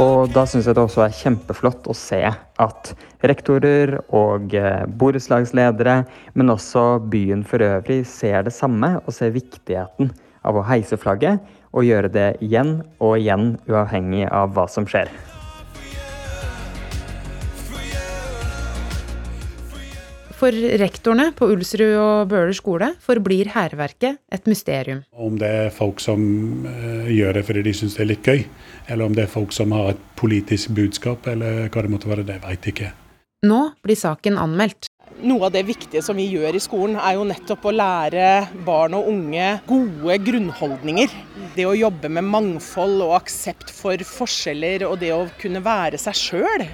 Og 0.00 0.30
da 0.32 0.42
syns 0.48 0.66
jeg 0.66 0.76
det 0.76 0.82
også 0.82 1.02
er 1.04 1.14
kjempeflott 1.14 1.86
å 1.90 1.94
se 1.96 2.22
at 2.24 2.92
rektorer 3.28 3.96
og 4.14 4.54
eh, 4.58 4.84
borettslagsledere, 4.98 6.02
men 6.34 6.54
også 6.54 7.00
byen 7.12 7.44
for 7.46 7.62
øvrig, 7.64 8.02
ser 8.08 8.46
det 8.46 8.54
samme 8.56 8.96
og 9.02 9.14
ser 9.14 9.34
viktigheten 9.36 10.12
av 10.42 10.58
å 10.58 10.64
heise 10.66 10.98
flagget 10.98 11.42
og 11.72 11.86
gjøre 11.86 12.10
det 12.12 12.30
igjen 12.44 12.80
og 13.00 13.18
igjen, 13.20 13.54
uavhengig 13.70 14.26
av 14.28 14.56
hva 14.56 14.66
som 14.70 14.88
skjer. 14.88 15.10
For 20.42 20.50
rektorene 20.50 21.28
på 21.38 21.46
Ulsrud 21.54 21.92
og 22.02 22.30
Bøler 22.32 22.56
skole 22.58 22.88
forblir 23.04 23.52
hærverket 23.54 24.18
et 24.34 24.48
mysterium. 24.50 25.04
Om 25.14 25.36
det 25.38 25.50
er 25.68 25.70
folk 25.70 26.02
som 26.02 26.66
eh, 26.66 27.12
gjør 27.14 27.38
det 27.38 27.44
fordi 27.46 27.62
de 27.68 27.74
syns 27.78 27.94
det 27.94 28.02
er 28.02 28.10
litt 28.10 28.26
gøy, 28.26 28.42
eller 28.90 29.06
om 29.06 29.14
det 29.14 29.28
er 29.28 29.30
folk 29.30 29.54
som 29.54 29.70
har 29.76 29.92
et 29.92 30.02
politisk 30.18 30.74
budskap, 30.74 31.30
eller 31.30 31.68
hva 31.68 31.86
det 31.86 31.94
måtte 31.94 32.10
være, 32.10 32.26
det 32.26 32.40
veit 32.42 32.66
jeg 32.66 32.74
ikke. 32.74 32.90
Nå 33.42 33.72
blir 33.82 33.98
saken 33.98 34.36
anmeldt. 34.38 34.86
Noe 35.26 35.48
av 35.48 35.54
det 35.54 35.64
viktige 35.66 35.98
som 36.06 36.14
vi 36.14 36.28
gjør 36.30 36.54
i 36.54 36.60
skolen, 36.62 36.94
er 36.94 37.16
jo 37.16 37.24
nettopp 37.26 37.64
å 37.66 37.72
lære 37.74 38.26
barn 38.62 38.94
og 38.94 39.08
unge 39.10 39.48
gode 39.66 40.16
grunnholdninger. 40.22 41.10
Det 41.56 41.66
å 41.66 41.74
jobbe 41.74 42.06
med 42.06 42.28
mangfold 42.30 43.02
og 43.02 43.16
aksept 43.18 43.72
for 43.74 43.98
forskjeller, 44.06 44.86
og 44.86 45.00
det 45.02 45.10
å 45.14 45.26
kunne 45.42 45.62
være 45.64 45.98
seg 45.98 46.20
sjøl. 46.20 46.66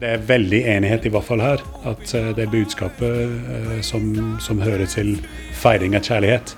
Det 0.00 0.14
er 0.14 0.24
veldig 0.28 0.62
enighet 0.76 1.08
i 1.08 1.12
hvert 1.12 1.28
fall 1.28 1.44
her, 1.44 1.64
at 1.88 2.08
eh, 2.16 2.32
det 2.36 2.48
budskapet 2.52 3.36
eh, 3.56 3.80
som, 3.84 4.08
som 4.40 4.64
hører 4.64 4.88
til 4.88 5.18
feiring 5.60 5.96
av 5.96 6.08
kjærlighet, 6.08 6.56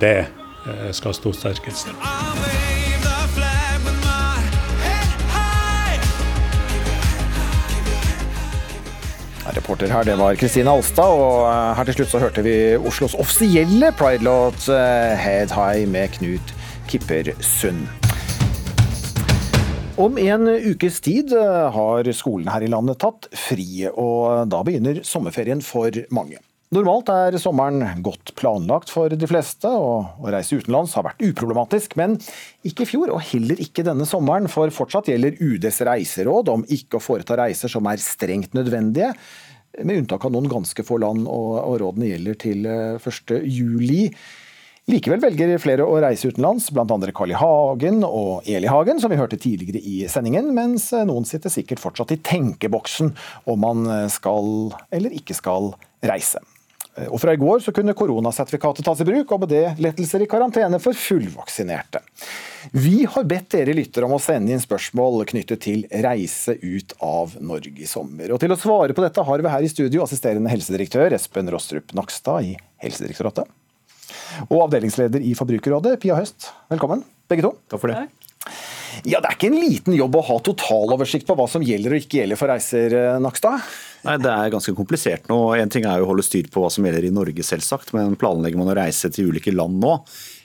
det 0.00 0.16
eh, 0.24 0.88
skal 0.96 1.16
stå 1.16 1.36
sterkest. 1.36 1.92
Reporter 9.52 9.90
her, 9.92 10.06
det 10.08 10.14
var 10.16 10.38
Kristine 10.40 10.72
Alstad, 10.72 11.04
og 11.04 11.44
eh, 11.50 11.74
her 11.76 11.84
til 11.84 11.98
slutt 11.98 12.12
så 12.14 12.20
hørte 12.22 12.44
vi 12.46 12.54
Oslos 12.80 13.16
offisielle 13.20 13.90
pride-låt 13.98 14.70
eh, 14.72 15.12
'Head 15.20 15.52
High' 15.52 15.88
med 15.88 16.16
Knut 16.16 16.54
Kippersund. 16.88 17.84
Om 20.00 20.16
en 20.18 20.48
ukes 20.48 20.96
tid 21.04 21.36
eh, 21.36 21.68
har 21.76 22.08
skolen 22.16 22.48
her 22.48 22.64
i 22.64 22.72
landet 22.72 23.02
tatt 23.04 23.28
fri, 23.36 23.84
og 23.92 24.48
da 24.48 24.64
begynner 24.64 25.04
sommerferien 25.04 25.60
for 25.62 25.92
mange. 26.08 26.40
Normalt 26.74 27.06
er 27.12 27.36
sommeren 27.38 28.00
godt 28.02 28.32
planlagt 28.34 28.90
for 28.90 29.12
de 29.12 29.26
fleste, 29.30 29.68
og 29.70 30.24
å 30.26 30.30
reise 30.34 30.56
utenlands 30.58 30.96
har 30.98 31.04
vært 31.06 31.20
uproblematisk. 31.22 31.92
Men 32.00 32.16
ikke 32.66 32.82
i 32.82 32.88
fjor, 32.88 33.12
og 33.14 33.22
heller 33.28 33.60
ikke 33.62 33.84
denne 33.86 34.06
sommeren, 34.10 34.48
for 34.50 34.72
fortsatt 34.74 35.12
gjelder 35.12 35.36
UDs 35.38 35.78
reiseråd 35.86 36.50
om 36.50 36.64
ikke 36.66 36.98
å 36.98 37.04
foreta 37.04 37.36
reiser 37.38 37.70
som 37.70 37.86
er 37.86 38.02
strengt 38.02 38.56
nødvendige, 38.58 39.12
med 39.86 40.00
unntak 40.00 40.26
av 40.26 40.32
noen 40.34 40.48
ganske 40.50 40.86
få 40.86 40.98
land, 41.02 41.28
og 41.30 41.76
rådene 41.82 42.08
gjelder 42.10 42.40
til 42.42 42.66
1. 42.66 43.36
juli. 43.50 44.08
Likevel 44.90 45.22
velger 45.22 45.54
flere 45.62 45.86
å 45.86 46.00
reise 46.02 46.32
utenlands, 46.32 46.72
andre 46.74 47.14
Carl 47.14 47.36
I. 47.36 47.38
Hagen 47.38 48.02
og 48.08 48.50
Eli 48.50 48.70
Hagen, 48.70 48.98
som 49.02 49.14
vi 49.14 49.20
hørte 49.20 49.38
tidligere 49.38 49.78
i 49.78 50.08
sendingen, 50.10 50.50
mens 50.58 50.88
noen 51.06 51.26
sitter 51.28 51.54
sikkert 51.54 51.82
fortsatt 51.82 52.16
i 52.16 52.18
tenkeboksen 52.18 53.14
om 53.46 53.62
man 53.62 53.86
skal 54.10 54.74
eller 54.90 55.14
ikke 55.22 55.38
skal 55.38 55.70
reise. 56.02 56.42
Og 57.10 57.18
Fra 57.18 57.32
i 57.34 57.40
går 57.40 57.62
så 57.64 57.72
kunne 57.74 57.94
koronasertifikatet 57.98 58.86
tas 58.86 59.00
i 59.02 59.06
bruk, 59.08 59.32
og 59.34 59.42
med 59.42 59.50
det 59.50 59.64
lettelser 59.82 60.22
i 60.22 60.28
karantene 60.30 60.78
for 60.82 60.94
fullvaksinerte. 60.94 62.02
Vi 62.70 63.02
har 63.10 63.26
bedt 63.28 63.50
dere 63.56 63.74
lyttere 63.74 64.06
om 64.06 64.14
å 64.14 64.20
sende 64.22 64.54
inn 64.54 64.62
spørsmål 64.62 65.24
knyttet 65.32 65.64
til 65.66 65.82
reise 66.04 66.54
ut 66.62 66.94
av 67.02 67.34
Norge 67.42 67.74
i 67.82 67.88
sommer. 67.90 68.30
Og 68.30 68.38
Til 68.42 68.54
å 68.54 68.58
svare 68.60 68.94
på 68.94 69.02
dette 69.02 69.24
har 69.26 69.42
vi 69.42 69.52
her 69.56 69.66
i 69.66 69.72
studio 69.72 70.04
assisterende 70.04 70.52
helsedirektør 70.52 71.16
Espen 71.18 71.50
Rostrup 71.50 71.90
Nakstad 71.98 72.46
i 72.46 72.54
Helsedirektoratet. 72.84 73.50
Og 74.46 74.60
avdelingsleder 74.68 75.22
i 75.24 75.34
Forbrukerrådet, 75.38 75.96
Pia 76.02 76.18
Høst. 76.18 76.52
Velkommen, 76.70 77.02
begge 77.30 77.46
to. 77.48 77.56
Takk 77.70 77.82
for 77.82 77.90
det. 77.90 78.04
Ja, 79.02 79.18
Det 79.18 79.26
er 79.26 79.34
ikke 79.34 79.50
en 79.50 79.58
liten 79.58 79.96
jobb 79.96 80.14
å 80.14 80.22
ha 80.28 80.38
totaloversikt 80.46 81.26
på 81.26 81.34
hva 81.34 81.48
som 81.50 81.64
gjelder 81.66 81.96
og 81.96 82.04
ikke 82.04 82.20
gjelder 82.20 82.38
for 82.38 82.52
reiser, 82.52 82.94
Nakstad? 83.22 83.66
Nei, 84.04 84.16
Det 84.20 84.30
er 84.30 84.52
ganske 84.52 84.74
komplisert 84.76 85.28
nå. 85.30 85.38
En 85.56 85.72
ting 85.72 85.86
er 85.88 85.98
jo 85.98 86.06
å 86.06 86.12
holde 86.12 86.24
styr 86.26 86.48
på 86.52 86.62
hva 86.62 86.70
som 86.72 86.84
gjelder 86.86 87.08
i 87.08 87.12
Norge, 87.14 87.46
selvsagt. 87.46 87.94
Men 87.96 88.16
planlegger 88.20 88.60
man 88.60 88.72
å 88.72 88.78
reise 88.78 89.10
til 89.12 89.32
ulike 89.32 89.54
land 89.54 89.80
nå, 89.82 89.96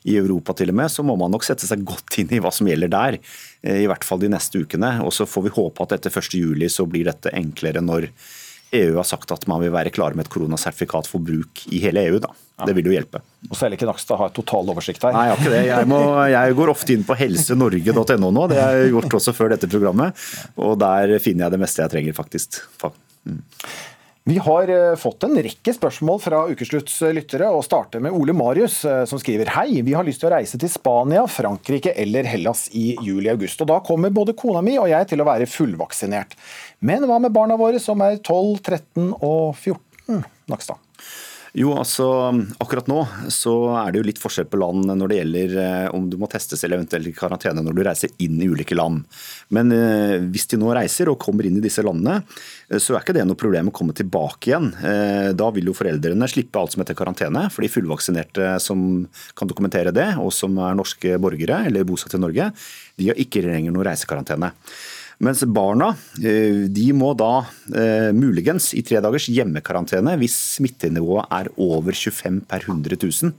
i 0.08 0.16
Europa 0.16 0.56
til 0.56 0.72
og 0.72 0.78
med, 0.80 0.92
så 0.92 1.04
må 1.04 1.18
man 1.20 1.34
nok 1.34 1.44
sette 1.44 1.68
seg 1.68 1.84
godt 1.84 2.22
inn 2.22 2.30
i 2.32 2.40
hva 2.40 2.54
som 2.56 2.70
gjelder 2.70 2.92
der. 2.94 3.18
I 3.68 3.88
hvert 3.92 4.06
fall 4.08 4.22
de 4.22 4.32
neste 4.32 4.62
ukene. 4.64 4.94
Og 5.04 5.12
så 5.16 5.28
får 5.28 5.50
vi 5.50 5.56
håpe 5.58 5.84
at 5.84 5.98
etter 5.98 6.14
1.7 6.14 6.70
så 6.72 6.88
blir 6.88 7.10
dette 7.10 7.34
enklere 7.36 7.84
når 7.84 8.08
EU 8.72 8.96
har 9.00 9.08
sagt 9.08 9.32
at 9.34 9.48
man 9.50 9.64
vil 9.64 9.74
være 9.74 9.92
klar 9.94 10.14
med 10.14 10.28
et 10.28 10.32
koronasertifikat 10.32 11.10
for 11.10 11.24
bruk 11.26 11.66
i 11.74 11.82
hele 11.84 12.06
EU. 12.06 12.20
da. 12.22 12.32
Det 12.68 12.76
vil 12.76 12.90
jo 12.90 12.94
hjelpe. 12.94 13.22
Og 13.48 13.56
det 13.56 13.78
ikke 13.78 13.88
Nakstad 13.88 14.20
har 14.20 14.32
total 14.36 14.70
oversikt 14.74 15.04
her. 15.08 15.16
Nei, 15.16 15.26
jeg 15.26 15.34
har 15.36 15.44
ikke 15.44 15.54
det. 15.54 15.62
Jeg, 15.70 15.90
må, 15.90 16.00
jeg 16.30 16.58
går 16.60 16.74
ofte 16.76 16.96
inn 16.96 17.06
på 17.08 17.18
helsenorge.no 17.18 18.32
nå. 18.36 18.48
Det 18.52 18.60
har 18.60 18.78
jeg 18.78 18.92
gjort 18.94 19.20
også 19.22 19.36
før 19.36 19.54
dette 19.56 19.70
programmet. 19.72 20.26
Og 20.60 20.76
der 20.82 21.16
finner 21.24 21.48
jeg 21.48 21.56
det 21.56 21.62
meste 21.64 21.86
jeg 21.86 21.96
trenger, 21.96 22.18
faktisk. 22.20 22.62
Vi 24.30 24.38
har 24.38 24.70
eh, 24.70 24.96
fått 24.96 25.24
en 25.26 25.38
rekke 25.42 25.74
spørsmål 25.74 26.20
fra 26.22 26.44
Ukeslutts 26.52 27.00
lyttere, 27.16 27.48
og 27.50 27.64
starter 27.66 28.04
med 28.04 28.14
Ole 28.14 28.36
Marius, 28.38 28.84
eh, 28.86 29.02
som 29.10 29.22
skriver 29.22 29.50
Hei, 29.56 29.80
vi 29.86 29.96
har 29.98 30.06
lyst 30.06 30.22
til 30.22 30.30
å 30.30 30.34
reise 30.36 30.60
til 30.62 30.70
Spania, 30.70 31.24
Frankrike 31.26 31.96
eller 31.98 32.28
Hellas 32.30 32.68
i 32.78 32.92
juli-august. 33.02 33.64
Og 33.64 33.72
da 33.72 33.80
kommer 33.86 34.14
både 34.14 34.36
kona 34.38 34.62
mi 34.66 34.76
og 34.78 34.92
jeg 34.92 35.10
til 35.10 35.24
å 35.24 35.28
være 35.30 35.50
fullvaksinert. 35.50 36.38
Men 36.86 37.08
hva 37.10 37.18
med 37.24 37.34
barna 37.34 37.58
våre 37.58 37.82
som 37.82 38.04
er 38.06 38.20
12, 38.20 38.60
13 38.62 39.10
og 39.18 39.56
14? 39.56 40.22
Nakstad. 40.52 40.78
Jo, 41.58 41.72
altså 41.82 42.06
akkurat 42.62 42.90
nå 42.90 43.00
så 43.34 43.54
er 43.82 43.92
det 43.92 44.02
jo 44.02 44.06
litt 44.06 44.22
forskjell 44.22 44.46
på 44.52 44.60
land 44.62 44.86
når 44.86 45.10
det 45.10 45.18
gjelder 45.18 45.56
eh, 45.64 45.86
om 45.98 46.06
du 46.10 46.18
må 46.22 46.30
testes 46.30 46.62
eller 46.64 46.78
eventuelt 46.78 47.10
i 47.10 47.14
karantene 47.16 47.64
når 47.66 47.78
du 47.78 47.82
reiser 47.88 48.14
inn 48.22 48.38
i 48.44 48.50
ulike 48.52 48.78
land. 48.78 49.02
Men 49.56 49.74
eh, 49.74 50.20
hvis 50.30 50.46
de 50.52 50.60
nå 50.62 50.70
reiser 50.78 51.10
og 51.10 51.18
kommer 51.22 51.50
inn 51.50 51.58
i 51.58 51.64
disse 51.64 51.82
landene, 51.86 52.20
eh, 52.70 52.78
så 52.78 52.94
er 52.94 53.02
ikke 53.02 53.18
det 53.18 53.26
noe 53.26 53.40
problem 53.40 53.72
å 53.72 53.76
komme 53.76 53.98
tilbake 53.98 54.52
igjen. 54.52 54.70
Da 55.40 55.50
vil 55.54 55.72
jo 55.72 55.76
foreldrene 55.78 56.30
slippe 56.30 56.62
alt 56.62 56.74
som 56.74 56.84
heter 56.84 56.98
karantene, 56.98 57.48
for 57.54 57.66
de 57.66 57.72
fullvaksinerte 57.72 58.54
som 58.62 58.86
kan 59.38 59.50
dokumentere 59.50 59.94
det, 59.96 60.12
og 60.22 60.32
som 60.36 60.58
er 60.62 60.78
norske 60.78 61.18
borgere 61.22 61.64
eller 61.70 61.88
bosatt 61.88 62.16
i 62.18 62.22
Norge, 62.22 62.52
de 63.00 63.10
har 63.10 63.20
ikke 63.20 63.44
lenger 63.46 63.74
noe 63.74 63.88
reisekarantene. 63.88 64.54
Mens 65.20 65.42
barna 65.44 65.90
eh, 66.24 66.68
de 66.72 66.86
må 66.96 67.12
da 67.20 67.42
eh, 67.76 68.12
muligens 68.16 68.72
i 68.78 68.84
tre 68.88 69.02
dagers 69.04 69.28
hjemmekarantene 69.28 70.14
hvis 70.22 70.38
smittenivået 70.56 71.28
er 71.36 71.50
over 71.60 71.92
25 71.92 72.46
per 72.48 72.64
100 72.64 72.96
000 73.04 73.34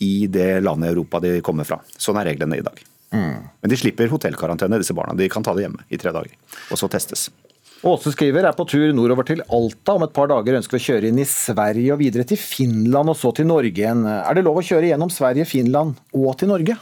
i 0.00 0.14
det 0.32 0.62
landet 0.64 0.88
i 0.88 0.94
Europa 0.94 1.20
de 1.20 1.34
kommer 1.44 1.68
fra. 1.68 1.76
Sånn 2.00 2.16
er 2.16 2.30
reglene 2.32 2.56
i 2.56 2.64
dag. 2.64 2.80
Mm. 3.12 3.36
Men 3.60 3.72
de 3.72 3.76
slipper 3.76 4.08
hotellkarantene, 4.08 4.78
disse 4.80 4.96
barna. 4.96 5.12
De 5.18 5.28
kan 5.28 5.44
ta 5.44 5.52
det 5.52 5.66
hjemme 5.66 5.84
i 5.92 6.00
tre 6.00 6.12
dager, 6.14 6.32
og 6.70 6.80
så 6.80 6.88
testes. 6.88 7.28
Åse 7.84 8.12
skriver 8.12 8.44
er 8.44 8.56
på 8.56 8.64
tur 8.68 8.90
nordover 8.96 9.24
til 9.28 9.40
Alta. 9.44 9.98
Om 9.98 10.06
et 10.06 10.16
par 10.16 10.28
dager 10.32 10.56
ønsker 10.56 10.76
vi 10.76 10.80
å 10.80 10.86
kjøre 10.86 11.10
inn 11.10 11.20
i 11.20 11.28
Sverige 11.28 11.94
og 11.94 12.00
videre 12.00 12.24
til 12.28 12.40
Finland 12.40 13.12
og 13.12 13.16
så 13.16 13.32
til 13.36 13.48
Norge 13.48 13.72
igjen. 13.72 14.06
Er 14.08 14.36
det 14.36 14.44
lov 14.44 14.60
å 14.60 14.64
kjøre 14.64 14.88
gjennom 14.92 15.12
Sverige, 15.12 15.48
Finland 15.48 16.00
og 16.16 16.32
til 16.40 16.52
Norge? 16.52 16.76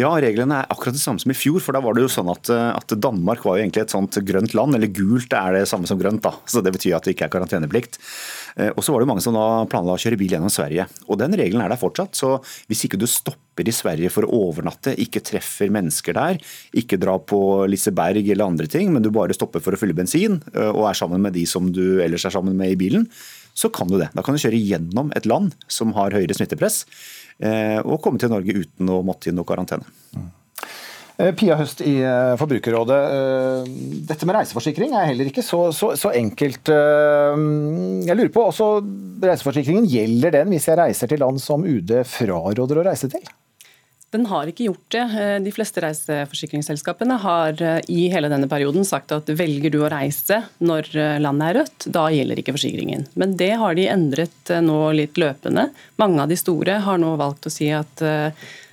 Ja, 0.00 0.08
reglene 0.16 0.62
er 0.62 0.70
akkurat 0.72 0.96
det 0.96 1.02
samme 1.02 1.20
som 1.20 1.32
i 1.34 1.36
fjor. 1.36 1.60
For 1.60 1.76
da 1.76 1.82
var 1.84 1.92
det 1.92 2.06
jo 2.06 2.12
sånn 2.12 2.30
at, 2.32 2.48
at 2.48 2.94
Danmark 2.96 3.42
var 3.44 3.58
jo 3.58 3.64
egentlig 3.66 3.82
et 3.84 3.92
sånt 3.92 4.16
grønt 4.24 4.54
land. 4.56 4.76
Eller 4.78 4.88
gult 4.88 5.34
er 5.36 5.58
det 5.58 5.66
samme 5.68 5.88
som 5.90 6.00
grønt, 6.00 6.22
da. 6.24 6.32
Så 6.48 6.62
det 6.64 6.72
betyr 6.72 6.96
at 6.96 7.04
det 7.04 7.12
ikke 7.12 7.28
er 7.28 7.34
karanteneplikt. 7.34 7.98
Eh, 8.56 8.70
og 8.72 8.80
så 8.84 8.94
var 8.94 9.04
det 9.04 9.10
mange 9.10 9.24
som 9.24 9.36
da 9.36 9.66
planla 9.68 9.96
å 9.96 10.00
kjøre 10.00 10.16
bil 10.20 10.32
gjennom 10.32 10.52
Sverige. 10.52 10.86
Og 11.12 11.20
den 11.20 11.36
regelen 11.36 11.64
er 11.64 11.74
der 11.74 11.80
fortsatt. 11.80 12.16
Så 12.16 12.38
hvis 12.70 12.86
ikke 12.88 13.00
du 13.00 13.04
stopper 13.10 13.68
i 13.68 13.76
Sverige 13.76 14.08
for 14.14 14.24
å 14.24 14.32
overnatte, 14.48 14.96
ikke 14.96 15.24
treffer 15.28 15.72
mennesker 15.72 16.16
der, 16.16 16.40
ikke 16.72 17.00
drar 17.00 17.20
på 17.28 17.42
Liseberg 17.68 18.24
eller 18.24 18.48
andre 18.48 18.70
ting, 18.72 18.94
men 18.94 19.04
du 19.04 19.12
bare 19.12 19.36
stopper 19.36 19.60
for 19.60 19.76
å 19.76 19.80
fylle 19.80 19.96
bensin 19.96 20.40
eh, 20.54 20.72
og 20.72 20.88
er 20.88 20.98
sammen 20.98 21.20
med 21.20 21.36
de 21.36 21.44
som 21.48 21.68
du 21.68 22.00
ellers 22.00 22.24
er 22.24 22.32
sammen 22.32 22.56
med 22.56 22.72
i 22.72 22.80
bilen, 22.80 23.08
så 23.54 23.68
kan 23.68 23.88
du 23.90 23.98
det. 24.00 24.08
Da 24.16 24.24
kan 24.24 24.36
du 24.36 24.40
kjøre 24.40 24.60
gjennom 24.60 25.12
et 25.16 25.28
land 25.28 25.52
som 25.70 25.92
har 25.96 26.14
høyere 26.16 26.36
smittepress 26.36 26.82
eh, 26.84 27.21
og 27.40 28.00
komme 28.04 28.20
til 28.20 28.30
Norge 28.32 28.54
uten 28.62 28.90
å 28.92 29.02
måtte 29.06 29.30
i 29.30 29.36
noe 29.36 29.48
karantene. 29.48 29.84
Pia 31.36 31.54
Høst 31.58 31.82
i 31.84 31.98
eh, 32.02 32.32
Forbrukerrådet. 32.40 32.98
eh, 33.14 33.66
Dette 34.08 34.26
med 34.26 34.34
reiseforsikring 34.40 34.94
er 34.96 35.10
heller 35.10 35.28
ikke 35.28 35.44
så, 35.44 35.68
så, 35.76 35.92
så 35.98 36.10
enkelt. 36.18 36.72
Eh, 36.72 37.42
Jeg 38.08 38.16
lurer 38.18 38.32
på, 38.34 38.46
også 38.48 38.70
Reiseforsikringen, 39.22 39.86
gjelder 39.86 40.34
den 40.40 40.50
hvis 40.50 40.66
jeg 40.66 40.80
reiser 40.80 41.12
til 41.12 41.22
land 41.22 41.38
som 41.42 41.62
UD 41.68 41.92
fraråder 42.08 42.80
å 42.80 42.86
reise 42.88 43.10
til? 43.12 43.22
Den 44.12 44.26
har 44.28 44.48
ikke 44.48 44.66
gjort 44.66 44.88
det. 44.92 45.02
Eh, 45.20 45.36
De 45.40 45.52
fleste 45.54 45.80
reiseforsikringsselskapene 45.80 47.16
har 47.22 47.62
eh, 47.64 47.78
i 47.88 48.10
hele 48.12 48.28
denne 48.32 48.48
perioden 48.50 48.84
sagt 48.84 49.14
at 49.16 49.30
velger 49.32 49.72
du 49.72 49.80
å 49.80 49.92
reise 49.92 50.42
når 50.60 50.90
eh, 50.92 51.20
landet 51.22 51.48
er 51.48 51.58
rødt, 51.62 51.86
da 51.96 52.08
gjelder 52.12 52.42
ikke 52.42 52.54
forsikringen. 52.58 53.06
Men 53.16 53.38
det 53.40 53.54
har 53.62 53.78
de 53.78 53.88
endret 53.88 54.52
nå 54.60 54.80
litt 54.98 55.20
løpende. 55.20 55.70
Mange 56.02 56.20
av 56.24 56.28
de 56.28 56.36
store 56.36 56.82
har 56.84 57.00
nå 57.00 57.14
valgt 57.20 57.48
å 57.48 57.52
si 57.52 57.70
at 57.72 58.04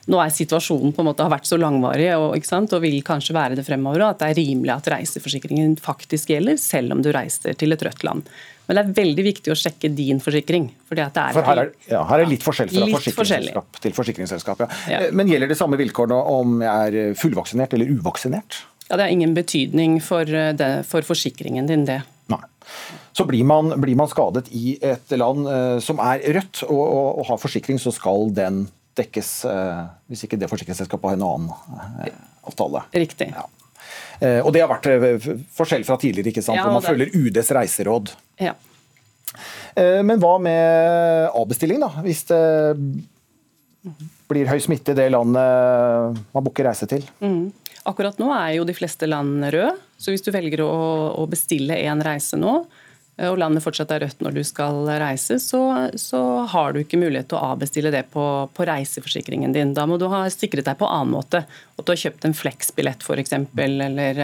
nå 0.10 0.20
er 0.20 0.32
situasjonen 0.34 0.92
på 0.96 1.04
en 1.04 1.08
måte 1.12 1.24
har 1.24 1.32
vært 1.32 1.48
så 1.48 1.58
langvarig 1.62 2.10
og, 2.18 2.34
og 2.34 2.84
vil 2.84 3.00
kanskje 3.06 3.36
være 3.38 3.60
det 3.60 3.66
fremover, 3.68 4.02
og 4.02 4.14
at 4.16 4.24
det 4.24 4.32
er 4.32 4.40
rimelig 4.42 4.74
at 4.74 4.90
reiseforsikringen 4.96 5.76
faktisk 5.80 6.34
gjelder, 6.34 6.58
selv 6.60 6.96
om 6.96 7.04
du 7.06 7.12
reiser 7.14 7.54
til 7.60 7.76
et 7.76 7.86
rødt 7.86 8.04
land. 8.08 8.26
Men 8.70 8.78
det 8.78 8.82
er 8.84 8.98
veldig 9.00 9.24
viktig 9.26 9.50
å 9.50 9.58
sjekke 9.58 9.90
din 9.98 10.20
forsikring. 10.22 10.68
For 10.86 11.00
her 11.00 11.62
er, 11.64 11.72
ja, 11.90 12.04
her 12.06 12.22
er 12.22 12.30
litt 12.30 12.44
forskjell 12.46 12.70
fra 12.70 12.86
Litt 12.86 12.94
forsikringsselskap 13.00 13.80
til 13.82 13.96
forsikringsselskap. 13.98 14.62
Ja. 14.62 14.68
Ja. 14.94 15.00
Men 15.10 15.32
gjelder 15.32 15.50
det 15.50 15.58
samme 15.58 15.80
vilkårene 15.80 16.20
om 16.36 16.60
jeg 16.62 16.92
er 17.02 17.18
fullvaksinert 17.18 17.74
eller 17.74 17.90
uvaksinert? 17.90 18.60
Ja, 18.86 19.00
Det 19.00 19.08
har 19.08 19.16
ingen 19.16 19.34
betydning 19.34 19.98
for, 20.06 20.22
eh, 20.22 20.54
det, 20.54 20.86
for 20.86 21.02
forsikringen 21.02 21.66
din, 21.66 21.86
det. 21.90 22.04
Nei. 22.30 22.44
Så 23.18 23.26
blir 23.26 23.44
man, 23.44 23.74
blir 23.82 23.98
man 23.98 24.08
skadet 24.08 24.52
i 24.54 24.78
et 24.86 25.18
land 25.18 25.50
uh, 25.50 25.80
som 25.82 25.98
er 26.06 26.22
rødt 26.38 26.62
og, 26.70 26.78
og, 26.78 27.08
og 27.20 27.26
har 27.32 27.42
forsikring, 27.42 27.82
så 27.82 27.94
skal 27.94 28.30
den 28.38 28.68
dekkes 29.00 29.46
Uh, 29.50 29.88
hvis 30.12 30.28
ikke 30.28 30.38
det 30.38 30.50
forsikringsselskapet 30.52 31.10
har 31.10 31.18
en 31.18 31.26
annen 31.26 31.50
uh, 31.50 32.20
avtale. 32.46 32.86
Riktig. 32.94 33.32
Ja. 33.34 33.48
Eh, 34.20 34.40
og 34.44 34.52
det 34.56 34.64
har 34.64 34.72
vært 34.72 34.90
eh, 34.92 35.30
forskjell 35.56 35.86
fra 35.88 35.98
tidligere, 36.00 36.34
ikke 36.34 36.44
sant? 36.44 36.60
Hvor 36.60 36.76
man 36.76 36.86
følger 36.86 37.14
UDs 37.16 37.54
reiseråd. 37.56 38.12
Ja. 38.42 38.56
Eh, 39.76 40.02
Men 40.04 40.20
hva 40.22 40.36
med 40.44 41.32
avbestilling, 41.38 41.80
da? 41.84 41.92
Hvis 42.04 42.26
det 42.32 42.42
blir 44.30 44.50
høy 44.50 44.60
smitte 44.62 44.94
i 44.94 44.98
det 44.98 45.08
landet 45.14 46.20
man 46.36 46.46
booker 46.46 46.68
reise 46.68 46.88
til? 46.90 47.06
Mm. 47.24 47.50
Akkurat 47.88 48.20
nå 48.20 48.28
er 48.36 48.58
jo 48.58 48.68
de 48.68 48.76
fleste 48.76 49.08
land 49.08 49.48
røde, 49.48 49.72
så 49.98 50.12
hvis 50.12 50.26
du 50.26 50.34
velger 50.36 50.66
å, 50.66 51.24
bestille 51.32 51.78
en 51.88 52.04
reise 52.04 52.38
nå, 52.38 52.60
og 53.28 53.40
landet 53.42 53.64
fortsatt 53.66 53.92
er 53.92 54.04
rødt 54.06 54.22
når 54.24 54.38
du 54.38 54.42
skal 54.48 54.86
reise, 55.02 55.40
så, 55.44 55.62
så 56.00 56.22
har 56.48 56.72
du 56.72 56.80
ikke 56.82 57.00
mulighet 57.02 57.28
til 57.32 57.40
å 57.40 57.52
avbestille 57.54 57.92
det 57.92 58.06
på, 58.14 58.24
på 58.56 58.68
reiseforsikringen 58.70 59.56
din. 59.56 59.74
Da 59.76 59.84
må 59.90 59.98
du 60.00 60.08
ha 60.12 60.22
sikret 60.32 60.70
deg 60.70 60.80
på 60.80 60.88
annen 60.88 61.12
måte. 61.18 61.44
At 61.76 61.86
du 61.86 61.92
har 61.92 62.00
kjøpt 62.00 62.30
en 62.30 62.38
Flex-billett 62.38 63.04
f.eks., 63.04 63.36
eller 63.60 64.22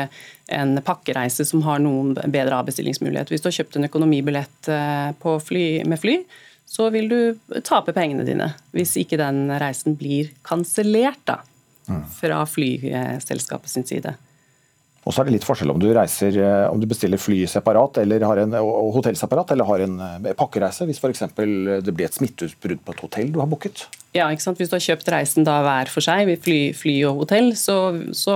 en 0.56 0.76
pakkereise 0.86 1.46
som 1.48 1.64
har 1.68 1.82
noen 1.84 2.14
bedre 2.16 2.62
avbestillingsmulighet. 2.62 3.34
Hvis 3.34 3.44
du 3.44 3.50
har 3.50 3.58
kjøpt 3.60 3.80
en 3.80 3.90
økonomibillett 3.90 4.70
eh, 4.72 5.10
på 5.20 5.38
fly, 5.44 5.66
med 5.90 6.00
fly, 6.00 6.20
så 6.66 6.90
vil 6.94 7.10
du 7.12 7.20
tape 7.68 7.94
pengene 7.94 8.26
dine 8.28 8.50
hvis 8.76 8.96
ikke 9.02 9.20
den 9.22 9.50
reisen 9.62 9.98
blir 10.00 10.32
kansellert 10.46 11.22
da, 11.28 11.42
fra 12.18 12.42
flyselskapet 12.50 13.70
sin 13.70 13.86
side. 13.88 14.16
Og 15.06 15.14
så 15.14 15.22
er 15.22 15.30
det 15.30 15.36
litt 15.36 15.46
forskjell 15.46 15.70
om 15.70 15.82
du 15.82 15.92
reiser, 15.94 16.38
eh, 16.42 16.66
om 16.72 16.82
du 16.82 16.88
bestiller 16.90 17.22
fly 17.22 17.44
separat 17.50 18.02
eller 18.02 18.26
har 18.26 18.42
en, 18.42 18.56
og 18.58 18.96
hotell 18.98 19.18
separat, 19.20 19.54
eller 19.54 19.70
har 19.70 19.84
en 19.86 20.00
eh, 20.02 20.32
pakkereise, 20.38 20.88
hvis 20.90 21.02
f.eks. 21.02 21.28
det 21.36 21.94
blir 21.94 22.08
et 22.08 22.18
smitteutbrudd 22.18 22.82
på 22.82 22.96
et 22.96 23.06
hotell 23.06 23.30
du 23.36 23.40
har 23.44 23.52
booket. 23.52 23.86
Ja, 24.16 24.30
ikke 24.32 24.46
sant? 24.46 24.60
Hvis 24.62 24.70
du 24.72 24.78
har 24.78 24.84
kjøpt 24.84 25.10
reisen 25.12 25.44
da 25.44 25.58
hver 25.66 25.90
for 25.92 26.04
seg, 26.04 26.30
fly, 26.42 26.60
fly 26.78 26.94
og 27.10 27.26
hotell, 27.26 27.50
så, 27.60 27.76
så, 28.16 28.36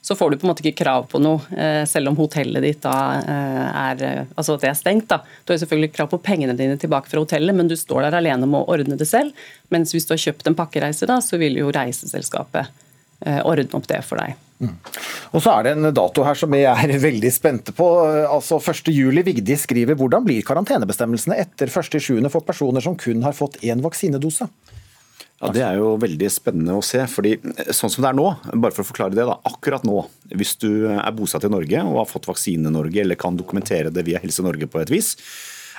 så 0.00 0.16
får 0.16 0.32
du 0.32 0.38
på 0.40 0.46
en 0.46 0.52
måte 0.54 0.64
ikke 0.64 0.80
krav 0.80 1.10
på 1.12 1.20
noe, 1.20 1.44
eh, 1.52 1.82
selv 1.88 2.08
om 2.08 2.16
hotellet 2.16 2.64
ditt 2.64 2.80
da 2.86 2.96
eh, 3.20 3.66
er 3.68 4.04
eh, 4.06 4.20
altså 4.32 4.56
det 4.62 4.70
er 4.70 4.78
stengt. 4.78 5.10
da. 5.12 5.20
Du 5.44 5.52
har 5.52 5.60
selvfølgelig 5.60 5.92
krav 5.92 6.08
på 6.14 6.22
pengene 6.24 6.56
dine 6.56 6.80
tilbake 6.80 7.12
fra 7.12 7.20
hotellet, 7.20 7.54
men 7.56 7.68
du 7.68 7.76
står 7.76 8.06
der 8.06 8.16
alene 8.22 8.48
med 8.48 8.62
å 8.62 8.72
ordne 8.72 8.96
det 8.96 9.10
selv. 9.10 9.36
Mens 9.68 9.92
hvis 9.92 10.08
du 10.08 10.16
har 10.16 10.24
kjøpt 10.24 10.48
en 10.48 10.56
pakkereise, 10.56 11.08
da, 11.10 11.20
så 11.20 11.38
vil 11.42 11.60
jo 11.60 11.68
reiseselskapet 11.76 12.72
eh, 13.26 13.42
ordne 13.44 13.76
opp 13.76 13.92
det 13.92 14.00
for 14.08 14.24
deg. 14.24 14.40
Og 14.60 15.40
så 15.42 15.54
er 15.54 15.68
det 15.68 15.76
en 15.76 15.88
dato 15.94 16.24
her 16.26 16.36
som 16.38 16.52
vi 16.52 16.64
er 16.68 16.94
veldig 17.08 17.30
spente 17.32 17.74
på. 17.76 17.86
Altså 18.28 18.58
1. 18.60 18.90
juli. 18.92 19.24
Vigdis 19.26 19.64
skriver 19.68 19.98
hvordan 19.98 20.26
blir 20.26 20.44
karantenebestemmelsene 20.46 21.38
etter 21.40 21.70
1.7. 21.70 22.28
for 22.32 22.44
personer 22.46 22.84
som 22.84 22.98
kun 23.00 23.24
har 23.26 23.36
fått 23.36 23.60
én 23.64 23.82
vaksinedose? 23.84 24.48
Ja, 25.40 25.48
Det 25.56 25.62
er 25.64 25.78
jo 25.80 25.94
veldig 25.96 26.28
spennende 26.28 26.74
å 26.76 26.82
se. 26.84 27.00
fordi 27.08 27.38
sånn 27.72 27.88
som 27.88 28.04
det 28.04 28.10
er 28.10 28.18
nå, 28.18 28.26
bare 28.60 28.74
for 28.76 28.84
å 28.84 28.90
forklare 28.90 29.16
det 29.16 29.24
da, 29.24 29.38
akkurat 29.48 29.86
nå, 29.88 30.02
hvis 30.36 30.52
du 30.60 30.84
er 30.92 31.14
bosatt 31.16 31.46
i 31.48 31.52
Norge 31.52 31.80
og 31.86 32.02
har 32.02 32.10
fått 32.10 32.28
vaksine 32.28 32.68
i 32.68 32.74
Norge 32.74 33.00
eller 33.00 33.16
kan 33.16 33.38
dokumentere 33.40 33.88
det 33.94 34.04
via 34.04 34.20
Helse 34.20 34.44
Norge 34.44 34.68
på 34.68 34.82
et 34.82 34.92
vis, 34.92 35.14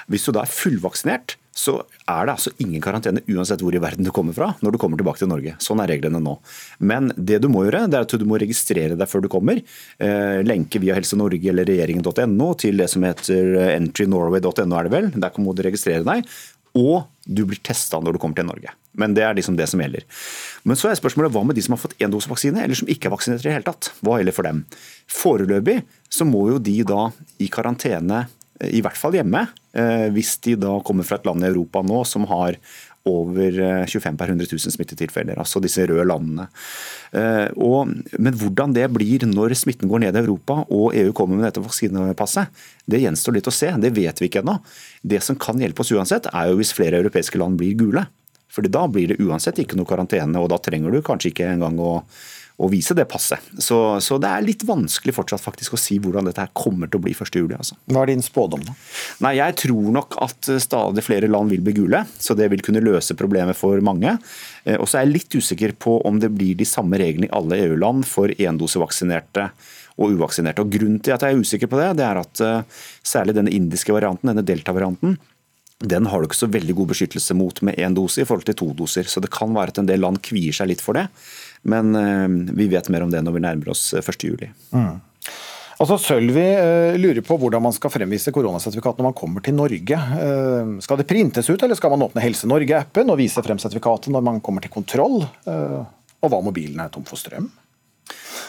hvis 0.10 0.26
du 0.26 0.34
da 0.34 0.42
er 0.42 0.50
fullvaksinert, 0.50 1.38
så 1.52 1.74
er 2.08 2.28
det 2.28 2.34
altså 2.34 2.54
ingen 2.64 2.82
karantene 2.84 3.24
uansett 3.28 3.62
hvor 3.64 3.76
i 3.76 3.82
verden 3.84 4.08
du 4.08 4.12
kommer 4.16 4.36
fra 4.36 4.54
når 4.64 4.76
du 4.76 4.80
kommer 4.82 5.00
tilbake 5.02 5.20
til 5.20 5.30
Norge. 5.32 5.58
Sånn 5.64 5.82
er 5.84 5.92
reglene 5.92 6.22
nå. 6.24 6.38
Men 6.80 7.12
det 7.18 7.42
du 7.44 7.50
må 7.52 7.66
gjøre, 7.66 7.84
det 7.92 8.00
er 8.00 8.08
at 8.08 8.16
du 8.22 8.28
må 8.28 8.40
registrere 8.40 8.96
deg 9.00 9.12
før 9.12 9.26
du 9.26 9.30
kommer. 9.32 9.60
Eh, 10.00 10.40
lenke 10.48 10.80
via 10.84 10.96
Helse 10.96 11.20
Norge 11.20 11.52
eller 11.52 11.68
regjeringen.no 11.68 12.50
til 12.62 12.80
det 12.80 12.88
som 12.94 13.04
heter 13.08 13.58
entrynorway.no, 13.76 14.72
er 14.80 14.88
det 14.88 14.96
vel. 14.96 15.12
Der 15.12 15.44
må 15.44 15.56
du 15.58 15.64
registrere 15.68 16.08
deg. 16.08 16.28
Og 16.78 17.04
du 17.28 17.44
blir 17.48 17.60
testa 17.60 18.00
når 18.00 18.16
du 18.16 18.22
kommer 18.24 18.38
til 18.40 18.48
Norge. 18.48 18.72
Men 18.96 19.16
det 19.16 19.24
er 19.28 19.36
liksom 19.36 19.58
det 19.60 19.68
som 19.72 19.82
gjelder. 19.84 20.06
Men 20.68 20.80
så 20.80 20.90
er 20.90 21.00
spørsmålet 21.00 21.34
hva 21.36 21.44
med 21.48 21.58
de 21.58 21.64
som 21.66 21.76
har 21.76 21.82
fått 21.84 21.98
én 22.00 22.12
dose 22.12 22.32
vaksine, 22.32 22.64
eller 22.64 22.80
som 22.80 22.90
ikke 22.92 23.10
er 23.10 23.14
vaksinert 23.16 23.44
i 23.44 23.50
det 23.50 23.56
hele 23.58 23.68
tatt? 23.68 23.92
Hva 24.00 24.20
gjelder 24.20 24.36
for 24.36 24.48
dem? 24.48 24.64
Foreløpig 25.12 25.82
så 26.12 26.28
må 26.28 26.46
jo 26.54 26.62
de 26.64 26.78
da 26.88 27.10
i 27.44 27.50
karantene, 27.52 28.26
i 28.70 28.82
hvert 28.84 29.00
fall 29.00 29.18
hjemme, 29.18 29.48
eh, 29.74 30.08
hvis 30.14 30.36
de 30.46 30.56
da 30.60 30.78
kommer 30.86 31.08
fra 31.08 31.20
et 31.20 31.28
land 31.28 31.44
i 31.44 31.50
Europa 31.50 31.84
nå 31.86 32.04
som 32.08 32.28
har 32.30 32.60
over 33.10 33.56
25 33.90 34.14
per 34.14 34.30
100 34.30 34.46
000 34.46 34.76
smittetilfeller, 34.76 35.40
altså 35.42 35.58
disse 35.58 35.88
røde 35.90 36.04
landene. 36.06 36.44
Og, 37.58 37.90
men 38.22 38.36
hvordan 38.38 38.76
det 38.76 38.84
blir 38.94 39.26
når 39.26 39.56
smitten 39.58 39.90
går 39.90 40.04
ned 40.04 40.20
i 40.20 40.22
Europa 40.22 40.60
og 40.68 40.94
EU 40.94 41.10
kommer 41.18 41.40
med 41.40 41.48
dette 41.48 41.64
vaksinepasset, 41.66 42.54
det 42.86 43.02
gjenstår 43.02 43.40
litt 43.40 43.50
å 43.50 43.56
se. 43.58 43.72
Det 43.82 43.90
vet 43.98 44.22
vi 44.22 44.30
ikke 44.30 44.44
ennå. 44.46 44.60
Det 45.02 45.18
som 45.26 45.34
kan 45.34 45.58
hjelpe 45.58 45.82
oss 45.82 45.96
uansett, 45.98 46.30
er 46.30 46.52
jo 46.52 46.60
hvis 46.62 46.76
flere 46.78 47.02
europeiske 47.02 47.42
land 47.42 47.58
blir 47.58 47.74
gule. 47.82 48.06
Fordi 48.52 48.70
Da 48.70 48.88
blir 48.88 49.08
det 49.08 49.22
uansett 49.24 49.60
ikke 49.64 49.80
noe 49.80 49.88
karantene, 49.88 50.40
og 50.40 50.50
da 50.52 50.60
trenger 50.60 50.92
du 50.92 51.02
kanskje 51.02 51.32
ikke 51.32 51.50
engang 51.54 51.80
å 51.80 52.02
å 52.62 52.70
vise 52.70 52.96
det 52.98 53.08
passet. 53.10 53.42
Så, 53.58 53.78
så, 54.04 54.18
det 54.22 54.30
er 54.30 54.46
litt 54.46 54.66
vanskelig 54.68 55.16
fortsatt 55.16 55.42
faktisk 55.42 55.76
å 55.76 55.80
si 55.82 55.98
hvordan 56.02 56.30
dette 56.30 56.44
her 56.44 56.54
kommer 56.58 56.90
til 56.92 57.02
å 57.02 57.06
bli 57.06 57.16
1.7. 57.16 57.40
Altså. 57.58 57.78
Hva 57.90 58.04
er 58.04 58.12
din 58.12 58.26
spådom, 58.26 58.64
da? 58.68 58.76
Nei, 59.26 59.34
Jeg 59.40 59.58
tror 59.64 59.90
nok 59.96 60.18
at 60.22 60.52
stadig 60.62 61.06
flere 61.06 61.30
land 61.32 61.54
vil 61.54 61.64
bli 61.66 61.76
gule, 61.82 62.04
så 62.22 62.38
det 62.38 62.52
vil 62.54 62.64
kunne 62.66 62.84
løse 62.84 63.18
problemet 63.18 63.58
for 63.58 63.82
mange. 63.86 64.18
Eh, 64.64 64.78
og 64.78 64.88
så 64.88 65.00
er 65.00 65.08
jeg 65.08 65.16
litt 65.16 65.38
usikker 65.42 65.76
på 65.82 65.98
om 66.08 66.22
det 66.22 66.32
blir 66.36 66.58
de 66.60 66.68
samme 66.68 67.02
reglene 67.02 67.30
i 67.30 67.36
alle 67.36 67.60
EU-land 67.66 68.06
for 68.10 68.34
endosevaksinerte 68.38 69.50
og 70.02 70.16
uvaksinerte. 70.16 70.64
Og 70.64 70.72
Grunnen 70.74 71.02
til 71.04 71.16
at 71.16 71.26
jeg 71.26 71.36
er 71.36 71.44
usikker 71.44 71.72
på 71.72 71.82
det, 71.82 71.92
det 72.00 72.08
er 72.08 72.22
at 72.22 72.46
eh, 72.46 72.82
særlig 73.06 73.38
denne 73.38 73.54
indiske 73.54 73.94
varianten, 73.96 74.32
denne 74.32 74.46
delta-varianten, 74.46 75.18
den 75.82 76.06
har 76.06 76.22
du 76.22 76.28
ikke 76.28 76.38
så 76.38 76.50
veldig 76.52 76.76
god 76.78 76.92
beskyttelse 76.92 77.36
mot 77.38 77.62
med 77.66 77.80
én 77.82 77.96
dose 77.98 78.22
i 78.22 78.26
forhold 78.28 78.46
til 78.46 78.58
to 78.60 78.68
doser. 78.78 79.08
Så 79.10 79.22
det 79.24 79.32
kan 79.34 79.54
være 79.56 79.74
at 79.74 79.82
en 79.82 79.90
del 79.90 80.04
land 80.04 80.22
kvier 80.22 80.54
seg 80.54 80.70
litt 80.70 80.84
for 80.84 80.98
det. 80.98 81.08
Men 81.62 81.96
eh, 81.96 82.28
vi 82.58 82.68
vet 82.72 82.90
mer 82.90 83.06
om 83.06 83.14
det 83.14 83.22
når 83.26 83.38
vi 83.38 83.46
nærmer 83.46 83.74
oss 83.74 83.92
1.7. 83.98 84.28
juli. 84.32 84.52
mm. 84.76 85.00
Altså, 85.82 85.96
Sølvi 85.98 86.44
uh, 86.62 86.94
lurer 87.02 87.24
på 87.26 87.34
hvordan 87.42 87.64
man 87.66 87.74
skal 87.74 87.90
fremvise 87.90 88.30
koronasertifikat 88.36 89.00
når 89.00 89.08
man 89.08 89.16
kommer 89.18 89.42
til 89.42 89.56
Norge. 89.58 89.98
Skal 90.86 91.00
det 91.00 91.08
printes 91.10 91.50
ut, 91.50 91.58
eller 91.58 91.74
skal 91.80 91.90
man 91.96 92.06
åpne 92.06 92.22
Helse 92.22 92.46
Norge-appen 92.46 93.10
og 93.10 93.18
vise 93.18 93.42
frem 93.42 93.58
sertifikatet 93.58 94.14
når 94.14 94.22
man 94.28 94.38
kommer 94.46 94.62
til 94.62 94.70
kontroll? 94.76 95.24
Og 95.26 96.30
hva 96.30 96.38
om 96.38 96.46
mobilen 96.46 96.84
er 96.84 96.94
tom 96.94 97.08
for 97.08 97.18
strøm? 97.18 97.50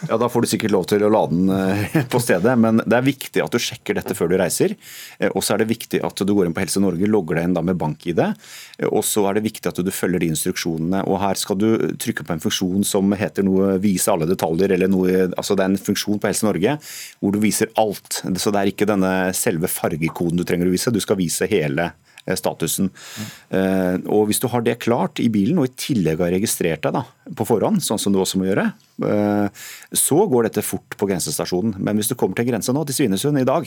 Ja, 0.08 0.18
Da 0.18 0.28
får 0.28 0.42
du 0.42 0.50
sikkert 0.50 0.74
lov 0.74 0.86
til 0.90 1.04
å 1.06 1.10
lade 1.12 1.36
den 1.36 1.50
eh, 1.52 1.96
på 2.12 2.20
stedet, 2.22 2.54
men 2.58 2.82
det 2.82 2.98
er 2.98 3.06
viktig 3.06 3.42
at 3.44 3.54
du 3.54 3.60
sjekker 3.62 3.98
dette 3.98 4.16
før 4.18 4.32
du 4.32 4.36
reiser. 4.40 4.74
Eh, 5.18 5.30
og 5.30 5.44
så 5.44 5.54
er 5.54 5.62
det 5.62 5.70
viktig 5.70 6.02
at 6.04 6.22
du 6.22 6.34
går 6.34 6.48
inn 6.48 6.56
på 6.56 6.62
Helse 6.64 6.82
Norge, 6.82 7.10
logger 7.10 7.38
deg 7.38 7.48
inn 7.48 7.56
da 7.56 7.64
med 7.64 7.78
bank-ID. 7.80 8.22
Eh, 8.22 8.88
og 8.88 9.04
så 9.06 9.26
er 9.30 9.38
det 9.38 9.46
viktig 9.46 9.70
at 9.70 9.82
du 9.82 9.92
følger 9.94 10.24
de 10.24 10.32
instruksjonene. 10.34 11.04
Og 11.06 11.20
her 11.22 11.38
skal 11.38 11.60
du 11.60 11.68
trykke 12.02 12.26
på 12.26 12.36
en 12.36 12.42
funksjon 12.42 12.86
som 12.86 13.14
heter 13.18 13.46
noe 13.46 13.76
'vise 13.82 14.10
alle 14.12 14.28
detaljer', 14.30 14.74
eller 14.74 14.90
noe 14.90 15.10
Altså 15.38 15.54
det 15.56 15.64
er 15.64 15.70
en 15.70 15.86
funksjon 15.86 16.18
på 16.20 16.28
Helse 16.28 16.46
Norge 16.46 16.76
hvor 17.20 17.32
du 17.32 17.38
viser 17.42 17.70
alt. 17.78 18.22
Så 18.22 18.50
det 18.52 18.60
er 18.60 18.70
ikke 18.70 18.88
denne 18.88 19.32
selve 19.36 19.68
fargekoden 19.70 20.38
du 20.38 20.44
trenger 20.44 20.66
å 20.66 20.74
vise, 20.74 20.92
du 20.92 21.00
skal 21.00 21.18
vise 21.20 21.46
hele 21.50 21.92
statusen. 22.38 22.90
Og 24.06 24.26
Hvis 24.28 24.40
du 24.40 24.46
har 24.48 24.62
det 24.62 24.78
klart 24.82 25.20
i 25.20 25.28
bilen, 25.32 25.58
og 25.58 25.66
i 25.66 25.74
tillegg 25.74 26.22
har 26.22 26.30
registrert 26.34 26.84
deg 26.86 26.94
da, 26.94 27.02
på 27.34 27.46
forhånd, 27.46 27.82
sånn 27.82 27.98
som 27.98 28.14
du 28.14 28.20
også 28.22 28.38
må 28.38 28.46
gjøre, 28.46 28.70
så 29.02 30.18
går 30.30 30.48
dette 30.48 30.64
fort 30.64 30.96
på 30.98 31.08
grensestasjonen. 31.10 31.74
Men 31.78 31.98
hvis 31.98 32.10
du 32.10 32.16
kommer 32.18 32.38
til 32.38 32.46
en 32.46 32.52
grense 32.52 32.74
nå, 32.74 32.84
til 32.88 32.96
Svinesund 32.96 33.40
i 33.40 33.46
dag, 33.48 33.66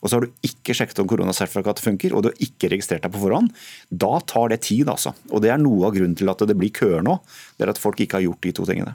og 0.00 0.10
så 0.10 0.18
har 0.18 0.26
du 0.26 0.46
ikke 0.46 0.76
sjekket 0.76 1.02
om 1.02 1.08
koronasertifikatet 1.10 1.84
funker, 1.84 2.14
og 2.14 2.24
du 2.24 2.30
har 2.30 2.44
ikke 2.46 2.70
registrert 2.72 3.06
deg 3.06 3.14
på 3.14 3.22
forhånd, 3.24 3.50
da 3.90 4.18
tar 4.28 4.52
det 4.52 4.62
tid. 4.68 4.88
altså. 4.92 5.14
Og 5.32 5.42
Det 5.44 5.50
er 5.52 5.60
noe 5.62 5.88
av 5.88 5.96
grunnen 5.96 6.16
til 6.18 6.30
at 6.32 6.46
det 6.46 6.58
blir 6.58 6.74
køer 6.74 7.04
nå. 7.04 7.18
Det 7.58 7.66
er 7.66 7.74
at 7.74 7.82
folk 7.82 8.00
ikke 8.00 8.20
har 8.20 8.28
gjort 8.28 8.44
de 8.44 8.54
to 8.56 8.68
tingene. 8.68 8.94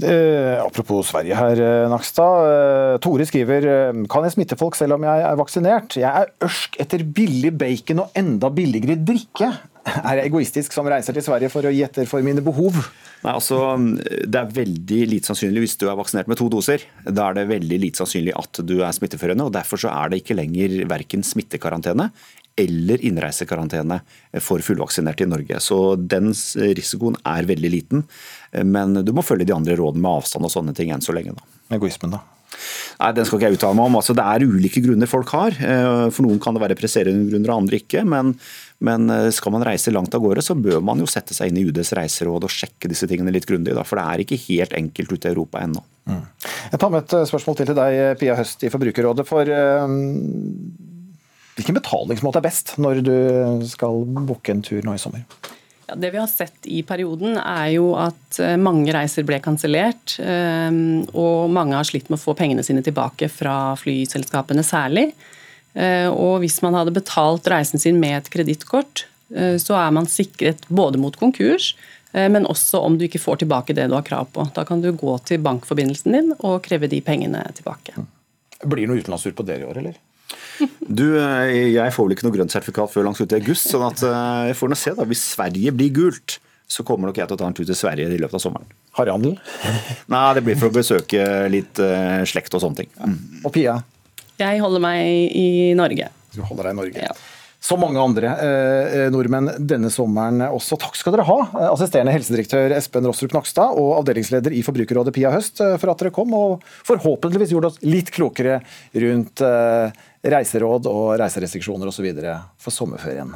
Eh, 0.00 0.56
apropos 0.56 1.04
Sverige 1.04 1.36
her, 1.36 1.60
eh, 1.60 1.88
Nakstad. 1.90 2.94
Eh, 2.94 2.98
Tore 2.98 3.26
skriver 3.28 3.66
kan 4.08 4.24
jeg 4.24 4.32
smitte 4.32 4.56
folk 4.56 4.74
selv 4.74 4.96
om 4.96 5.04
jeg 5.04 5.20
er 5.20 5.36
vaksinert? 5.36 5.96
Jeg 6.00 6.08
er 6.08 6.32
ørsk 6.40 6.78
etter 6.80 7.04
billig 7.04 7.52
bacon 7.58 8.00
og 8.06 8.16
enda 8.16 8.48
billigere 8.48 8.96
drikke. 8.96 9.52
Er 9.84 10.16
jeg 10.16 10.30
egoistisk 10.30 10.72
som 10.72 10.86
reiser 10.88 11.12
til 11.12 11.22
Sverige 11.22 11.50
for 11.52 11.68
å 11.68 11.72
gi 11.74 11.82
etter 11.84 12.08
for 12.08 12.24
mine 12.24 12.40
behov? 12.40 12.78
Nei, 13.22 13.32
altså, 13.32 13.58
Det 14.26 14.38
er 14.38 14.54
veldig 14.56 15.00
lite 15.10 15.30
sannsynlig 15.30 15.64
hvis 15.66 15.78
du 15.78 15.86
er 15.88 15.98
vaksinert 15.98 16.30
med 16.30 16.40
to 16.40 16.48
doser. 16.50 16.82
Da 17.06 17.28
er 17.28 17.38
det 17.38 17.48
veldig 17.52 17.78
lite 17.84 18.02
sannsynlig 18.02 18.34
at 18.38 18.62
du 18.66 18.80
er 18.82 18.94
smitteførende. 18.96 19.46
og 19.46 19.54
Derfor 19.54 19.78
så 19.78 19.92
er 19.94 20.10
det 20.10 20.22
ikke 20.22 20.38
lenger 20.38 20.82
verken 20.90 21.22
smittekarantene 21.26 22.10
eller 22.58 23.00
innreisekarantene 23.00 24.02
for 24.44 24.60
fullvaksinerte 24.60 25.24
i 25.24 25.30
Norge. 25.30 25.60
Så 25.64 25.94
den 25.96 26.34
risikoen 26.76 27.16
er 27.24 27.48
veldig 27.48 27.70
liten. 27.72 28.04
Men 28.52 29.00
du 29.06 29.14
må 29.16 29.24
følge 29.24 29.48
de 29.48 29.56
andre 29.56 29.78
rådene 29.78 30.04
med 30.04 30.18
avstand 30.18 30.48
og 30.48 30.52
sånne 30.52 30.76
ting 30.76 30.92
enn 30.92 31.04
så 31.04 31.14
lenge. 31.16 31.38
da. 31.38 31.76
Egoismen, 31.78 32.18
da? 32.18 32.24
Nei, 33.00 33.12
Den 33.16 33.26
skal 33.26 33.38
ikke 33.38 33.50
jeg 33.50 33.58
uttale 33.58 33.78
meg 33.78 33.88
om. 33.88 33.96
Altså, 33.98 34.16
det 34.16 34.24
er 34.26 34.46
ulike 34.46 34.82
grunner 34.84 35.10
folk 35.10 35.32
har. 35.34 35.56
Eh, 35.56 36.08
for 36.12 36.26
noen 36.26 36.40
kan 36.42 36.56
det 36.56 36.62
være 36.64 36.78
presserende 36.78 37.30
grunner, 37.30 37.54
andre 37.54 37.80
ikke. 37.80 38.04
Men, 38.08 38.34
men, 38.82 39.08
eh, 39.10 39.30
skal 39.34 39.54
man 39.54 39.64
reise 39.66 39.94
langt 39.94 40.14
av 40.14 40.24
gårde, 40.24 40.42
så 40.44 40.58
bør 40.58 40.82
man 40.84 41.00
jo 41.02 41.08
sette 41.10 41.36
seg 41.36 41.50
inn 41.50 41.60
i 41.60 41.66
UDs 41.68 41.94
reiseråd 41.98 42.48
og 42.48 42.52
sjekke 42.52 42.90
disse 42.90 43.08
tingene 43.10 43.34
litt 43.34 43.46
grundig. 43.48 43.76
For 43.86 44.00
det 44.00 44.06
er 44.06 44.24
ikke 44.24 44.40
helt 44.48 44.76
enkelt 44.78 45.14
ute 45.14 45.30
i 45.30 45.34
Europa 45.34 45.62
ennå. 45.62 45.82
Mm. 46.10 46.22
Jeg 46.72 46.82
tar 46.82 46.90
med 46.90 47.04
et 47.04 47.18
eh, 47.18 47.28
spørsmål 47.30 47.58
til 47.58 47.70
til 47.72 47.78
deg, 47.78 48.00
Pia 48.20 48.38
Høst 48.38 48.66
i 48.66 48.72
Forbrukerrådet. 48.72 49.28
for 49.28 49.46
um 49.48 50.90
Hvilken 51.52 51.76
betalingsmåte 51.76 52.40
er 52.40 52.46
best 52.46 52.78
når 52.80 53.02
du 53.04 53.16
skal 53.68 54.06
booke 54.24 54.54
en 54.54 54.62
tur 54.64 54.80
nå 54.86 54.94
i 54.96 55.00
sommer? 55.00 55.26
Ja, 55.84 55.96
det 56.00 56.12
vi 56.14 56.20
har 56.20 56.30
sett 56.30 56.64
i 56.70 56.80
perioden, 56.86 57.36
er 57.36 57.74
jo 57.74 57.90
at 58.00 58.38
eh, 58.40 58.56
mange 58.56 58.94
reiser 58.94 59.26
ble 59.28 59.36
kansellert. 59.44 60.16
Eh, 60.22 60.70
og 61.12 61.52
mange 61.52 61.76
har 61.76 61.88
slitt 61.88 62.08
med 62.08 62.16
å 62.16 62.22
få 62.22 62.36
pengene 62.38 62.64
sine 62.64 62.84
tilbake 62.84 63.28
fra 63.32 63.74
flyselskapene 63.80 64.64
særlig. 64.64 65.10
Eh, 65.74 66.08
og 66.10 66.42
hvis 66.42 66.60
man 66.64 66.76
hadde 66.78 66.94
betalt 66.94 67.48
reisen 67.48 67.82
sin 67.82 68.00
med 68.02 68.18
et 68.20 68.30
kredittkort, 68.32 69.06
så 69.32 69.72
er 69.80 69.92
man 69.96 70.04
sikret 70.12 70.66
både 70.68 70.98
mot 71.00 71.14
konkurs, 71.16 71.70
men 72.12 72.44
også 72.44 72.82
om 72.84 72.98
du 73.00 73.06
ikke 73.06 73.22
får 73.22 73.38
tilbake 73.40 73.72
det 73.72 73.86
du 73.88 73.94
har 73.96 74.04
krav 74.04 74.26
på. 74.34 74.44
Da 74.52 74.66
kan 74.68 74.82
du 74.84 74.90
gå 74.92 75.14
til 75.24 75.40
bankforbindelsen 75.40 76.12
din 76.12 76.34
og 76.34 76.58
kreve 76.66 76.90
de 76.92 76.98
pengene 77.00 77.40
tilbake. 77.56 77.94
Blir 78.60 78.84
det 78.84 78.90
noe 78.90 79.00
utenlandstur 79.00 79.32
på 79.38 79.46
dere 79.48 79.64
i 79.64 79.70
år, 79.70 79.80
eller? 79.80 79.96
Du, 80.80 81.16
eh, 81.18 81.72
Jeg 81.72 81.94
får 81.94 82.06
vel 82.06 82.14
ikke 82.16 82.26
noe 82.26 82.36
grønt 82.36 82.52
sertifikat 82.54 82.92
før 82.92 83.08
langt 83.08 83.20
ut 83.20 83.32
i 83.32 83.38
august, 83.40 83.70
sånn 83.72 83.84
at 83.88 84.02
eh, 84.06 84.48
jeg 84.50 84.58
får 84.60 84.72
nå 84.72 84.78
se. 84.78 84.94
da. 84.98 85.06
Hvis 85.08 85.24
Sverige 85.34 85.72
blir 85.76 85.94
gult, 85.96 86.38
så 86.68 86.84
kommer 86.86 87.08
nok 87.08 87.18
jeg 87.20 87.28
til 87.28 87.36
å 87.36 87.40
ta 87.40 87.48
en 87.48 87.56
tur 87.56 87.66
til 87.68 87.76
Sverige 87.76 88.12
i 88.12 88.20
løpet 88.20 88.38
av 88.38 88.44
sommeren. 88.44 88.68
Harryhandel? 88.96 89.34
Nei, 90.12 90.26
det 90.36 90.44
blir 90.46 90.60
for 90.60 90.70
å 90.70 90.76
besøke 90.76 91.24
litt 91.52 91.80
slekt 92.28 92.54
og 92.56 92.62
sånne 92.64 92.84
ting. 92.84 92.92
Mm. 93.00 93.18
Og 93.44 93.52
Pia? 93.52 93.74
Jeg 94.42 94.64
holder 94.64 94.82
meg 94.82 95.38
i 95.38 95.72
Norge. 95.78 96.10
Du 96.34 96.42
holder 96.44 96.68
deg 96.68 96.74
i 96.74 96.80
Norge. 96.80 97.06
Ja. 97.10 97.14
Så 97.62 97.76
mange 97.78 98.00
andre 98.02 98.30
eh, 98.42 99.04
nordmenn 99.14 99.52
denne 99.70 99.86
sommeren 99.94 100.42
også. 100.48 100.74
Takk 100.82 100.96
skal 100.98 101.14
dere 101.14 101.26
ha, 101.28 101.36
assisterende 101.68 102.14
helsedirektør 102.16 102.74
Espen 102.74 103.06
Rostrup 103.06 103.36
Nakstad 103.36 103.78
og 103.78 103.92
avdelingsleder 104.00 104.56
i 104.58 104.64
Forbrukerrådet 104.66 105.14
Pia 105.14 105.30
Høst, 105.30 105.62
for 105.62 105.92
at 105.92 106.02
dere 106.02 106.14
kom 106.14 106.34
og 106.34 106.66
forhåpentligvis 106.88 107.54
gjorde 107.54 107.70
oss 107.70 107.78
litt 107.86 108.10
klokere 108.14 108.58
rundt 109.04 109.44
eh, 109.46 110.02
reiseråd 110.34 110.90
og 110.90 111.04
reiserestriksjoner 111.22 111.92
osv. 111.92 112.10
for 112.58 112.74
sommerferien 112.74 113.30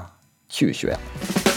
2021. 0.51 1.56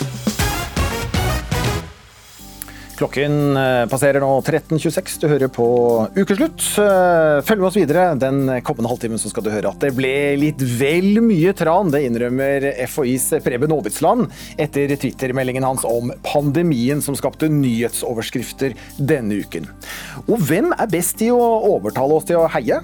Klokken 3.00 3.56
eh, 3.56 3.86
passerer 3.88 4.20
nå 4.20 4.28
13.26. 4.44 5.22
Du 5.22 5.30
hører 5.32 5.48
på 5.48 5.66
Ukeslutt. 6.18 6.60
Eh, 6.84 7.38
følg 7.48 7.62
med 7.62 7.68
oss 7.70 7.78
videre. 7.80 8.10
Den 8.20 8.42
kommende 8.68 8.92
halvtimen 8.92 9.22
så 9.22 9.32
skal 9.32 9.46
du 9.46 9.52
høre 9.54 9.72
at 9.72 9.80
det 9.80 9.94
ble 9.96 10.12
litt 10.42 10.60
vel 10.82 11.22
mye 11.24 11.54
tran. 11.56 11.94
Det 11.94 12.04
innrømmer 12.10 12.68
FHIs 12.92 13.30
Preben 13.46 13.72
Aabitsland 13.72 14.28
etter 14.60 14.92
Twitter-meldingen 15.00 15.64
hans 15.64 15.88
om 15.88 16.12
pandemien 16.28 17.00
som 17.06 17.16
skapte 17.16 17.48
nyhetsoverskrifter 17.54 18.76
denne 19.00 19.46
uken. 19.46 19.72
Og 20.28 20.44
hvem 20.50 20.74
er 20.76 20.92
best 20.92 21.24
i 21.24 21.32
å 21.32 21.40
overtale 21.72 22.20
oss 22.20 22.28
til 22.28 22.44
å 22.44 22.50
heie? 22.52 22.84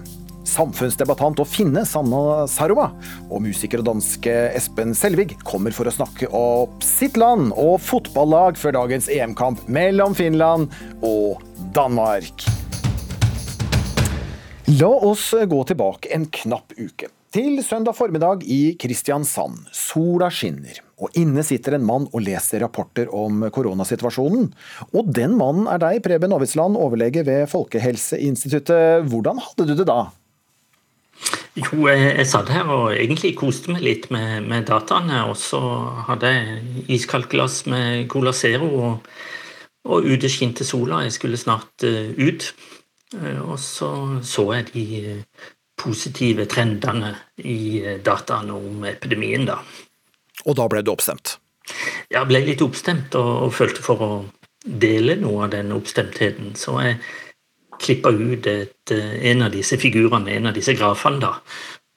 Samfunnsdebattant 0.49 1.41
og 1.41 1.49
finne 1.49 1.83
Sanna 1.89 2.45
Saroma 2.51 2.91
og 3.29 3.43
musiker 3.45 3.81
og 3.81 3.89
danske 3.89 4.33
Espen 4.55 4.95
Selvig 4.97 5.33
kommer 5.43 5.75
for 5.75 5.89
å 5.89 5.93
snakke 5.93 6.29
opp 6.35 6.85
sitt 6.85 7.19
land 7.19 7.51
og 7.53 7.79
fotballag 7.83 8.59
før 8.61 8.77
dagens 8.79 9.09
EM-kamp 9.11 9.65
mellom 9.67 10.15
Finland 10.17 10.71
og 11.05 11.43
Danmark. 11.75 12.45
La 14.79 14.89
oss 14.89 15.27
gå 15.45 15.61
tilbake 15.69 16.09
en 16.15 16.25
knapp 16.33 16.73
uke. 16.77 17.11
Til 17.35 17.59
søndag 17.67 17.97
formiddag 17.97 18.45
i 18.47 18.77
Kristiansand. 18.79 19.65
Sola 19.75 20.29
skinner, 20.31 20.77
og 21.03 21.17
inne 21.19 21.43
sitter 21.43 21.75
en 21.75 21.83
mann 21.83 22.05
og 22.07 22.23
leser 22.23 22.63
rapporter 22.63 23.11
om 23.11 23.43
koronasituasjonen. 23.51 24.47
Og 24.95 25.09
den 25.11 25.35
mannen 25.35 25.67
er 25.67 25.83
deg, 25.83 25.99
Preben 26.05 26.31
Aavitsland, 26.31 26.79
overlege 26.79 27.25
ved 27.27 27.49
Folkehelseinstituttet. 27.51 29.03
Hvordan 29.11 29.43
hadde 29.43 29.67
du 29.67 29.75
det 29.75 29.89
da? 29.91 30.05
Jo, 31.55 31.85
jeg, 31.87 32.09
jeg 32.19 32.27
satt 32.27 32.49
her 32.51 32.67
og 32.67 32.89
egentlig 32.91 33.31
koste 33.39 33.71
meg 33.71 33.83
litt 33.85 34.09
med, 34.11 34.43
med 34.49 34.67
dataene. 34.67 35.21
Og 35.29 35.37
så 35.39 35.61
hadde 36.09 36.31
jeg 36.33 36.85
iskaldt 36.97 37.29
glass 37.31 37.61
med 37.71 38.09
Cola 38.11 38.33
Zero, 38.35 38.67
og, 38.89 39.09
og 39.87 40.07
ute 40.09 40.31
skinte 40.31 40.67
sola. 40.67 41.03
Jeg 41.05 41.15
skulle 41.15 41.39
snart 41.39 41.87
uh, 41.87 42.11
ut. 42.19 42.49
Uh, 43.15 43.39
og 43.53 43.59
så 43.61 43.89
så 44.25 44.49
jeg 44.57 44.67
de 44.73 44.85
uh, 45.15 45.49
positive 45.79 46.47
trendene 46.51 47.13
i 47.39 47.83
dataene 48.03 48.55
om 48.55 48.83
epidemien, 48.87 49.47
da. 49.47 49.61
Og 50.45 50.59
da 50.59 50.67
ble 50.71 50.83
du 50.83 50.91
oppstemt? 50.91 51.37
Jeg 52.11 52.27
ble 52.29 52.43
litt 52.43 52.61
oppstemt 52.63 53.15
og, 53.19 53.31
og 53.47 53.55
følte 53.55 53.83
for 53.83 54.03
å 54.03 54.11
dele 54.65 55.15
noe 55.21 55.45
av 55.45 55.53
den 55.55 55.71
oppstemtheten. 55.75 56.53
Så 56.59 56.75
jeg 56.83 56.99
klippa 57.81 58.11
ut 58.11 58.47
et, 58.47 58.91
eh, 58.91 59.17
en 59.31 59.45
av 59.47 59.51
disse 59.53 59.77
figurene, 59.81 60.31
en 60.31 60.51
av 60.51 60.53
disse 60.53 60.73
grafene, 60.77 61.19
da. 61.19 61.33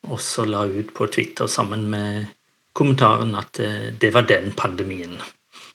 Og 0.08 0.20
så 0.22 0.46
la 0.48 0.64
ut 0.66 0.92
på 0.94 1.08
Twitter 1.12 1.46
sammen 1.50 1.88
med 1.90 2.28
kommentaren 2.72 3.34
at 3.38 3.60
eh, 3.60 3.90
det 3.98 4.12
var 4.14 4.28
den 4.28 4.52
pandemien. 4.56 5.18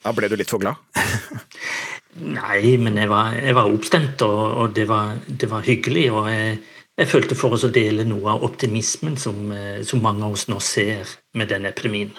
Da 0.03 0.13
ble 0.15 0.29
du 0.31 0.37
litt 0.39 0.51
for 0.51 0.63
glad? 0.63 0.79
Nei, 2.13 2.75
men 2.77 2.99
jeg 2.99 3.09
var, 3.09 3.33
jeg 3.39 3.55
var 3.57 3.71
oppstemt, 3.71 4.21
og, 4.25 4.41
og 4.61 4.75
det, 4.77 4.85
var, 4.89 5.17
det, 5.27 5.49
var, 5.49 5.65
hyggelig. 5.65 6.05
Og 6.13 6.29
jeg, 6.29 6.59
jeg 6.99 7.09
følte 7.09 7.37
for 7.39 7.57
oss 7.57 7.65
å 7.67 7.71
dele 7.73 8.05
noe 8.07 8.35
av 8.35 8.45
optimismen 8.45 9.17
som, 9.19 9.49
eh, 9.55 9.81
som 9.87 10.03
mange 10.03 10.25
av 10.27 10.37
oss 10.37 10.47
nå 10.51 10.59
ser 10.63 11.17
med 11.37 11.51
denne 11.51 11.73
epidemien. 11.73 12.13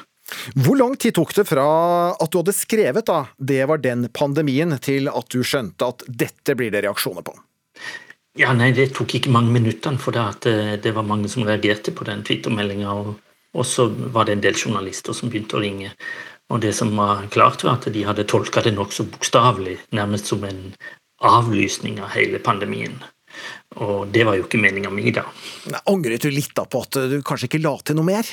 Hvor 0.57 0.77
lang 0.81 0.95
tid 0.97 1.15
tok 1.17 1.35
det 1.37 1.45
fra 1.47 1.65
at 2.17 2.31
du 2.33 2.39
hadde 2.41 2.57
skrevet 2.57 3.07
da, 3.07 3.27
'det 3.37 3.65
var 3.69 3.79
den 3.79 4.09
pandemien', 4.09 4.79
til 4.81 5.09
at 5.09 5.29
du 5.29 5.45
skjønte 5.45 5.85
at 5.85 6.05
dette 6.09 6.57
blir 6.57 6.73
det 6.73 6.85
reaksjoner 6.87 7.23
på? 7.23 7.37
Ja, 8.39 8.53
nei, 8.57 8.73
Det 8.75 8.91
tok 8.97 9.15
ikke 9.15 9.31
mange 9.31 9.53
minuttene, 9.55 10.01
for 10.03 10.15
det, 10.15 10.23
at 10.23 10.47
eh, 10.51 10.75
det 10.83 10.95
var 10.97 11.07
mange 11.07 11.31
som 11.31 11.47
reagerte 11.47 11.95
på 11.95 12.07
den 12.09 12.25
Twitter-meldinga. 12.27 12.93
Og, 12.93 13.15
og 13.55 13.67
så 13.67 13.87
var 13.89 14.27
det 14.27 14.39
en 14.39 14.45
del 14.47 14.59
journalister 14.59 15.15
som 15.15 15.31
begynte 15.31 15.59
å 15.59 15.63
ringe. 15.63 15.93
Og 16.53 16.61
det 16.61 16.75
som 16.77 16.91
var 16.99 17.25
klart, 17.33 17.63
var 17.65 17.79
at 17.79 17.89
de 17.95 18.05
hadde 18.05 18.27
tolka 18.29 18.65
det 18.65 18.75
nokså 18.75 19.07
bokstavelig, 19.13 19.79
nærmest 19.97 20.33
som 20.33 20.45
en 20.45 20.75
avlysning 21.25 22.01
av 22.03 22.11
hele 22.17 22.41
pandemien. 22.43 22.99
Og 23.83 24.11
det 24.15 24.27
var 24.27 24.37
jo 24.39 24.47
ikke 24.47 24.61
meninga 24.63 24.91
mi, 24.95 25.11
da. 25.15 25.25
Angret 25.91 26.27
du 26.27 26.31
litt 26.35 26.53
da 26.55 26.67
på 26.71 26.83
at 26.85 26.99
du 27.11 27.21
kanskje 27.27 27.49
ikke 27.49 27.63
la 27.65 27.75
til 27.83 27.99
noe 27.99 28.11
mer? 28.11 28.29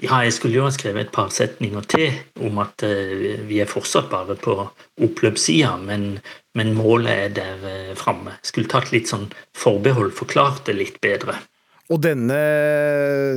Ja, 0.00 0.22
jeg 0.24 0.32
skulle 0.32 0.56
jo 0.56 0.64
ha 0.64 0.72
skrevet 0.72 1.06
et 1.06 1.12
par 1.12 1.28
setninger 1.32 1.84
til 1.88 2.46
om 2.48 2.60
at 2.62 2.84
uh, 2.86 3.40
vi 3.48 3.60
er 3.60 3.68
fortsatt 3.68 4.08
bare 4.12 4.36
på 4.40 4.56
oppløpssida, 5.04 5.74
men, 5.84 6.14
men, 6.58 6.74
målet 6.74 7.12
er 7.12 7.38
der 7.38 7.62
uh, 7.62 7.94
framme. 7.98 8.36
Skulle 8.46 8.70
tatt 8.70 8.90
litt 8.94 9.10
sånn 9.10 9.28
forbehold, 9.56 10.12
forklart 10.16 10.64
det 10.66 10.78
litt 10.78 11.00
bedre. 11.02 11.38
Og 11.90 11.98
denne 12.04 12.36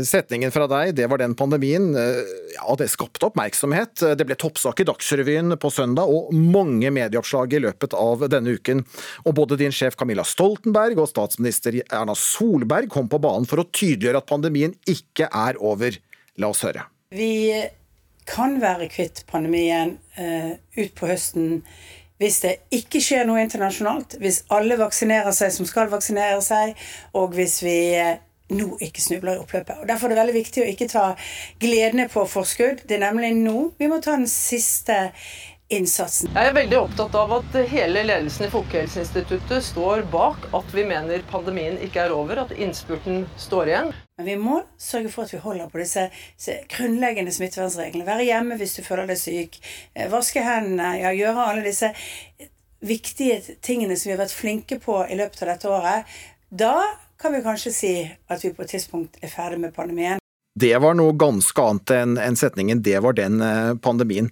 setningen 0.06 0.52
fra 0.54 0.68
deg, 0.70 0.92
det 1.00 1.08
var 1.10 1.18
den 1.22 1.34
pandemien, 1.38 1.88
uh, 1.98 2.22
ja, 2.54 2.76
det 2.78 2.90
skapte 2.94 3.30
oppmerksomhet. 3.30 4.04
Det 4.18 4.28
ble 4.30 4.38
toppsak 4.40 4.84
i 4.84 4.88
Dagsrevyen 4.90 5.58
på 5.62 5.72
søndag, 5.74 6.10
og 6.10 6.34
mange 6.34 6.92
medieoppslag 6.94 7.54
i 7.58 7.64
løpet 7.66 7.98
av 7.98 8.28
denne 8.34 8.56
uken. 8.58 8.86
Og 9.26 9.38
både 9.42 9.58
din 9.62 9.74
sjef 9.74 9.98
Camilla 10.00 10.26
Stoltenberg 10.28 11.02
og 11.02 11.10
statsminister 11.14 11.82
Erna 11.84 12.18
Solberg 12.18 12.90
kom 12.94 13.10
på 13.10 13.22
banen 13.22 13.50
for 13.50 13.62
å 13.62 13.70
tydeliggjøre 13.70 14.22
at 14.22 14.30
pandemien 14.30 14.78
ikke 14.90 15.30
er 15.30 15.62
over. 15.62 15.98
La 16.42 16.50
oss 16.50 16.66
høre. 16.66 16.88
Vi 17.14 17.62
kan 18.30 18.58
være 18.62 18.88
kvitt 18.92 19.24
pandemien 19.30 19.98
uh, 20.18 20.54
ut 20.78 20.94
på 20.98 21.10
høsten 21.10 21.62
hvis 22.24 22.40
det 22.46 22.54
ikke 22.72 23.02
skjer 23.04 23.28
noe 23.28 23.44
internasjonalt, 23.44 24.18
hvis 24.24 24.44
alle 24.54 24.80
vaksinerer 24.80 25.36
seg 25.36 25.52
som 25.52 25.68
skal 25.68 25.92
vaksinere 25.92 26.40
seg, 26.44 26.78
og 27.20 27.36
hvis 27.36 27.58
vi 27.66 27.78
uh, 28.00 28.14
nå 28.54 28.78
ikke 28.84 29.02
snubler 29.04 29.38
i 29.38 29.42
oppløpet. 29.44 29.82
Og 29.82 29.88
Derfor 29.90 30.08
er 30.08 30.16
det 30.16 30.22
veldig 30.22 30.36
viktig 30.38 30.64
å 30.64 30.70
ikke 30.70 30.92
ta 30.92 31.08
gledene 31.62 32.08
på 32.12 32.26
forskudd. 32.30 32.86
Det 32.88 32.98
er 32.98 33.06
nemlig 33.08 33.34
nå 33.40 33.74
vi 33.80 33.90
må 33.92 34.00
ta 34.04 34.16
den 34.18 34.30
siste 34.30 35.00
innsatsen. 35.74 36.32
Jeg 36.36 36.52
er 36.52 36.58
veldig 36.58 36.80
opptatt 36.84 37.16
av 37.18 37.38
at 37.40 37.60
hele 37.72 38.06
ledelsen 38.06 38.48
i 38.48 38.54
Folkehelseinstituttet 38.54 39.66
står 39.72 40.06
bak 40.14 40.50
at 40.54 40.76
vi 40.76 40.86
mener 40.88 41.24
pandemien 41.32 41.80
ikke 41.82 42.06
er 42.06 42.16
over, 42.16 42.44
at 42.46 42.54
innspurten 42.56 43.24
står 43.42 43.72
igjen. 43.72 43.94
Men 44.20 44.28
vi 44.30 44.34
må 44.38 44.60
sørge 44.78 45.10
for 45.10 45.26
at 45.26 45.32
vi 45.34 45.40
holder 45.42 45.70
på 45.72 45.80
disse, 45.82 46.04
grunnleggende 46.70 47.32
smittevernreglene. 47.34 48.06
Være 48.06 48.28
hjemme 48.28 48.58
hvis 48.60 48.76
du 48.78 48.84
føler 48.86 49.10
deg 49.10 49.18
syk. 49.18 49.58
eh, 49.96 50.10
Vaske 50.12 50.44
hendene. 50.46 51.00
Ja, 51.02 51.14
gjøre 51.18 51.48
alle 51.50 51.64
disse 51.66 51.90
viktige 52.84 53.40
tingene 53.66 53.98
som 53.98 54.10
vi 54.12 54.14
har 54.14 54.22
vært 54.22 54.36
flinke 54.36 54.78
på 54.84 55.00
i 55.10 55.18
løpet 55.18 55.42
av 55.42 55.54
dette 55.56 55.72
året. 55.72 56.12
Da 56.52 56.76
kan 57.18 57.34
vi 57.34 57.42
kanskje 57.42 57.74
si 57.74 57.94
at 58.06 58.44
vi 58.44 58.52
på 58.54 58.62
et 58.62 58.76
tidspunkt 58.76 59.18
er 59.24 59.34
ferdig 59.34 59.58
med 59.64 59.74
pandemien. 59.74 60.22
Det 60.54 60.76
var 60.78 60.94
noe 60.94 61.18
ganske 61.18 61.66
annet 61.66 61.96
enn 62.22 62.38
setningen 62.38 62.84
'det 62.84 63.02
var 63.02 63.18
den 63.18 63.42
eh, 63.42 63.74
pandemien'. 63.74 64.30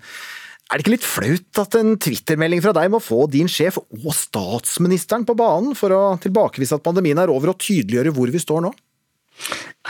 Er 0.69 0.77
det 0.77 0.85
ikke 0.85 0.93
litt 0.93 1.03
flaut 1.03 1.59
at 1.59 1.75
en 1.75 1.97
twittermelding 1.97 2.61
fra 2.61 2.71
deg 2.71 2.91
må 2.91 3.01
få 3.01 3.25
din 3.27 3.49
sjef 3.49 3.81
og 3.81 4.13
statsministeren 4.13 5.25
på 5.25 5.35
banen 5.35 5.73
for 5.75 5.89
å 5.89 6.19
tilbakevise 6.21 6.77
at 6.77 6.85
pandemien 6.85 7.17
er 7.17 7.33
over 7.33 7.49
og 7.49 7.59
tydeliggjøre 7.59 8.13
hvor 8.13 8.31
vi 8.31 8.39
står 8.39 8.61
nå? 8.61 8.71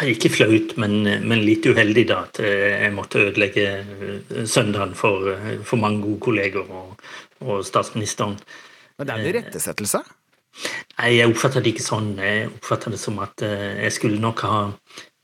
Ikke 0.07 0.31
flaut, 0.31 0.75
men, 0.81 1.03
men, 1.03 1.43
litt 1.43 1.65
uheldig 1.67 2.05
da, 2.09 2.21
at 2.29 2.39
eh, 2.41 2.85
jeg 2.85 2.93
måtte 2.95 3.25
ødelegge 3.27 3.65
eh, 3.81 4.39
søndagen 4.47 4.95
for, 4.97 5.27
for 5.67 5.81
mange 5.81 6.01
gode 6.05 6.21
kolleger 6.23 6.63
og, 6.65 6.95
og 7.43 7.61
statsministeren. 7.67 8.37
Men 8.97 9.07
det 9.07 9.13
er 9.13 9.21
en 9.21 9.29
irettesettelse? 9.33 10.01
Nei, 10.97 11.13
jeg 11.17 11.31
oppfatter 11.31 11.63
det 11.63 11.75
ikke 11.75 11.85
sånn. 11.85 12.13
Jeg 12.21 12.49
oppfatter 12.49 12.93
det 12.95 12.99
som 13.01 13.19
at 13.23 13.43
jeg 13.43 13.91
skulle 13.95 14.19
nok 14.21 14.43
ha 14.47 14.57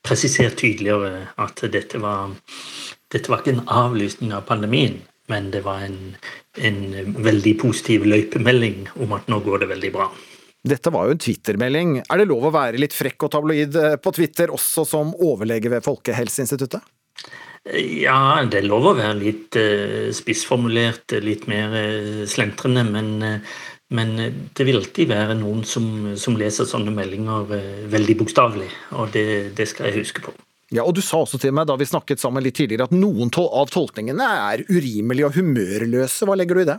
presisert 0.08 0.58
tydeligere 0.60 1.28
at 1.42 1.62
dette 1.74 2.00
var, 2.02 2.32
dette 3.12 3.32
var 3.32 3.44
ikke 3.44 3.58
en 3.58 3.68
avlysning 3.68 4.34
av 4.36 4.48
pandemien, 4.48 5.02
men 5.32 5.52
det 5.52 5.64
var 5.66 5.84
en, 5.88 6.16
en 6.64 6.80
veldig 7.24 7.58
positiv 7.60 8.08
løypemelding 8.08 8.88
om 9.04 9.16
at 9.18 9.28
nå 9.32 9.42
går 9.44 9.64
det 9.64 9.72
veldig 9.74 9.94
bra. 9.96 10.08
Dette 10.68 10.92
var 10.94 11.08
jo 11.08 11.16
en 11.16 11.22
Twitter-melding. 11.24 11.96
Er 12.04 12.22
det 12.22 12.28
lov 12.30 12.50
å 12.50 12.54
være 12.54 12.82
litt 12.82 12.96
frekk 12.96 13.28
og 13.28 13.34
tabloid 13.34 13.78
på 14.04 14.14
Twitter 14.16 14.54
også 14.54 14.86
som 14.88 15.16
overlege 15.16 15.72
ved 15.72 15.86
Folkehelseinstituttet? 15.86 16.94
Ja, 17.68 18.40
det 18.48 18.62
er 18.62 18.68
lov 18.70 18.86
å 18.92 18.96
være 18.96 19.18
litt 19.20 19.58
spissformulert, 20.16 21.18
litt 21.24 21.50
mer 21.52 21.74
slentrende, 22.30 22.86
men 22.88 23.42
men 23.90 24.18
det 24.52 24.66
vil 24.68 24.82
alltid 24.82 25.08
være 25.08 25.38
noen 25.40 25.64
som, 25.64 25.86
som 26.20 26.36
leser 26.40 26.68
sånne 26.68 26.92
meldinger 26.92 27.48
veldig 27.88 28.18
bokstavelig, 28.20 28.68
og 29.00 29.14
det, 29.14 29.56
det, 29.56 29.70
skal 29.72 29.88
jeg 29.88 30.04
huske 30.04 30.26
på. 30.26 30.34
Ja, 30.76 30.84
og 30.84 30.98
Du 30.98 31.00
sa 31.00 31.22
også 31.24 31.40
til 31.40 31.54
meg 31.56 31.70
da 31.70 31.78
vi 31.80 31.88
snakket 31.88 32.20
sammen 32.20 32.44
litt 32.44 32.58
tidligere 32.60 32.90
at 32.90 32.96
noen 32.96 33.32
av 33.40 33.72
tolkningene 33.72 34.28
er 34.52 34.66
urimelige 34.68 35.30
og 35.30 35.38
humørløse. 35.40 36.28
Hva 36.28 36.36
legger 36.36 36.60
du 36.60 36.66
i 36.66 36.70
det? 36.74 36.78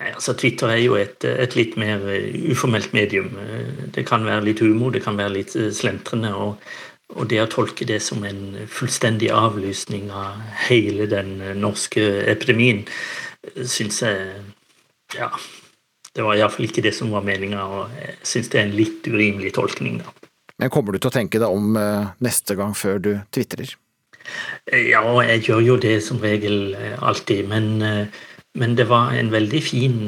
Nei, 0.00 0.10
altså 0.14 0.34
Twitter 0.38 0.72
er 0.72 0.80
jo 0.82 0.96
et, 0.98 1.24
et, 1.24 1.56
litt 1.58 1.76
mer 1.80 2.02
uformelt 2.52 2.92
medium. 2.96 3.32
Det 3.94 4.06
kan 4.08 4.26
være 4.26 4.46
litt 4.48 4.62
humor, 4.64 4.92
det 4.94 5.04
kan 5.04 5.18
være 5.18 5.34
litt 5.38 5.54
slentrende. 5.54 6.32
Og, 6.34 6.56
og 7.16 7.30
det 7.30 7.42
å 7.42 7.50
tolke 7.50 7.86
det 7.88 8.00
som 8.04 8.24
en 8.26 8.66
fullstendig 8.70 9.30
avlysning 9.34 10.10
av 10.14 10.42
hele 10.66 11.08
den 11.10 11.38
norske 11.60 12.04
epidemien, 12.26 12.84
syns 13.62 14.02
jeg 14.02 14.42
ja, 15.14 15.30
det 16.16 16.24
var 16.26 16.38
iallfall 16.38 16.66
ikke 16.66 16.82
det 16.82 16.94
som 16.96 17.12
var 17.14 17.24
meninga, 17.26 17.62
og 17.62 17.98
jeg 18.00 18.16
syns 18.26 18.48
det 18.50 18.58
er 18.58 18.66
en 18.66 18.78
litt 18.78 19.06
urimelig 19.06 19.52
tolkning. 19.54 20.00
da. 20.02 20.30
Men 20.56 20.72
kommer 20.72 20.96
du 20.96 20.98
til 20.98 21.12
å 21.12 21.14
tenke 21.14 21.40
deg 21.42 21.52
om 21.52 21.76
neste 22.24 22.56
gang 22.58 22.72
før 22.74 23.02
du 23.02 23.10
tvitrer? 23.34 23.76
Ja, 24.72 25.02
jeg 25.28 25.44
gjør 25.46 25.60
jo 25.62 25.76
det 25.78 26.00
som 26.02 26.18
regel 26.22 26.74
alltid, 26.98 27.46
men, 27.52 28.08
men 28.56 28.76
det 28.78 28.88
var 28.90 29.12
en 29.14 29.32
veldig 29.32 29.60
fin 29.64 29.98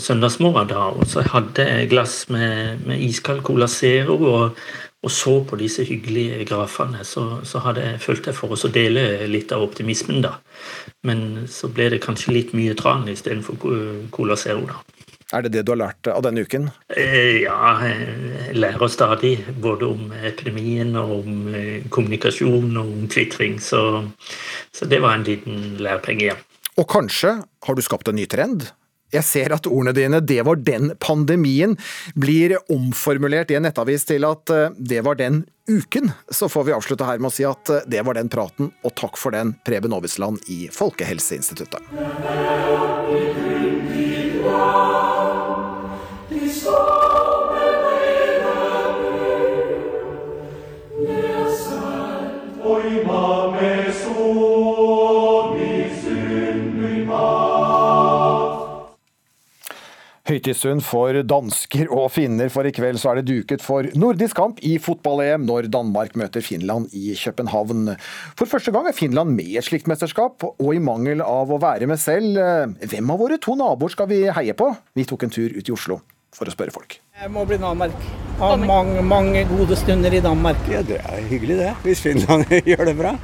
søndagsmorgen 0.00 0.70
da. 0.72 0.88
Og 0.94 1.06
så 1.10 1.24
hadde 1.32 1.66
jeg 1.68 1.90
glass 1.92 2.24
med, 2.32 2.82
med 2.88 3.02
iskald 3.06 3.44
Cola 3.46 3.68
Zero 3.70 4.18
og, 4.18 4.58
og, 5.04 5.10
så 5.12 5.36
på 5.48 5.58
disse 5.60 5.84
hyggelige 5.86 6.44
grafene. 6.48 7.04
Så, 7.06 7.40
så 7.46 7.62
hadde 7.64 7.84
jeg 7.86 8.02
følt 8.02 8.30
jeg 8.30 8.38
for 8.38 8.54
å 8.54 8.72
dele 8.74 9.28
litt 9.30 9.54
av 9.54 9.64
optimismen, 9.66 10.24
da. 10.24 10.36
Men 11.06 11.44
så 11.50 11.70
ble 11.72 11.92
det 11.94 12.02
kanskje 12.04 12.34
litt 12.34 12.56
mye 12.56 12.74
tran 12.78 13.06
istedenfor 13.10 13.62
Cola 14.14 14.38
Zero, 14.40 14.66
da. 14.70 14.82
Er 15.34 15.42
det 15.42 15.54
det 15.54 15.62
du 15.66 15.72
har 15.72 15.80
lært 15.80 16.08
av 16.10 16.22
denne 16.22 16.44
uken? 16.44 16.68
Ja, 16.94 17.72
jeg 17.82 18.54
lærer 18.54 18.90
stadig. 18.92 19.32
Både 19.62 19.88
om 19.90 20.12
epidemien 20.22 20.94
og 21.00 21.14
om 21.22 21.48
kommunikasjon 21.90 22.76
og 22.76 22.84
om 22.84 23.06
tvitring. 23.10 23.56
Så, 23.62 23.80
så, 24.70 24.86
det 24.86 25.00
var 25.02 25.16
en 25.16 25.26
liten 25.26 25.78
lærepenge, 25.82 26.28
ja. 26.28 26.36
Og 26.80 26.88
kanskje 26.90 27.36
har 27.66 27.74
du 27.76 27.82
skapt 27.84 28.08
en 28.10 28.18
ny 28.18 28.26
trend? 28.30 28.66
Jeg 29.14 29.22
ser 29.22 29.52
at 29.54 29.66
ordene 29.70 29.94
dine 29.94 30.20
'det 30.20 30.42
var 30.42 30.56
den 30.56 30.90
pandemien' 30.98 31.78
blir 32.18 32.56
omformulert 32.68 33.50
i 33.50 33.54
en 33.54 33.62
nettavis 33.62 34.04
til 34.04 34.24
at 34.24 34.44
'det 34.46 35.04
var 35.04 35.14
den 35.14 35.46
uken'. 35.68 36.12
Så 36.30 36.48
får 36.48 36.64
vi 36.64 36.72
avslutte 36.72 37.04
her 37.06 37.18
med 37.18 37.30
å 37.30 37.34
si 37.34 37.44
at 37.44 37.64
det 37.86 38.04
var 38.04 38.14
den 38.14 38.28
praten, 38.28 38.72
og 38.82 38.94
takk 38.94 39.16
for 39.16 39.30
den, 39.30 39.54
Preben 39.64 39.92
Aavitsland 39.92 40.40
i 40.48 40.68
Folkehelseinstituttet. 40.68 41.82
Høytidstund 60.24 60.80
for 60.84 61.18
dansker 61.28 61.90
og 61.92 62.08
finner, 62.14 62.48
for 62.52 62.64
i 62.64 62.72
kveld 62.74 62.96
så 63.00 63.12
er 63.12 63.20
det 63.20 63.26
duket 63.28 63.64
for 63.64 63.84
nordisk 63.98 64.38
kamp 64.38 64.62
i 64.64 64.78
fotball-EM 64.80 65.44
når 65.44 65.68
Danmark 65.72 66.16
møter 66.16 66.44
Finland 66.44 66.88
i 66.96 67.12
København. 67.20 67.92
For 68.38 68.48
første 68.48 68.72
gang 68.72 68.88
er 68.88 68.96
Finland 68.96 69.34
med 69.36 69.52
i 69.52 69.58
et 69.60 69.68
slikt 69.68 69.90
mesterskap, 69.90 70.46
og 70.48 70.70
i 70.72 70.80
mangel 70.80 71.20
av 71.24 71.52
å 71.52 71.60
være 71.60 71.88
med 71.90 72.00
selv, 72.00 72.38
eh, 72.40 72.88
hvem 72.88 73.12
av 73.12 73.20
våre 73.20 73.38
to 73.38 73.56
naboer 73.58 73.92
skal 73.92 74.08
vi 74.08 74.24
heie 74.32 74.56
på? 74.56 74.70
Vi 74.96 75.04
tok 75.04 75.26
en 75.28 75.34
tur 75.36 75.52
ut 75.52 75.68
i 75.68 75.76
Oslo 75.76 76.00
for 76.34 76.48
å 76.48 76.54
spørre 76.54 76.72
folk. 76.74 76.98
Jeg 77.20 77.30
må 77.30 77.44
bli 77.46 77.60
Danmark. 77.60 77.92
Ha 78.40 78.56
mange, 78.58 79.02
mange 79.06 79.44
gode 79.46 79.76
stunder 79.78 80.14
i 80.16 80.22
Danmark. 80.24 80.58
Ja, 80.72 80.82
Det 80.82 80.98
er 81.04 81.28
hyggelig 81.30 81.60
det, 81.60 81.72
hvis 81.84 82.00
Finland 82.02 82.48
gjør 82.72 82.88
det 82.88 82.96
bra. 82.98 83.14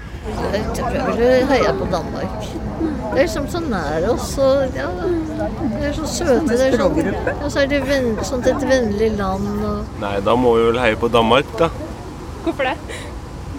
Jeg 0.53 0.68
tror 0.76 0.94
jeg 0.94 1.16
vil 1.16 1.48
heie 1.51 1.72
på 1.80 1.88
Danmark. 1.90 2.99
Det 3.11 3.18
er 3.18 3.24
liksom 3.26 3.46
så 3.50 3.58
nær 3.64 4.04
oss, 4.12 4.28
og 4.38 4.76
ja, 4.78 4.86
de 4.94 5.80
er 5.82 5.94
så 5.96 6.04
søte. 6.06 6.54
Det 6.54 6.68
er 6.68 6.76
sånn, 6.78 6.98
ja, 7.02 7.48
så 7.50 7.64
er 7.64 7.70
det 7.72 7.80
venn, 7.88 8.12
sånt 8.22 8.46
et 8.46 8.62
vennlig 8.62 9.08
land. 9.18 9.48
Og... 9.66 9.88
Nei, 9.98 10.12
da 10.22 10.36
må 10.38 10.52
vi 10.54 10.68
vel 10.68 10.78
heie 10.78 10.98
på 11.00 11.11
Danmark, 11.11 11.50
da. 11.58 11.72
Hvorfor 12.44 12.68
det? 12.70 12.76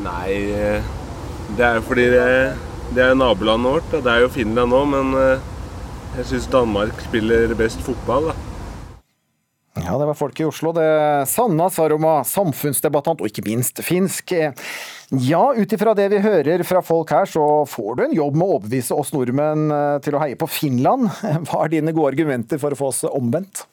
Nei, 0.06 0.38
eh, 0.56 0.88
det 1.58 1.68
er 1.68 1.84
fordi 1.84 2.06
det, 2.14 2.30
det 2.96 3.04
er 3.10 3.20
nabolandet 3.20 3.76
vårt. 3.76 3.92
Da. 3.92 4.00
Det 4.06 4.14
er 4.14 4.24
jo 4.24 4.32
Finland 4.38 4.72
nå, 4.72 4.86
men 4.94 5.12
eh, 5.20 5.44
jeg 6.16 6.30
syns 6.32 6.48
Danmark 6.56 7.04
spiller 7.10 7.52
best 7.60 7.84
fotball, 7.84 8.32
da. 8.32 8.40
Ja, 9.82 9.98
det 10.00 10.08
var 10.08 10.16
folk 10.16 10.40
i 10.40 10.48
Oslo. 10.48 10.72
Det 10.76 10.88
Sanna 11.32 11.68
Saroma, 11.72 12.22
samfunnsdebattant 12.28 13.20
og 13.20 13.28
ikke 13.28 13.44
minst 13.52 13.84
finsk. 13.84 14.32
Ja, 15.12 15.54
ut 15.54 15.74
ifra 15.74 15.92
det 15.94 16.06
vi 16.14 16.22
hører 16.24 16.62
fra 16.64 16.80
folk 16.82 17.10
her, 17.12 17.28
så 17.28 17.44
får 17.68 17.96
du 17.98 18.04
en 18.06 18.14
jobb 18.16 18.38
med 18.38 18.46
å 18.48 18.54
overbevise 18.56 18.96
oss 18.96 19.12
nordmenn 19.12 19.68
eh, 19.76 19.98
til 20.06 20.16
å 20.16 20.22
heie 20.24 20.38
på 20.40 20.48
Finland. 20.48 21.10
Hva 21.50 21.66
er 21.66 21.74
dine 21.74 21.92
gode 21.92 22.14
argumenter 22.14 22.62
for 22.62 22.72
å 22.72 22.80
få 22.80 22.92
oss 22.94 23.04
omvendt? 23.10 23.66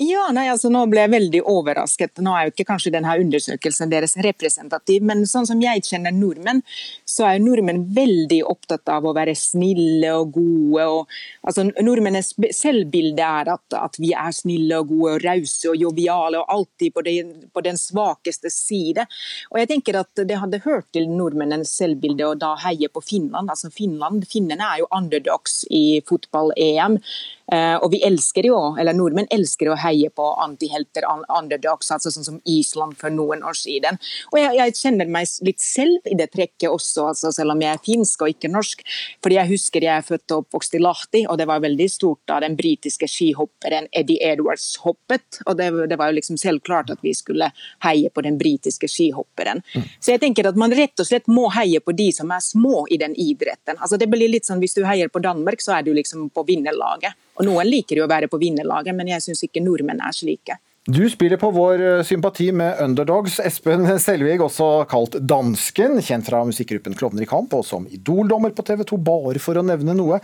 Ja, 0.00 0.26
nei, 0.32 0.44
altså 0.52 0.68
Nå 0.72 0.82
ble 0.92 1.02
jeg 1.06 1.12
veldig 1.12 1.40
overrasket. 1.48 2.20
Nå 2.24 2.32
er 2.36 2.46
jo 2.46 2.52
ikke 2.52 2.66
kanskje 2.68 2.92
denne 2.96 3.14
undersøkelsen 3.20 3.92
deres 3.92 4.16
representativ, 4.24 5.04
men 5.08 5.24
sånn 5.28 5.48
som 5.48 5.60
jeg 5.60 5.84
kjenner 5.84 6.12
nordmenn, 6.12 6.60
så 7.06 7.28
er 7.28 7.42
nordmenn 7.42 7.84
veldig 7.94 8.40
opptatt 8.50 8.90
av 8.90 9.06
å 9.06 9.14
være 9.14 9.34
snille 9.38 10.10
og 10.18 10.32
gode. 10.34 10.86
Og, 10.90 11.14
altså, 11.46 11.68
nordmennes 11.84 12.32
selvbilde 12.56 13.22
er 13.22 13.52
at, 13.54 13.76
at, 13.78 13.98
vi 14.02 14.10
er 14.10 14.34
snille 14.34 14.80
og 14.82 14.90
gode 14.90 15.14
og 15.14 15.26
rause 15.26 15.70
og 15.70 15.78
joviale 15.80 16.42
og 16.42 16.52
alltid 16.56 16.96
på, 16.96 17.04
det, 17.06 17.16
på, 17.54 17.62
den 17.64 17.78
svakeste 17.80 18.50
side. 18.52 19.06
Og 19.52 19.60
jeg 19.62 19.70
tenker 19.70 20.00
at 20.02 20.24
Det 20.26 20.40
hadde 20.40 20.62
hørt 20.64 20.88
til 20.96 21.08
nordmennens 21.12 21.70
selvbilde 21.78 22.26
å 22.26 22.36
da 22.38 22.54
heie 22.64 22.90
på 22.90 23.04
Finland. 23.04 23.52
Altså 23.52 23.70
Finland, 23.70 24.26
Finnene 24.26 24.66
er 24.66 24.82
jo 24.82 24.90
underdogs 24.96 25.62
i 25.70 26.02
fotball-EM. 26.08 26.98
Uh, 27.46 27.78
og 27.78 27.92
vi 27.92 28.00
elsker 28.02 28.48
jo, 28.48 28.56
eller 28.74 28.96
Nordmenn 28.96 29.28
elsker 29.30 29.68
å 29.70 29.76
heie 29.78 30.10
på 30.10 30.24
antihelter, 30.42 31.04
underdogs, 31.06 31.92
altså 31.94 32.10
sånn 32.10 32.26
som 32.26 32.40
Island 32.42 32.96
for 32.98 33.14
noen 33.14 33.44
år 33.46 33.54
siden. 33.54 34.00
Og 34.32 34.40
jeg, 34.40 34.56
jeg, 34.58 34.74
kjenner 34.80 35.12
meg 35.14 35.30
litt 35.46 35.62
selv 35.62 36.10
i 36.10 36.16
det 36.18 36.32
trekket 36.32 36.72
også, 36.72 37.05
altså 37.10 37.32
selv 37.34 37.54
om 37.54 37.62
jeg 37.62 37.72
er 37.72 37.82
finsk 37.84 38.24
og 38.24 38.32
ikke 38.32 38.50
norsk. 38.52 38.82
Fordi 39.24 39.38
jeg 39.38 39.50
husker 39.52 39.86
jeg 39.86 39.94
er 40.00 40.06
født 40.06 40.34
og 40.34 40.44
oppvokst 40.44 40.76
i 40.76 40.82
Lahti, 40.82 41.22
og 41.26 41.38
det 41.40 41.48
var 41.50 41.62
veldig 41.64 41.88
stort 41.90 42.22
da 42.30 42.40
den 42.44 42.56
britiske 42.58 43.08
skihopperen 43.10 43.88
Eddie 43.92 44.22
Edwards 44.32 44.68
hoppet. 44.84 45.40
Og 45.46 45.56
det, 45.58 45.70
det 45.90 45.98
var 46.00 46.10
jo 46.10 46.18
liksom 46.18 46.40
selvklart 46.40 46.92
at 46.94 47.04
vi 47.04 47.14
skulle 47.16 47.50
heie 47.86 48.10
på 48.10 48.24
den 48.26 48.38
britiske 48.40 48.90
skihopperen. 48.90 49.62
Mm. 49.74 49.88
Så 50.00 50.14
jeg 50.14 50.24
tenker 50.24 50.50
at 50.50 50.58
man 50.60 50.74
rett 50.76 51.00
og 51.02 51.08
slett 51.08 51.30
må 51.30 51.48
heie 51.56 51.80
på 51.82 51.94
de 51.96 52.10
som 52.14 52.30
er 52.34 52.44
små 52.44 52.86
i 52.92 53.00
den 53.00 53.16
idretten. 53.16 53.78
Altså 53.78 53.98
det 54.00 54.10
blir 54.12 54.30
litt 54.30 54.46
sånn 54.46 54.62
Hvis 54.62 54.74
du 54.76 54.84
heier 54.86 55.10
på 55.12 55.20
Danmark, 55.22 55.60
så 55.62 55.76
er 55.76 55.84
du 55.86 55.92
liksom 55.94 56.30
på 56.34 56.42
vinnerlaget. 56.48 57.14
Og 57.36 57.44
Noen 57.46 57.68
liker 57.68 58.00
jo 58.00 58.06
å 58.06 58.10
være 58.10 58.30
på 58.32 58.40
vinnerlaget, 58.40 58.96
men 58.96 59.10
jeg 59.12 59.24
syns 59.24 59.44
ikke 59.44 59.62
nordmenn 59.64 60.00
er 60.00 60.14
slike. 60.16 60.56
Du 60.86 61.02
spiller 61.10 61.36
på 61.36 61.48
vår 61.50 61.80
eh, 61.82 62.02
sympati 62.06 62.52
med 62.54 62.78
underdogs. 62.80 63.40
Espen 63.42 63.88
Selvig, 63.98 64.36
også 64.38 64.84
kalt 64.86 65.16
Dansken, 65.18 65.98
kjent 65.98 66.28
fra 66.28 66.44
musikkgruppen 66.46 66.94
Klovner 66.94 67.24
i 67.24 67.26
kamp, 67.26 67.56
og 67.58 67.66
som 67.66 67.88
Idol-dommer 67.90 68.54
på 68.54 68.62
TV 68.68 68.84
2, 68.86 69.00
bare 69.02 69.42
for 69.42 69.58
å 69.58 69.66
nevne 69.66 69.96
noe. 69.98 70.20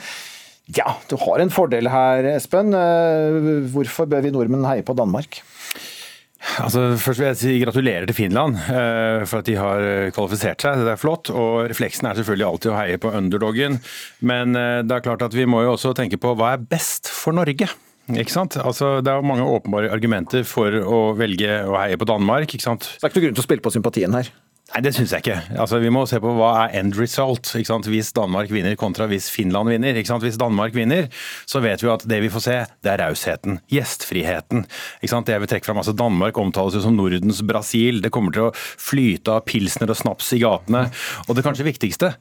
Ja, 0.71 0.95
du 1.11 1.17
har 1.19 1.43
en 1.43 1.51
fordel 1.51 1.91
her, 1.91 2.31
Espen. 2.37 2.71
Eh, 2.79 3.67
hvorfor 3.75 4.07
bør 4.07 4.23
vi 4.23 4.31
nordmenn 4.37 4.71
heie 4.71 4.87
på 4.87 4.95
Danmark? 4.95 5.43
Altså, 6.63 6.93
først 6.99 7.19
vil 7.19 7.31
jeg 7.33 7.41
si 7.43 7.59
gratulerer 7.63 8.07
til 8.07 8.19
Finland 8.19 8.57
uh, 8.59 9.23
for 9.31 9.41
at 9.41 9.47
de 9.47 9.55
har 9.59 9.85
kvalifisert 10.15 10.63
seg. 10.63 10.83
Det 10.87 10.95
er 10.95 10.99
flott. 10.99 11.31
og 11.31 11.71
Refleksen 11.71 12.07
er 12.07 12.19
selvfølgelig 12.19 12.49
alltid 12.49 12.71
å 12.71 12.79
heie 12.79 13.03
på 13.03 13.15
underdogen. 13.15 13.79
Men 14.27 14.55
det 14.55 14.95
er 14.95 15.07
klart 15.07 15.23
at 15.27 15.35
vi 15.39 15.47
må 15.47 15.63
jo 15.67 15.77
også 15.77 15.95
tenke 15.99 16.19
på 16.23 16.35
hva 16.39 16.57
er 16.57 16.67
best 16.71 17.11
for 17.11 17.35
Norge. 17.35 17.71
Ikke 18.11 18.35
sant? 18.35 18.57
Altså, 18.59 18.97
det 19.05 19.13
er 19.13 19.27
mange 19.27 19.47
åpenbare 19.47 19.93
argumenter 19.95 20.43
for 20.49 20.75
å 20.75 21.03
velge 21.19 21.61
å 21.69 21.77
heie 21.79 21.99
på 22.01 22.09
Danmark. 22.09 22.51
ikke 22.51 22.65
sant? 22.65 22.89
Så 22.89 22.99
det 22.99 23.07
er 23.07 23.13
ikke 23.13 23.21
noe 23.21 23.27
grunn 23.29 23.37
til 23.39 23.45
å 23.45 23.51
spille 23.51 23.65
på 23.65 23.75
sympatien 23.75 24.19
her? 24.19 24.33
Nei, 24.73 24.81
det 24.87 24.95
syns 24.97 25.13
jeg 25.13 25.21
ikke. 25.21 25.35
Altså, 25.61 25.77
vi 25.83 25.91
må 25.93 26.07
se 26.09 26.17
på 26.23 26.31
hva 26.33 26.53
er 26.63 26.79
end 26.81 26.97
result. 26.97 27.51
Ikke 27.59 27.69
sant? 27.69 27.89
Hvis 27.93 28.13
Danmark 28.17 28.49
vinner 28.53 28.77
kontra 28.81 29.05
hvis 29.11 29.29
Finland 29.33 29.69
vinner. 29.69 29.99
Ikke 30.01 30.09
sant? 30.09 30.25
Hvis 30.25 30.39
Danmark 30.41 30.73
vinner, 30.73 31.11
så 31.45 31.61
vet 31.61 31.85
vi 31.85 31.91
at 31.93 32.07
det 32.09 32.23
vi 32.25 32.31
får 32.33 32.45
se, 32.47 32.57
det 32.81 32.93
er 32.95 33.03
rausheten. 33.05 33.61
Gjestfriheten. 33.73 34.65
Ikke 35.03 35.13
sant? 35.13 35.29
Det 35.29 35.37
jeg 35.37 35.45
vil 35.45 35.53
trekke 35.53 35.69
fram, 35.69 35.83
altså 35.83 35.93
Danmark 35.97 36.41
omtales 36.41 36.79
jo 36.79 36.85
som 36.87 36.97
Nordens 36.97 37.43
Brasil. 37.45 38.01
Det 38.01 38.13
kommer 38.15 38.33
til 38.33 38.49
å 38.49 38.55
flyte 38.57 39.37
av 39.37 39.45
pilsner 39.51 39.93
og 39.93 40.01
snaps 40.01 40.33
i 40.39 40.41
gatene. 40.41 40.87
Og 41.29 41.37
det 41.37 41.45
kanskje 41.45 41.69
viktigste, 41.69 42.15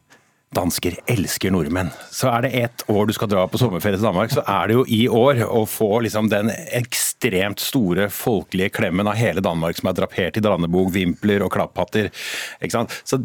Dansker 0.51 0.97
elsker 1.07 1.53
nordmenn. 1.53 1.93
Så 2.11 2.27
er 2.27 2.43
det 2.43 2.49
ett 2.59 2.83
år 2.91 3.05
du 3.07 3.13
skal 3.15 3.29
dra 3.31 3.45
på 3.47 3.59
sommerferie 3.59 3.95
til 3.95 4.03
Danmark, 4.03 4.33
så 4.33 4.43
er 4.43 4.67
det 4.67 4.75
jo 4.75 4.81
i 4.83 5.05
år 5.07 5.45
å 5.47 5.61
få 5.69 6.01
liksom 6.03 6.27
den 6.31 6.51
ekstremt 6.51 7.63
store 7.63 8.09
folkelige 8.11 8.73
klemmen 8.75 9.07
av 9.07 9.15
hele 9.15 9.43
Danmark 9.43 9.79
som 9.79 9.87
er 9.87 9.95
drapert 10.01 10.35
i 10.35 10.43
drannebog, 10.43 10.91
vimpler 10.91 11.45
og 11.45 11.53
klapphatter. 11.55 12.11
Ikke 12.59 12.75
sant? 12.75 12.97
Så, 13.07 13.21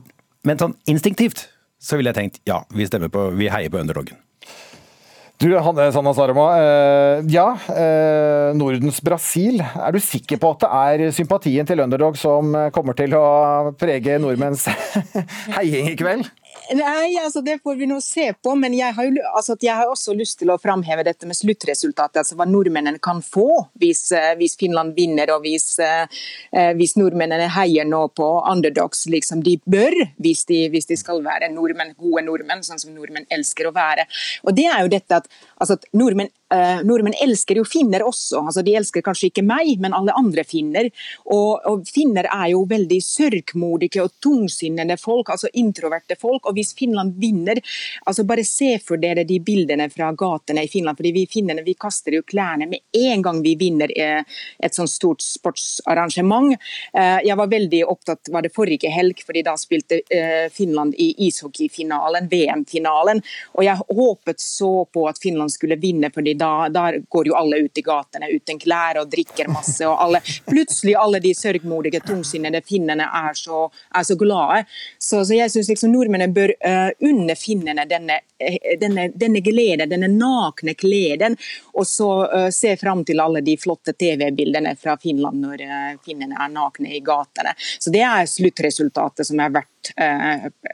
men 0.47 0.63
sånn 0.63 0.77
instinktivt 0.87 1.49
så 1.83 1.99
ville 1.99 2.15
jeg 2.15 2.21
tenkt 2.21 2.41
ja, 2.47 2.61
vi 2.71 2.87
på, 2.87 3.27
vi 3.35 3.51
heier 3.51 3.75
på 3.75 3.83
underdogen. 3.83 4.23
Du, 5.43 5.51
Hanne 5.61 5.91
Sanna 5.93 6.15
Sarama. 6.17 6.47
Eh, 6.63 7.27
ja, 7.35 7.51
eh, 7.75 8.55
Nordens 8.57 9.03
Brasil. 9.05 9.59
Er 9.61 9.93
du 9.93 9.99
sikker 10.01 10.39
på 10.41 10.55
at 10.55 10.63
det 10.63 10.71
er 10.71 11.13
sympatien 11.13 11.67
til 11.69 11.83
underdog 11.85 12.17
som 12.17 12.55
kommer 12.73 12.97
til 12.97 13.19
å 13.19 13.75
prege 13.77 14.17
nordmenns 14.23 14.65
heiing 15.59 15.91
i 15.91 15.99
kveld? 15.99 16.31
Nei, 16.75 17.17
altså 17.23 17.41
Det 17.41 17.59
får 17.63 17.77
vi 17.79 17.87
nå 17.87 18.01
se 18.03 18.27
på, 18.43 18.55
men 18.59 18.75
jeg 18.75 18.95
har, 18.95 19.07
jo, 19.07 19.23
altså, 19.39 19.57
jeg 19.63 19.75
har 19.79 19.91
også 19.91 20.15
lyst 20.19 20.39
til 20.41 20.51
å 20.51 20.59
framheve 20.59 21.05
dette 21.07 21.29
med 21.29 21.39
sluttresultatet. 21.39 22.19
altså 22.23 22.39
Hva 22.39 22.47
nordmennene 22.49 22.99
kan 23.03 23.23
få 23.23 23.47
hvis, 23.79 24.11
eh, 24.13 24.33
hvis 24.41 24.57
Finland 24.59 24.97
vinner, 24.97 25.31
og 25.35 25.45
hvis, 25.47 25.79
eh, 25.79 26.07
eh, 26.53 26.73
hvis, 26.75 26.97
nordmennene 26.99 27.49
heier 27.55 27.87
nå 27.87 28.03
på 28.17 28.27
underdogs, 28.51 29.07
liksom 29.07 29.45
de 29.47 29.59
bør, 29.67 29.95
hvis 30.19 30.45
de, 30.51 30.65
hvis 30.73 30.91
de 30.91 30.97
skal 30.97 31.23
være 31.23 31.53
nordmenn, 31.55 31.95
gode 31.99 32.25
nordmenn, 32.27 32.65
sånn 32.67 32.83
som 32.83 32.95
nordmenn 32.95 33.29
elsker 33.31 33.71
å 33.71 33.75
være. 33.77 34.09
Og 34.45 34.57
det 34.57 34.67
er 34.67 34.83
jo 34.83 34.95
dette 34.97 35.23
at, 35.23 35.31
altså, 35.61 35.79
nordmenn 35.95 36.33
Uh, 36.47 36.79
nordmenn 36.87 37.17
elsker 37.19 37.59
jo 37.59 37.65
finner 37.67 38.05
også. 38.07 38.39
altså 38.47 38.63
De 38.63 38.77
elsker 38.79 39.03
kanskje 39.03 39.33
ikke 39.33 39.43
meg, 39.43 39.73
men 39.83 39.95
alle 39.97 40.15
andre 40.15 40.45
finner. 40.47 40.87
Og, 41.35 41.65
og 41.67 41.83
Finner 41.91 42.29
er 42.31 42.53
jo 42.53 42.61
veldig 42.71 42.99
sørgmodige 43.03 44.05
og 44.05 44.13
tungsinnede 44.23 44.95
folk, 45.01 45.33
altså 45.35 45.51
introverte 45.59 46.15
folk. 46.21 46.47
og 46.47 46.55
Hvis 46.55 46.71
Finland 46.79 47.17
vinner, 47.19 47.59
altså 48.07 48.23
bare 48.29 48.45
se 48.47 48.77
for 48.79 49.03
dere 49.03 49.25
de 49.27 49.41
bildene 49.43 49.89
fra 49.91 50.13
gatene 50.15 50.63
i 50.63 50.71
Finland. 50.71 50.97
fordi 51.01 51.13
Vi 51.17 51.25
finnene 51.33 51.65
vi 51.67 51.75
kaster 51.75 52.15
jo 52.15 52.23
klærne 52.23 52.71
med 52.71 52.85
en 52.95 53.27
gang 53.27 53.43
vi 53.43 53.57
vinner 53.59 53.91
uh, 53.91 54.23
et 54.63 54.79
sånt 54.79 54.93
stort 54.93 55.27
sportsarrangement. 55.27 56.55
Uh, 56.95 57.19
jeg 57.27 57.39
var 57.43 57.51
veldig 57.51 57.83
opptatt 57.91 58.31
var 58.31 58.47
det 58.47 58.55
forrige 58.55 58.93
helg, 58.93 59.19
fordi 59.27 59.43
da 59.43 59.57
spilte 59.59 59.99
Finland 60.53 60.95
i 61.01 61.09
ishockeyfinalen, 61.27 62.29
VM-finalen. 62.31 63.21
Og 63.57 63.65
jeg 63.65 63.83
håpet 63.99 64.41
så 64.43 64.71
på 64.93 65.07
at 65.09 65.19
Finland 65.19 65.51
skulle 65.51 65.79
vinne. 65.81 66.11
fordi 66.15 66.36
da, 66.39 66.69
da, 66.73 66.87
går 67.11 67.31
jo 67.31 67.37
alle 67.39 67.61
ut 67.67 67.79
i 67.79 67.85
gatene 67.85 68.31
uten 68.33 68.61
klær 68.63 69.01
og 69.03 69.11
drikker 69.13 69.51
masse. 69.53 69.83
og 69.87 69.97
alle, 70.05 70.23
Plutselig 70.47 70.97
alle 70.99 71.21
de 71.25 71.35
sørgmodige, 71.37 72.03
tungsinnede 72.07 72.63
finnene 72.67 73.09
er 73.09 73.37
så, 73.39 73.67
er 73.95 74.07
så 74.07 74.17
glade. 74.19 74.65
Så, 75.07 75.25
så 75.27 75.37
jeg 75.37 75.51
syns 75.53 75.69
liksom 75.71 75.93
nordmennene 75.93 76.35
bør 76.35 76.51
uh, 76.67 76.91
unne 77.07 77.37
finnene 77.39 77.85
denne, 77.87 78.19
eh, 78.43 78.75
denne, 78.81 79.05
denne 79.15 79.39
gleden, 79.45 79.87
denne 79.91 80.09
nakne 80.11 80.75
gleden, 80.75 81.37
og 81.79 81.87
så 81.87 82.09
uh, 82.27 82.49
se 82.51 82.73
fram 82.81 83.05
til 83.07 83.23
alle 83.23 83.43
de 83.47 83.55
flotte 83.61 83.95
TV-bildene 83.95 84.73
fra 84.81 84.97
Finland 84.99 85.39
når 85.45 85.63
uh, 85.63 85.93
finnene 86.03 86.35
er 86.35 86.51
nakne 86.51 86.91
i 86.97 87.03
gatene. 87.07 87.55
Så 87.79 87.93
Det 87.95 88.03
er 88.03 88.27
sluttresultatet 88.27 89.29
som 89.29 89.41
er 89.41 89.53
verdt, 89.55 89.93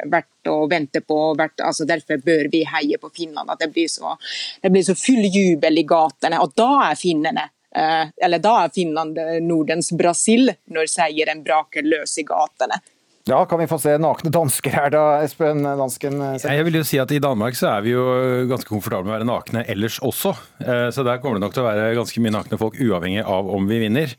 verdt 0.08 0.48
å 0.48 0.54
vente 0.70 1.02
på. 1.04 1.18
Verdt, 1.36 1.60
altså 1.60 1.84
derfor 1.84 2.22
bør 2.24 2.48
vi 2.54 2.62
heie 2.64 2.96
på 3.02 3.10
Finland. 3.12 3.50
At 3.52 3.60
det 3.60 3.68
blir 3.74 3.90
så, 3.92 4.14
det 4.62 4.70
blir 4.72 4.86
så 4.86 4.96
full 4.96 5.26
jubel 5.26 5.82
i 5.82 5.84
gatene. 5.84 6.40
Og 6.40 6.54
da 6.56 6.70
er 6.86 6.96
finnene 6.96 7.50
eller 7.72 8.40
da 8.44 8.50
er 8.62 8.72
Finland 8.74 9.16
Nordens 9.46 9.94
Brasil, 9.96 10.50
når 10.72 10.90
seieren 10.92 11.40
braker 11.44 11.86
løs 11.88 12.18
i 12.20 12.24
gatene. 12.28 12.76
Ja, 13.24 13.44
Kan 13.46 13.58
vi 13.60 13.66
få 13.70 13.76
se 13.78 13.92
nakne 14.02 14.32
dansker 14.34 14.72
her 14.74 14.90
da, 14.90 15.02
Espen 15.22 15.62
Dansken? 15.62 16.16
Ja, 16.42 16.54
Jeg 16.56 16.64
vil 16.66 16.74
jo 16.80 16.82
si 16.86 16.98
at 16.98 17.12
I 17.14 17.20
Danmark 17.22 17.54
så 17.54 17.68
er 17.76 17.84
vi 17.84 17.92
jo 17.94 18.02
ganske 18.50 18.66
komfortable 18.66 19.06
med 19.06 19.14
å 19.14 19.18
være 19.20 19.28
nakne 19.28 19.62
ellers 19.70 20.00
også. 20.02 20.32
Eh, 20.58 20.88
Så 20.90 21.04
der 21.06 21.20
kommer 21.22 21.38
det 21.38 21.44
nok 21.46 21.54
til 21.54 21.62
å 21.62 21.68
være 21.68 21.94
ganske 21.94 22.18
mye 22.24 22.34
nakne 22.34 22.58
folk, 22.58 22.74
uavhengig 22.82 23.22
av 23.22 23.46
om 23.46 23.68
vi 23.70 23.78
vinner. 23.84 24.10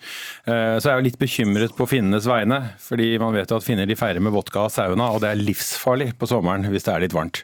Eh, 0.48 0.80
Så 0.80 0.88
jeg 0.88 0.94
er 0.94 1.02
jo 1.02 1.08
litt 1.10 1.20
bekymret 1.20 1.76
på 1.76 1.88
finnenes 1.92 2.24
vegne, 2.32 2.62
fordi 2.80 3.18
man 3.20 3.34
vet 3.36 3.52
jo 3.52 3.58
at 3.60 3.68
finner 3.68 3.86
de 3.86 3.96
feirer 4.00 4.22
med 4.24 4.32
vodka 4.32 4.64
og 4.70 4.72
sauna, 4.72 5.12
og 5.12 5.20
det 5.20 5.34
er 5.34 5.44
livsfarlig 5.52 6.14
på 6.18 6.30
sommeren 6.32 6.64
hvis 6.72 6.88
det 6.88 6.94
er 6.96 7.04
litt 7.04 7.14
varmt. 7.18 7.44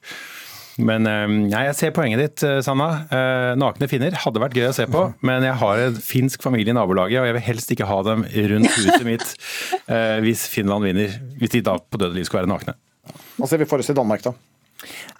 Men 0.80 1.03
nei, 1.03 1.63
jeg 1.67 1.75
ser 1.75 1.93
poenget 1.95 2.21
ditt, 2.21 2.43
eh, 2.47 2.59
Sanna. 2.65 2.89
Eh, 3.11 3.53
Nakne 3.59 3.89
finner 3.91 4.15
hadde 4.23 4.41
vært 4.41 4.55
gøy 4.55 4.69
å 4.69 4.75
se 4.75 4.86
på, 4.89 5.05
men 5.27 5.43
jeg 5.43 5.57
har 5.61 5.82
en 5.86 5.97
finsk 6.03 6.45
familie 6.45 6.71
i 6.71 6.77
nabolaget, 6.77 7.19
og 7.19 7.27
jeg 7.27 7.36
vil 7.36 7.45
helst 7.49 7.73
ikke 7.75 7.89
ha 7.89 7.97
dem 8.07 8.23
rundt 8.23 8.71
huset 8.77 9.07
mitt 9.07 9.25
eh, 9.93 10.19
hvis 10.23 10.45
Finland 10.51 10.88
vinner. 10.88 11.17
Hvis 11.41 11.57
de 11.57 11.65
da 11.67 11.75
på 11.80 11.99
døde 11.99 12.15
liv 12.15 12.27
skulle 12.30 12.45
være 12.45 12.53
nakne. 12.53 12.77
Hva 13.39 13.49
ser 13.49 13.61
vi 13.61 13.67
for 13.69 13.84
oss 13.84 13.91
i 13.91 13.97
Danmark, 13.97 14.23
da? 14.23 14.34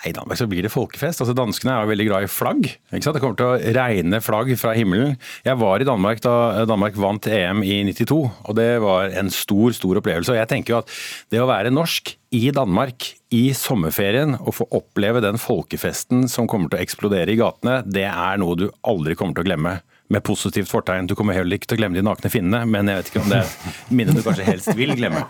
I 0.08 0.14
Danmark 0.16 0.40
så 0.40 0.48
blir 0.48 0.64
det 0.64 0.72
folkefest. 0.72 1.20
Altså 1.20 1.36
Danskene 1.36 1.74
er 1.74 1.84
jo 1.84 1.92
veldig 1.92 2.06
glad 2.08 2.26
i 2.26 2.32
flagg. 2.32 2.70
Ikke 2.70 3.04
sant? 3.04 3.18
Det 3.18 3.24
kommer 3.24 3.40
til 3.40 3.50
å 3.50 3.74
regne 3.76 4.22
flagg 4.24 4.54
fra 4.60 4.72
himmelen. 4.78 5.18
Jeg 5.44 5.60
var 5.60 5.82
i 5.82 5.88
Danmark 5.88 6.22
da 6.24 6.64
Danmark 6.70 6.96
vant 7.00 7.28
EM 7.28 7.66
i 7.68 7.82
92, 7.90 8.20
og 8.48 8.56
det 8.56 8.70
var 8.84 9.12
en 9.20 9.32
stor, 9.34 9.76
stor 9.76 10.00
opplevelse. 10.00 10.32
Og 10.32 10.40
jeg 10.40 10.52
tenker 10.52 10.76
jo 10.76 10.82
at 10.84 10.96
det 11.34 11.44
å 11.44 11.50
være 11.50 11.74
norsk 11.76 12.16
i 12.36 12.46
Danmark 12.56 13.10
i 13.36 13.50
sommerferien 13.58 14.38
og 14.40 14.56
få 14.62 14.70
oppleve 14.80 15.22
den 15.26 15.40
folkefesten 15.42 16.28
som 16.32 16.48
kommer 16.50 16.72
til 16.72 16.80
å 16.80 16.86
eksplodere 16.86 17.34
i 17.34 17.40
gatene, 17.40 17.82
det 17.84 18.08
er 18.08 18.40
noe 18.40 18.58
du 18.58 18.70
aldri 18.88 19.18
kommer 19.20 19.36
til 19.36 19.48
å 19.48 19.50
glemme. 19.52 19.80
Med 20.10 20.24
positivt 20.26 20.72
fortegn. 20.72 21.08
Du 21.08 21.14
kommer 21.16 21.38
heller 21.38 21.60
ikke 21.60 21.70
til 21.70 21.78
å 21.78 21.82
glemme 21.84 21.98
de 22.00 22.02
nakne 22.06 22.32
finnene, 22.34 22.64
men 22.66 22.90
jeg 22.90 22.98
vet 22.98 23.12
ikke 23.12 23.22
om 23.22 23.30
det 23.30 23.44
er 23.44 23.52
et 23.52 23.92
minne 23.94 24.16
du 24.16 24.24
kanskje 24.26 24.48
helst 24.48 24.72
vil 24.78 24.96
glemme. 24.98 25.22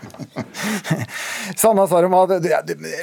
Sanna 1.60 1.84
Saroma, 1.90 2.22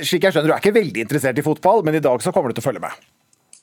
slik 0.02 0.26
jeg 0.26 0.34
skjønner, 0.34 0.50
du 0.50 0.56
er 0.56 0.64
ikke 0.64 0.74
veldig 0.80 1.06
interessert 1.06 1.38
i 1.38 1.46
fotball, 1.46 1.86
men 1.86 2.00
i 2.00 2.02
dag 2.02 2.24
så 2.26 2.34
kommer 2.34 2.50
du 2.50 2.58
til 2.58 2.66
å 2.66 2.70
følge 2.72 2.82
med. 2.88 3.06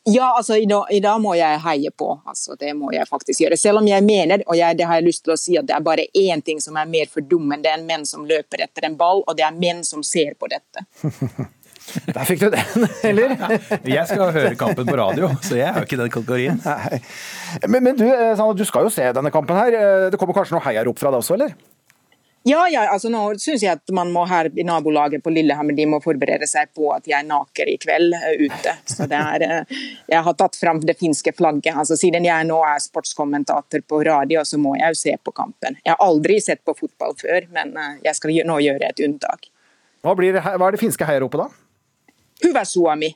Ja, 0.06 0.34
altså 0.36 0.56
i 0.56 0.66
dag, 0.66 0.84
i 0.92 1.00
dag 1.00 1.20
må 1.20 1.32
jeg 1.34 1.60
heie 1.64 1.90
på. 1.90 2.10
Altså, 2.28 2.58
det 2.60 2.74
må 2.76 2.90
jeg 2.92 3.08
faktisk 3.08 3.40
gjøre. 3.40 3.56
Selv 3.56 3.80
om 3.80 3.86
jeg 3.88 4.04
mener, 4.04 4.42
og 4.46 4.58
jeg, 4.58 4.76
det 4.76 4.84
har 4.84 5.00
jeg 5.00 5.06
lyst 5.06 5.24
til 5.24 5.32
å 5.32 5.38
si, 5.40 5.56
at 5.56 5.66
det 5.66 5.74
er 5.74 5.86
bare 5.86 6.04
én 6.12 6.44
ting 6.44 6.60
som 6.60 6.76
er 6.76 6.90
mer 6.90 7.08
fordummende 7.08 7.72
enn 7.72 7.86
menn 7.88 8.04
som 8.06 8.26
løper 8.28 8.66
etter 8.66 8.86
en 8.90 8.98
ball, 9.00 9.24
og 9.24 9.38
det 9.38 9.46
er 9.48 9.56
menn 9.56 9.80
som 9.82 10.04
ser 10.04 10.36
på 10.36 10.50
dette. 10.52 10.84
Der 11.84 12.24
fikk 12.26 12.40
du 12.40 12.48
den, 12.52 12.86
eller? 13.04 13.34
Jeg 13.96 14.08
skal 14.08 14.32
høre 14.34 14.54
kampen 14.58 14.88
på 14.88 14.96
radio, 14.98 15.28
så 15.44 15.58
jeg 15.58 15.68
er 15.68 15.78
jo 15.82 15.86
ikke 15.86 16.00
den 16.00 16.10
kategorien. 16.12 16.58
Men, 17.68 17.84
men 17.84 17.98
du, 17.98 18.06
eh, 18.08 18.42
du 18.56 18.64
skal 18.66 18.88
jo 18.88 18.92
se 18.92 19.04
denne 19.14 19.32
kampen 19.34 19.58
her. 19.58 19.76
Eh, 19.78 20.08
Det 20.10 20.18
kommer 20.20 20.36
kanskje 20.36 20.56
noe 20.56 20.64
heiarop 20.64 20.98
fra 21.00 21.12
deg 21.12 21.22
også, 21.22 21.36
eller? 21.36 21.54
Ja, 22.44 22.66
ja, 22.68 22.82
altså 22.92 23.08
nå 23.08 23.20
syns 23.40 23.62
jeg 23.64 23.72
at 23.72 23.92
man 23.96 24.10
må 24.12 24.26
her 24.28 24.50
i 24.52 24.64
nabolaget 24.68 25.22
på 25.24 25.32
Lillehammer 25.32 25.72
de 25.76 25.86
må 25.88 25.96
forberede 26.04 26.44
seg 26.48 26.68
på 26.76 26.90
at 26.92 27.06
jeg 27.08 27.24
naker 27.24 27.70
i 27.72 27.78
kveld 27.80 28.16
eh, 28.18 28.42
ute. 28.48 28.74
Så 28.90 29.06
det 29.08 29.20
er, 29.20 29.46
Jeg 30.10 30.20
har 30.26 30.36
tatt 30.40 30.58
fram 30.60 30.82
det 30.84 30.98
finske 31.00 31.32
flagget. 31.36 31.72
altså 31.72 31.96
Siden 32.00 32.26
jeg 32.28 32.48
nå 32.48 32.58
er 32.68 32.82
sportskommentator 32.84 33.84
på 33.88 34.02
radio, 34.08 34.44
så 34.44 34.60
må 34.60 34.74
jeg 34.80 34.92
jo 34.96 35.02
se 35.06 35.16
på 35.24 35.36
kampen. 35.36 35.78
Jeg 35.84 35.94
har 35.94 36.04
aldri 36.04 36.40
sett 36.42 36.64
på 36.64 36.76
fotball 36.80 37.16
før, 37.20 37.48
men 37.56 37.76
jeg 38.04 38.16
skal 38.20 38.40
nå 38.48 38.60
gjøre 38.66 38.92
et 38.92 39.04
unntak. 39.08 39.48
Hva, 40.04 40.12
blir, 40.18 40.36
hva 40.36 40.66
er 40.68 40.76
det 40.76 40.82
finske 40.82 41.06
heiaropet, 41.08 41.46
da? 41.46 41.63
Hyvä 42.42 42.64
Suomi. 42.64 43.14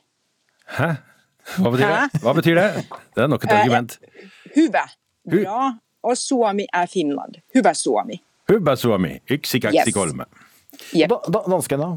Hæ? 0.79 0.95
Hva 1.57 1.71
betyr 1.71 1.87
det? 1.87 2.21
Hva 2.21 2.33
betyr 2.33 2.55
det? 2.55 2.85
Det 3.15 3.23
er 3.23 3.27
nok 3.27 3.43
et 3.43 3.51
Eh, 3.51 3.59
argument. 3.59 3.99
Hyvä. 4.55 4.85
Bra. 5.29 5.73
Og 6.03 6.17
Suomi 6.17 6.65
er 6.73 6.85
Finland. 6.87 7.35
Hyvä 7.55 7.73
Suomi. 7.73 8.21
Hyvä 8.49 8.75
Suomi, 8.75 9.21
yksi 9.29 9.59
kaksi 9.59 9.91
kolme. 9.91 10.25
Da, 11.09 11.19
da, 11.33 11.39
dansken, 11.51 11.79
da? 11.79 11.95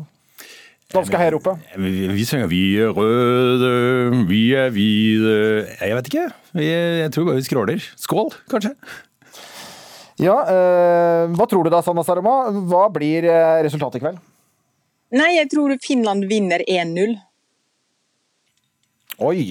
Danske 0.94 1.16
her 1.16 1.32
Vi, 1.76 2.08
vi 2.08 2.24
synger 2.24 2.46
'Vi 2.46 2.76
er 2.78 2.88
røde, 2.92 4.26
vi 4.28 4.52
er 4.54 4.70
hvite' 4.70 5.86
Jeg 5.86 5.96
vet 5.96 6.06
ikke. 6.06 6.30
Jeg 6.54 7.12
tror 7.12 7.24
bare 7.24 7.34
vi 7.36 7.42
skråler. 7.42 7.80
Skål, 7.96 8.30
kanskje? 8.50 8.70
Ja, 10.20 10.34
eh, 10.42 11.30
hva 11.32 11.46
tror 11.46 11.62
du 11.64 11.70
da, 11.70 11.80
Sanna 11.82 12.02
Saroma? 12.02 12.50
Hva 12.50 12.88
blir 12.92 13.24
eh, 13.24 13.62
resultatet 13.64 13.94
i 13.96 14.04
kveld? 14.04 14.18
Nei, 15.12 15.34
jeg 15.36 15.50
tror 15.52 15.74
Finland 15.82 16.24
vinner 16.30 16.64
1-0. 16.64 17.14
Oi, 19.22 19.42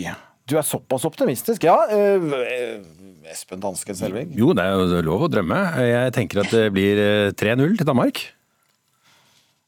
du 0.49 0.57
er 0.57 0.65
såpass 0.65 1.05
optimistisk. 1.05 1.63
Ja, 1.67 1.77
eh, 1.93 2.81
Espen 3.31 3.61
Dansken 3.61 3.95
Selvig. 3.95 4.25
Jo, 4.35 4.55
det 4.57 4.65
er 4.65 4.81
jo 4.81 5.03
lov 5.05 5.27
å 5.27 5.31
drømme. 5.31 5.59
Jeg 5.85 6.15
tenker 6.17 6.41
at 6.41 6.51
det 6.55 6.65
blir 6.73 6.99
eh, 6.99 7.29
3-0 7.37 7.77
til 7.77 7.87
Danmark. 7.87 8.23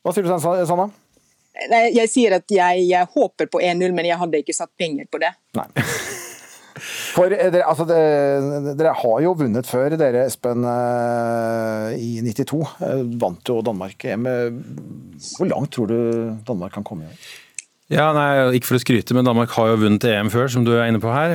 Hva 0.03 0.15
sier 0.15 0.25
du, 0.25 0.33
Sanna? 0.67 0.89
Nei, 1.69 1.83
jeg 1.93 2.09
sier 2.09 2.39
at 2.39 2.49
jeg, 2.51 2.87
jeg 2.89 3.11
håper 3.13 3.47
på 3.53 3.61
1-0, 3.61 3.93
men 3.93 4.09
jeg 4.09 4.17
hadde 4.19 4.41
ikke 4.41 4.57
satt 4.57 4.73
penger 4.79 5.05
på 5.13 5.21
det. 5.21 5.31
For 6.80 7.34
eh, 7.34 7.51
dere, 7.53 7.67
altså, 7.69 7.86
dere, 7.89 8.74
dere 8.74 8.95
har 8.97 9.21
jo 9.26 9.36
vunnet 9.43 9.69
før, 9.69 9.97
dere 9.99 10.26
Espen, 10.28 10.65
eh, 10.65 11.93
i 11.99 12.11
92. 12.26 12.63
Eh, 12.82 13.05
Vant 13.21 13.53
jo 13.53 13.61
Danmark 13.65 14.05
EM. 14.09 14.28
Hvor 15.38 15.49
langt 15.49 15.74
tror 15.76 15.89
du 15.91 15.97
Danmark 16.47 16.76
kan 16.78 16.86
komme? 16.88 17.11
Ja, 17.91 18.07
nei, 18.15 18.55
Ikke 18.57 18.71
for 18.71 18.80
å 18.80 18.82
skryte, 18.82 19.13
men 19.13 19.28
Danmark 19.28 19.51
har 19.53 19.67
jo 19.69 19.82
vunnet 19.84 20.05
EM 20.07 20.32
før, 20.34 20.47
som 20.49 20.63
du 20.65 20.71
er 20.74 20.88
inne 20.89 21.01
på 21.03 21.11
her. 21.13 21.34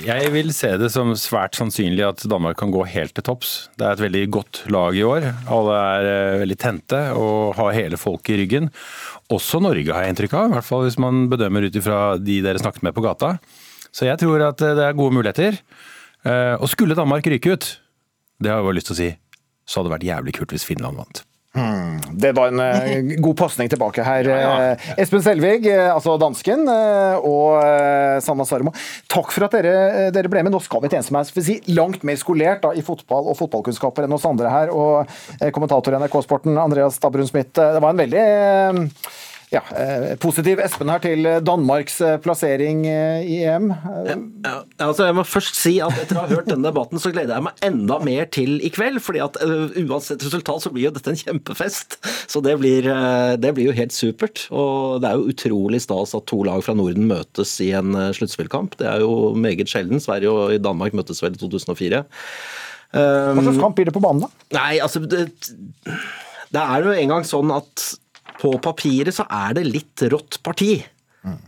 Jeg 0.00 0.30
vil 0.32 0.52
se 0.54 0.70
det 0.80 0.88
som 0.94 1.10
svært 1.18 1.58
sannsynlig 1.58 2.06
at 2.06 2.22
Danmark 2.30 2.56
kan 2.62 2.72
gå 2.72 2.86
helt 2.88 3.12
til 3.18 3.26
topps. 3.26 3.50
Det 3.76 3.84
er 3.84 3.98
et 3.98 4.04
veldig 4.06 4.22
godt 4.32 4.62
lag 4.72 4.96
i 4.96 5.04
år. 5.04 5.26
Alle 5.52 5.80
er 5.82 6.38
veldig 6.44 6.58
tente 6.62 7.02
og 7.18 7.58
har 7.58 7.74
hele 7.76 8.00
folket 8.00 8.36
i 8.36 8.40
ryggen. 8.44 8.70
Også 9.34 9.60
Norge, 9.60 9.92
har 9.92 10.06
jeg 10.06 10.14
inntrykk 10.14 10.38
av. 10.38 10.48
I 10.48 10.56
hvert 10.56 10.70
fall 10.70 10.86
hvis 10.86 11.00
man 11.02 11.26
bedømmer 11.32 11.66
ut 11.68 11.76
ifra 11.82 12.00
de 12.22 12.40
dere 12.46 12.62
snakket 12.62 12.86
med 12.86 12.96
på 12.96 13.04
gata. 13.04 13.36
Så 13.92 14.08
jeg 14.08 14.20
tror 14.22 14.46
at 14.48 14.62
eh, 14.64 14.76
det 14.78 14.86
er 14.88 14.96
gode 14.98 15.14
muligheter. 15.18 15.58
Eh, 16.24 16.54
Og 16.60 16.70
skulle 16.72 16.96
Danmark 16.98 17.26
ryke 17.28 17.52
ut, 17.56 17.68
det 18.42 18.50
har 18.50 18.60
jeg 18.60 18.68
bare 18.70 18.78
lyst 18.78 18.88
til 18.90 18.96
å 18.96 19.02
si, 19.02 19.10
så 19.68 19.80
hadde 19.80 19.90
det 19.90 19.98
vært 19.98 20.08
jævlig 20.08 20.34
kult 20.38 20.56
hvis 20.56 20.66
Finland 20.66 20.98
vant. 20.98 21.22
Hmm, 21.52 21.98
det 22.16 22.30
var 22.32 22.48
en 22.48 22.62
uh, 22.64 23.10
god 23.20 23.36
pasning 23.36 23.68
tilbake 23.68 24.00
her. 24.06 24.24
Eh, 24.32 24.84
Espen 25.02 25.20
Selvig, 25.20 25.66
altså 25.68 26.14
dansken, 26.16 26.62
og 27.28 27.60
Sanna 28.24 28.46
Sarmo. 28.48 28.72
Takk 29.12 29.34
for 29.34 29.44
at 29.44 29.58
dere, 29.58 30.06
dere 30.16 30.30
ble 30.32 30.46
med. 30.46 30.54
Nå 30.54 30.62
skal 30.64 30.80
vi 30.80 30.88
til 30.88 31.02
en 31.02 31.04
som 31.04 31.18
er 31.20 31.28
si, 31.28 31.58
langt 31.76 32.06
mer 32.08 32.16
skolert 32.16 32.64
da, 32.64 32.72
i 32.72 32.80
fotball 32.86 33.28
og 33.28 33.36
fotballkunnskaper 33.36 34.08
enn 34.08 34.16
oss 34.16 34.24
andre 34.24 34.54
her. 34.54 34.72
Og 34.72 35.04
eh, 35.42 35.52
kommentator 35.52 35.92
i 35.92 36.00
NRK-sporten, 36.00 36.56
Andreas 36.56 36.96
Stabbrun 36.96 37.28
Smith. 37.28 37.52
Det 37.52 37.84
var 37.84 37.92
en 37.92 38.00
veldig 38.00 38.24
ja, 39.52 39.60
eh, 39.76 40.14
positiv 40.20 40.60
Espen 40.64 40.88
her 40.88 41.02
til 41.04 41.26
Danmarks 41.44 41.98
eh, 42.00 42.14
plassering 42.24 42.86
eh, 42.88 43.24
i 43.28 43.36
EM. 43.44 43.68
Eh, 43.72 44.14
Ja, 44.42 44.54
altså 44.88 45.04
jeg 45.06 45.14
må 45.14 45.22
først 45.28 45.54
si 45.54 45.74
at 45.84 45.94
Etter 46.02 46.18
å 46.18 46.24
ha 46.24 46.30
hørt 46.32 46.48
denne 46.50 46.66
debatten, 46.66 46.98
så 46.98 47.12
gleder 47.12 47.36
jeg 47.36 47.44
meg 47.46 47.60
enda 47.66 47.98
mer 48.02 48.26
til 48.32 48.56
i 48.64 48.70
kveld. 48.74 48.98
fordi 49.04 49.20
at 49.22 49.36
Uansett 49.42 50.24
resultat 50.24 50.64
så 50.64 50.72
blir 50.72 50.88
jo 50.88 50.94
dette 50.96 51.12
en 51.12 51.20
kjempefest. 51.20 51.98
Så 52.32 52.42
det 52.42 52.56
blir, 52.58 52.88
det 53.38 53.52
blir 53.54 53.70
jo 53.70 53.76
helt 53.76 53.94
supert. 53.94 54.46
Og 54.50 54.98
det 55.04 55.10
er 55.12 55.20
jo 55.20 55.30
utrolig 55.30 55.82
stas 55.84 56.16
at 56.18 56.26
to 56.26 56.42
lag 56.48 56.64
fra 56.64 56.74
Norden 56.74 57.06
møtes 57.10 57.54
i 57.62 57.70
en 57.76 57.94
sluttspillkamp. 58.16 58.74
Det 58.80 58.88
er 58.88 59.04
jo 59.04 59.32
meget 59.38 59.70
sjelden. 59.70 60.02
Sverige 60.02 60.32
og 60.32 60.56
Danmark 60.64 60.96
møttes 60.96 61.22
vel 61.22 61.36
i 61.36 61.42
2004. 61.44 62.02
Um, 62.92 63.38
Hva 63.38 63.46
slags 63.46 63.62
kamp 63.62 63.78
blir 63.78 63.88
det 63.88 63.94
på 63.94 64.02
banen, 64.04 64.26
da? 64.26 64.46
Nei, 64.58 64.80
altså 64.84 65.00
det, 65.00 65.28
det 66.52 66.60
er 66.60 66.84
jo 66.84 66.92
engang 66.92 67.24
sånn 67.24 67.52
at 67.54 67.92
på 68.40 68.54
papiret 68.62 69.14
så 69.16 69.26
er 69.28 69.58
det 69.58 69.68
litt 69.68 70.04
rått 70.12 70.40
parti 70.44 70.74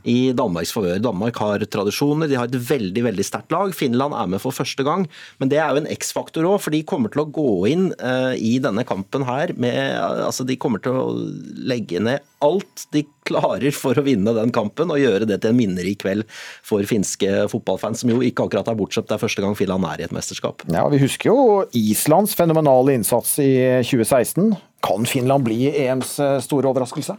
i 0.06 0.32
Danmarks 0.36 0.72
favør. 0.74 1.00
Danmark 1.02 1.38
har 1.42 1.64
tradisjoner, 1.66 2.28
de 2.30 2.38
har 2.38 2.50
et 2.50 2.68
veldig 2.68 3.04
veldig 3.08 3.26
sterkt 3.26 3.54
lag. 3.54 3.72
Finland 3.74 4.14
er 4.16 4.28
med 4.30 4.42
for 4.42 4.54
første 4.54 4.86
gang, 4.86 5.06
men 5.40 5.50
det 5.50 5.58
er 5.58 5.72
jo 5.72 5.82
en 5.82 5.90
X-faktor 5.90 6.46
òg, 6.48 6.60
for 6.62 6.74
de 6.74 6.84
kommer 6.86 7.12
til 7.12 7.24
å 7.24 7.28
gå 7.34 7.48
inn 7.72 7.88
eh, 7.98 8.34
i 8.38 8.54
denne 8.62 8.86
kampen 8.86 9.26
her 9.26 9.54
med 9.58 9.74
altså 9.98 10.46
De 10.46 10.56
kommer 10.60 10.82
til 10.82 10.96
å 10.98 11.08
legge 11.66 12.00
ned 12.02 12.22
alt 12.44 12.86
de 12.94 13.04
klarer 13.24 13.72
for 13.74 13.96
å 13.96 14.04
vinne 14.04 14.34
den 14.36 14.52
kampen 14.54 14.92
og 14.92 15.00
gjøre 15.00 15.26
det 15.28 15.40
til 15.42 15.54
en 15.54 15.58
minnerik 15.58 16.02
kveld 16.02 16.26
for 16.66 16.84
finske 16.88 17.46
fotballfans, 17.50 18.04
som 18.04 18.12
jo 18.12 18.20
ikke 18.24 18.46
akkurat 18.46 18.68
er 18.68 18.78
bortskjemt. 18.78 19.08
Det 19.08 19.16
er 19.16 19.24
første 19.24 19.44
gang 19.44 19.56
Finland 19.58 19.88
er 19.88 20.02
i 20.02 20.06
et 20.06 20.14
mesterskap. 20.14 20.66
Ja, 20.68 20.84
Vi 20.92 21.00
husker 21.02 21.32
jo 21.32 21.38
Islands 21.72 22.36
fenomenale 22.36 22.98
innsats 22.98 23.38
i 23.42 23.50
2016. 23.82 24.52
Kan 24.84 25.08
Finland 25.08 25.46
bli 25.46 25.70
EMs 25.72 26.18
eh, 26.20 26.36
store 26.44 26.68
overraskelse? 26.68 27.16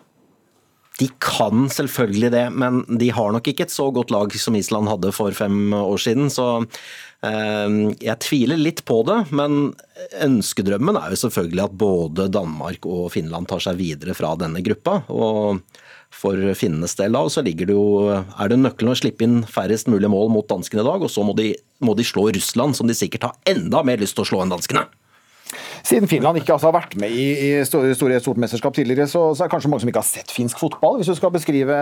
De 0.95 1.09
kan 1.19 1.65
selvfølgelig 1.67 2.29
det, 2.31 2.43
men 2.55 2.83
de 2.87 3.09
har 3.11 3.33
nok 3.35 3.47
ikke 3.51 3.65
et 3.65 3.73
så 3.73 3.89
godt 3.91 4.13
lag 4.15 4.31
som 4.39 4.55
Island 4.55 4.87
hadde 4.87 5.11
for 5.15 5.35
fem 5.35 5.73
år 5.75 5.99
siden. 5.99 6.29
Så 6.31 6.45
eh, 6.63 7.75
jeg 7.99 8.21
tviler 8.23 8.61
litt 8.61 8.85
på 8.87 9.01
det. 9.07 9.17
Men 9.35 9.73
ønskedrømmen 10.23 10.95
er 11.01 11.11
jo 11.11 11.19
selvfølgelig 11.25 11.65
at 11.65 11.75
både 11.81 12.29
Danmark 12.31 12.87
og 12.87 13.09
Finland 13.11 13.51
tar 13.51 13.65
seg 13.67 13.81
videre 13.81 14.15
fra 14.15 14.37
denne 14.39 14.63
gruppa. 14.63 15.01
Og 15.11 15.59
for 16.15 16.39
finnenes 16.55 16.95
del 16.95 17.15
da, 17.17 17.25
så 17.27 17.43
ligger 17.43 17.67
det 17.67 17.75
jo, 17.75 17.87
er 18.15 18.51
det 18.51 18.61
nøkkelen 18.61 18.95
å 18.95 18.99
slippe 18.99 19.27
inn 19.27 19.41
færrest 19.51 19.91
mulig 19.91 20.07
mål 20.11 20.31
mot 20.31 20.47
danskene 20.47 20.79
i 20.79 20.87
dag. 20.87 21.03
Og 21.03 21.11
så 21.11 21.27
må 21.27 21.35
de, 21.35 21.51
må 21.83 21.97
de 21.99 22.07
slå 22.07 22.29
Russland, 22.31 22.77
som 22.79 22.87
de 22.87 22.95
sikkert 22.95 23.27
har 23.27 23.51
enda 23.51 23.83
mer 23.83 23.99
lyst 23.99 24.15
til 24.15 24.23
å 24.23 24.31
slå 24.31 24.45
enn 24.45 24.55
danskene. 24.55 24.87
Siden 25.85 26.09
Finland 26.09 26.39
ikke 26.39 26.55
altså 26.55 26.71
har 26.71 26.79
vært 26.79 26.95
med 26.97 27.13
i, 27.13 27.25
i 27.45 27.49
store, 27.67 27.93
store 27.97 28.17
stort 28.23 28.39
mesterskap 28.41 28.73
tidligere, 28.73 29.05
så, 29.09 29.27
så 29.35 29.43
er 29.43 29.49
det 29.49 29.53
kanskje 29.53 29.69
mange 29.69 29.83
som 29.83 29.91
ikke 29.91 30.01
har 30.01 30.07
sett 30.07 30.33
finsk 30.33 30.61
fotball, 30.63 30.97
hvis 30.97 31.11
du 31.11 31.17
skal 31.19 31.33
beskrive 31.35 31.77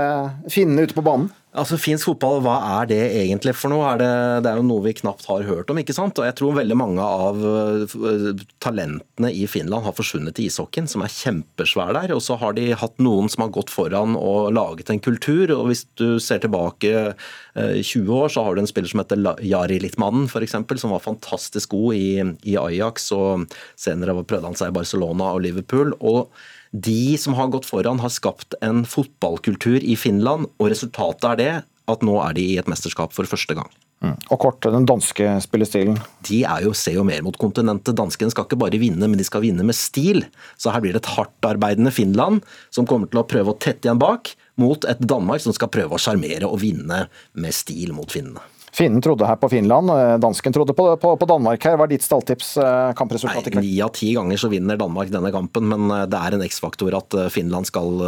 finnene 0.52 0.84
ute 0.84 0.98
på 0.98 1.06
banen? 1.06 1.32
Altså, 1.54 1.78
Finsk 1.78 2.08
fotball, 2.08 2.40
hva 2.42 2.56
er 2.80 2.88
det 2.90 3.02
egentlig 3.20 3.54
for 3.54 3.70
noe? 3.70 3.86
Er 3.92 4.00
det, 4.02 4.10
det, 4.42 4.50
er 4.50 4.58
jo 4.58 4.66
noe 4.66 4.82
vi 4.88 4.96
knapt 4.98 5.28
har 5.30 5.46
hørt 5.46 5.70
om. 5.70 5.78
ikke 5.78 5.94
sant? 5.94 6.18
Og 6.18 6.26
jeg 6.26 6.34
tror 6.40 6.56
veldig 6.58 6.78
mange 6.80 7.06
av 7.06 7.38
uh, 7.38 8.42
talentene 8.64 9.30
i 9.30 9.46
Finland 9.50 9.86
har 9.86 9.94
forsvunnet 9.94 10.34
til 10.34 10.50
ishockeyen, 10.50 10.90
som 10.90 11.06
er 11.06 11.14
kjempesvær 11.14 11.94
der. 12.00 12.16
Og 12.16 12.24
så 12.26 12.40
har 12.42 12.58
de 12.58 12.72
hatt 12.74 12.98
noen 12.98 13.30
som 13.30 13.46
har 13.46 13.54
gått 13.54 13.74
foran 13.74 14.18
og 14.18 14.50
laget 14.58 14.90
en 14.90 15.04
kultur. 15.04 15.54
og 15.54 15.70
Hvis 15.70 15.86
du 16.02 16.18
ser 16.18 16.42
tilbake 16.42 17.14
uh, 17.14 17.78
20 17.78 18.10
år, 18.18 18.34
så 18.34 18.48
har 18.48 18.58
du 18.58 18.64
en 18.64 18.72
spiller 18.72 18.90
som 18.90 19.04
heter 19.04 19.22
Jari 19.46 19.78
Litmannen, 19.84 20.26
f.eks., 20.26 20.58
som 20.82 20.96
var 20.96 21.06
fantastisk 21.06 21.78
god 21.78 21.94
i, 21.94 22.10
i 22.50 22.58
Ajax, 22.58 23.12
og 23.14 23.46
senere 23.78 23.93
prøvde 24.02 24.46
han 24.46 24.58
seg 24.58 24.72
i 24.72 24.78
Barcelona 24.80 25.34
og 25.36 25.44
Liverpool. 25.46 25.94
og 26.00 26.34
de 26.74 27.18
som 27.22 27.36
har 27.38 27.52
gått 27.54 27.68
foran, 27.70 28.00
har 28.02 28.10
skapt 28.10 28.56
en 28.66 28.82
fotballkultur 28.84 29.84
i 29.86 29.94
Finland, 29.96 30.48
og 30.58 30.72
resultatet 30.74 31.28
er 31.30 31.38
det 31.38 31.52
at 31.92 32.02
nå 32.02 32.16
er 32.24 32.34
de 32.34 32.46
i 32.54 32.58
et 32.58 32.70
mesterskap 32.72 33.14
for 33.14 33.30
første 33.30 33.54
gang. 33.54 33.70
Mm. 34.04 34.16
Og 34.34 34.40
kort, 34.42 34.66
den 34.66 34.88
danske 34.88 35.28
spillestilen? 35.46 36.00
De 36.28 36.42
er 36.44 36.66
jo, 36.66 36.74
ser 36.76 36.98
jo 36.98 37.06
mer 37.08 37.22
mot 37.24 37.38
kontinentet. 37.40 37.96
Danskene 37.96 38.34
skal 38.34 38.48
ikke 38.48 38.60
bare 38.60 38.80
vinne, 38.82 39.06
men 39.08 39.20
de 39.20 39.28
skal 39.28 39.46
vinne 39.46 39.64
med 39.64 39.78
stil. 39.78 40.26
Så 40.60 40.74
her 40.74 40.84
blir 40.84 40.96
det 40.96 41.04
et 41.04 41.12
hardtarbeidende 41.14 41.94
Finland 41.94 42.42
som 42.74 42.88
kommer 42.90 43.12
til 43.12 43.22
å 43.22 43.28
prøve 43.28 43.54
å 43.54 43.60
tette 43.60 43.88
igjen 43.88 44.02
bak, 44.02 44.34
mot 44.60 44.84
et 44.90 45.00
Danmark 45.00 45.46
som 45.46 45.56
skal 45.56 45.72
prøve 45.74 45.96
å 45.96 46.02
sjarmere 46.02 46.50
og 46.50 46.60
vinne 46.66 47.06
med 47.38 47.56
stil 47.56 47.96
mot 47.96 48.12
finnene. 48.12 48.44
Finnen 48.74 49.02
trodde 49.02 49.28
her 49.30 49.38
på 49.38 49.50
Finland, 49.50 49.90
eh, 49.90 50.16
dansken 50.18 50.54
trodde 50.54 50.74
på, 50.74 50.88
på, 50.98 51.12
på 51.18 51.26
Danmark 51.30 51.62
her. 51.62 51.76
Hva 51.78 51.86
er 51.86 51.92
ditt 51.92 52.06
stalltips, 52.06 52.56
eh, 52.58 52.94
kampresultat 52.98 53.46
i 53.46 53.54
kveld? 53.54 53.68
Ni 53.68 53.76
av 53.86 53.92
ti 53.94 54.10
ganger 54.18 54.42
så 54.42 54.50
vinner 54.50 54.80
Danmark 54.82 55.12
denne 55.14 55.30
kampen, 55.34 55.68
men 55.70 55.94
eh, 55.94 56.08
det 56.10 56.18
er 56.18 56.38
en 56.38 56.46
X-faktor 56.48 56.98
at 56.98 57.20
Finland 57.34 57.70
skal 57.70 58.02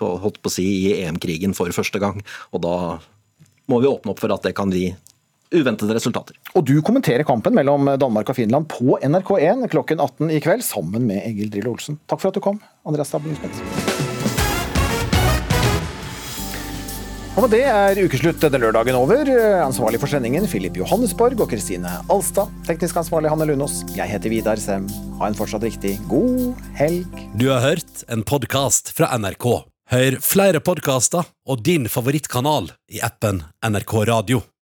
holdt 0.00 0.40
på 0.40 0.48
å 0.48 0.54
si, 0.54 0.64
i 0.88 0.96
EM-krigen 1.02 1.52
for 1.56 1.68
første 1.76 2.00
gang. 2.00 2.24
Og 2.56 2.64
da 2.64 2.74
må 3.68 3.82
vi 3.84 3.92
åpne 3.92 4.14
opp 4.14 4.24
for 4.24 4.32
at 4.32 4.48
det 4.48 4.56
kan 4.56 4.72
bli 4.72 4.88
uventede 5.52 5.92
resultater. 5.96 6.40
Og 6.56 6.64
du 6.68 6.78
kommenterer 6.84 7.28
kampen 7.28 7.56
mellom 7.56 7.92
Danmark 8.00 8.32
og 8.32 8.40
Finland 8.40 8.68
på 8.72 8.96
NRK1 9.04 9.68
klokken 9.72 10.00
18 10.00 10.32
i 10.32 10.40
kveld, 10.44 10.64
sammen 10.64 11.04
med 11.08 11.20
Egil 11.20 11.52
Drillo 11.52 11.76
Olsen. 11.76 12.00
Takk 12.08 12.24
for 12.24 12.32
at 12.32 12.40
du 12.40 12.44
kom, 12.44 12.62
Andreas 12.88 13.12
Stabelen 13.12 13.36
Spets. 13.36 14.07
Og 17.38 17.44
med 17.44 17.52
det 17.54 17.68
er 17.70 17.98
ukeslutt 18.02 18.40
denne 18.42 18.58
lørdagen 18.58 18.96
over. 18.98 19.28
Ansvarlig 19.62 20.00
for 20.02 20.10
sendingen 20.10 20.48
Filip 20.50 20.74
Johannesborg 20.80 21.38
og 21.38 21.52
Kristine 21.52 21.92
Alstad. 22.10 22.50
Teknisk 22.66 22.98
ansvarlig 22.98 23.30
Hanne 23.30 23.46
Lunås. 23.46 23.84
Jeg 23.94 24.10
heter 24.10 24.34
Vidar 24.34 24.58
Sem. 24.58 24.88
Ha 25.20 25.30
en 25.30 25.38
fortsatt 25.38 25.62
riktig 25.62 25.94
god 26.10 26.58
helg. 26.80 27.22
Du 27.38 27.46
har 27.52 27.62
hørt 27.62 28.02
en 28.10 28.26
podkast 28.26 28.90
fra 28.98 29.12
NRK. 29.14 29.46
Hør 29.94 30.18
flere 30.18 30.58
podkaster 30.58 31.30
og 31.46 31.62
din 31.62 31.86
favorittkanal 31.86 32.72
i 32.90 33.06
appen 33.06 33.44
NRK 33.62 34.00
Radio. 34.10 34.42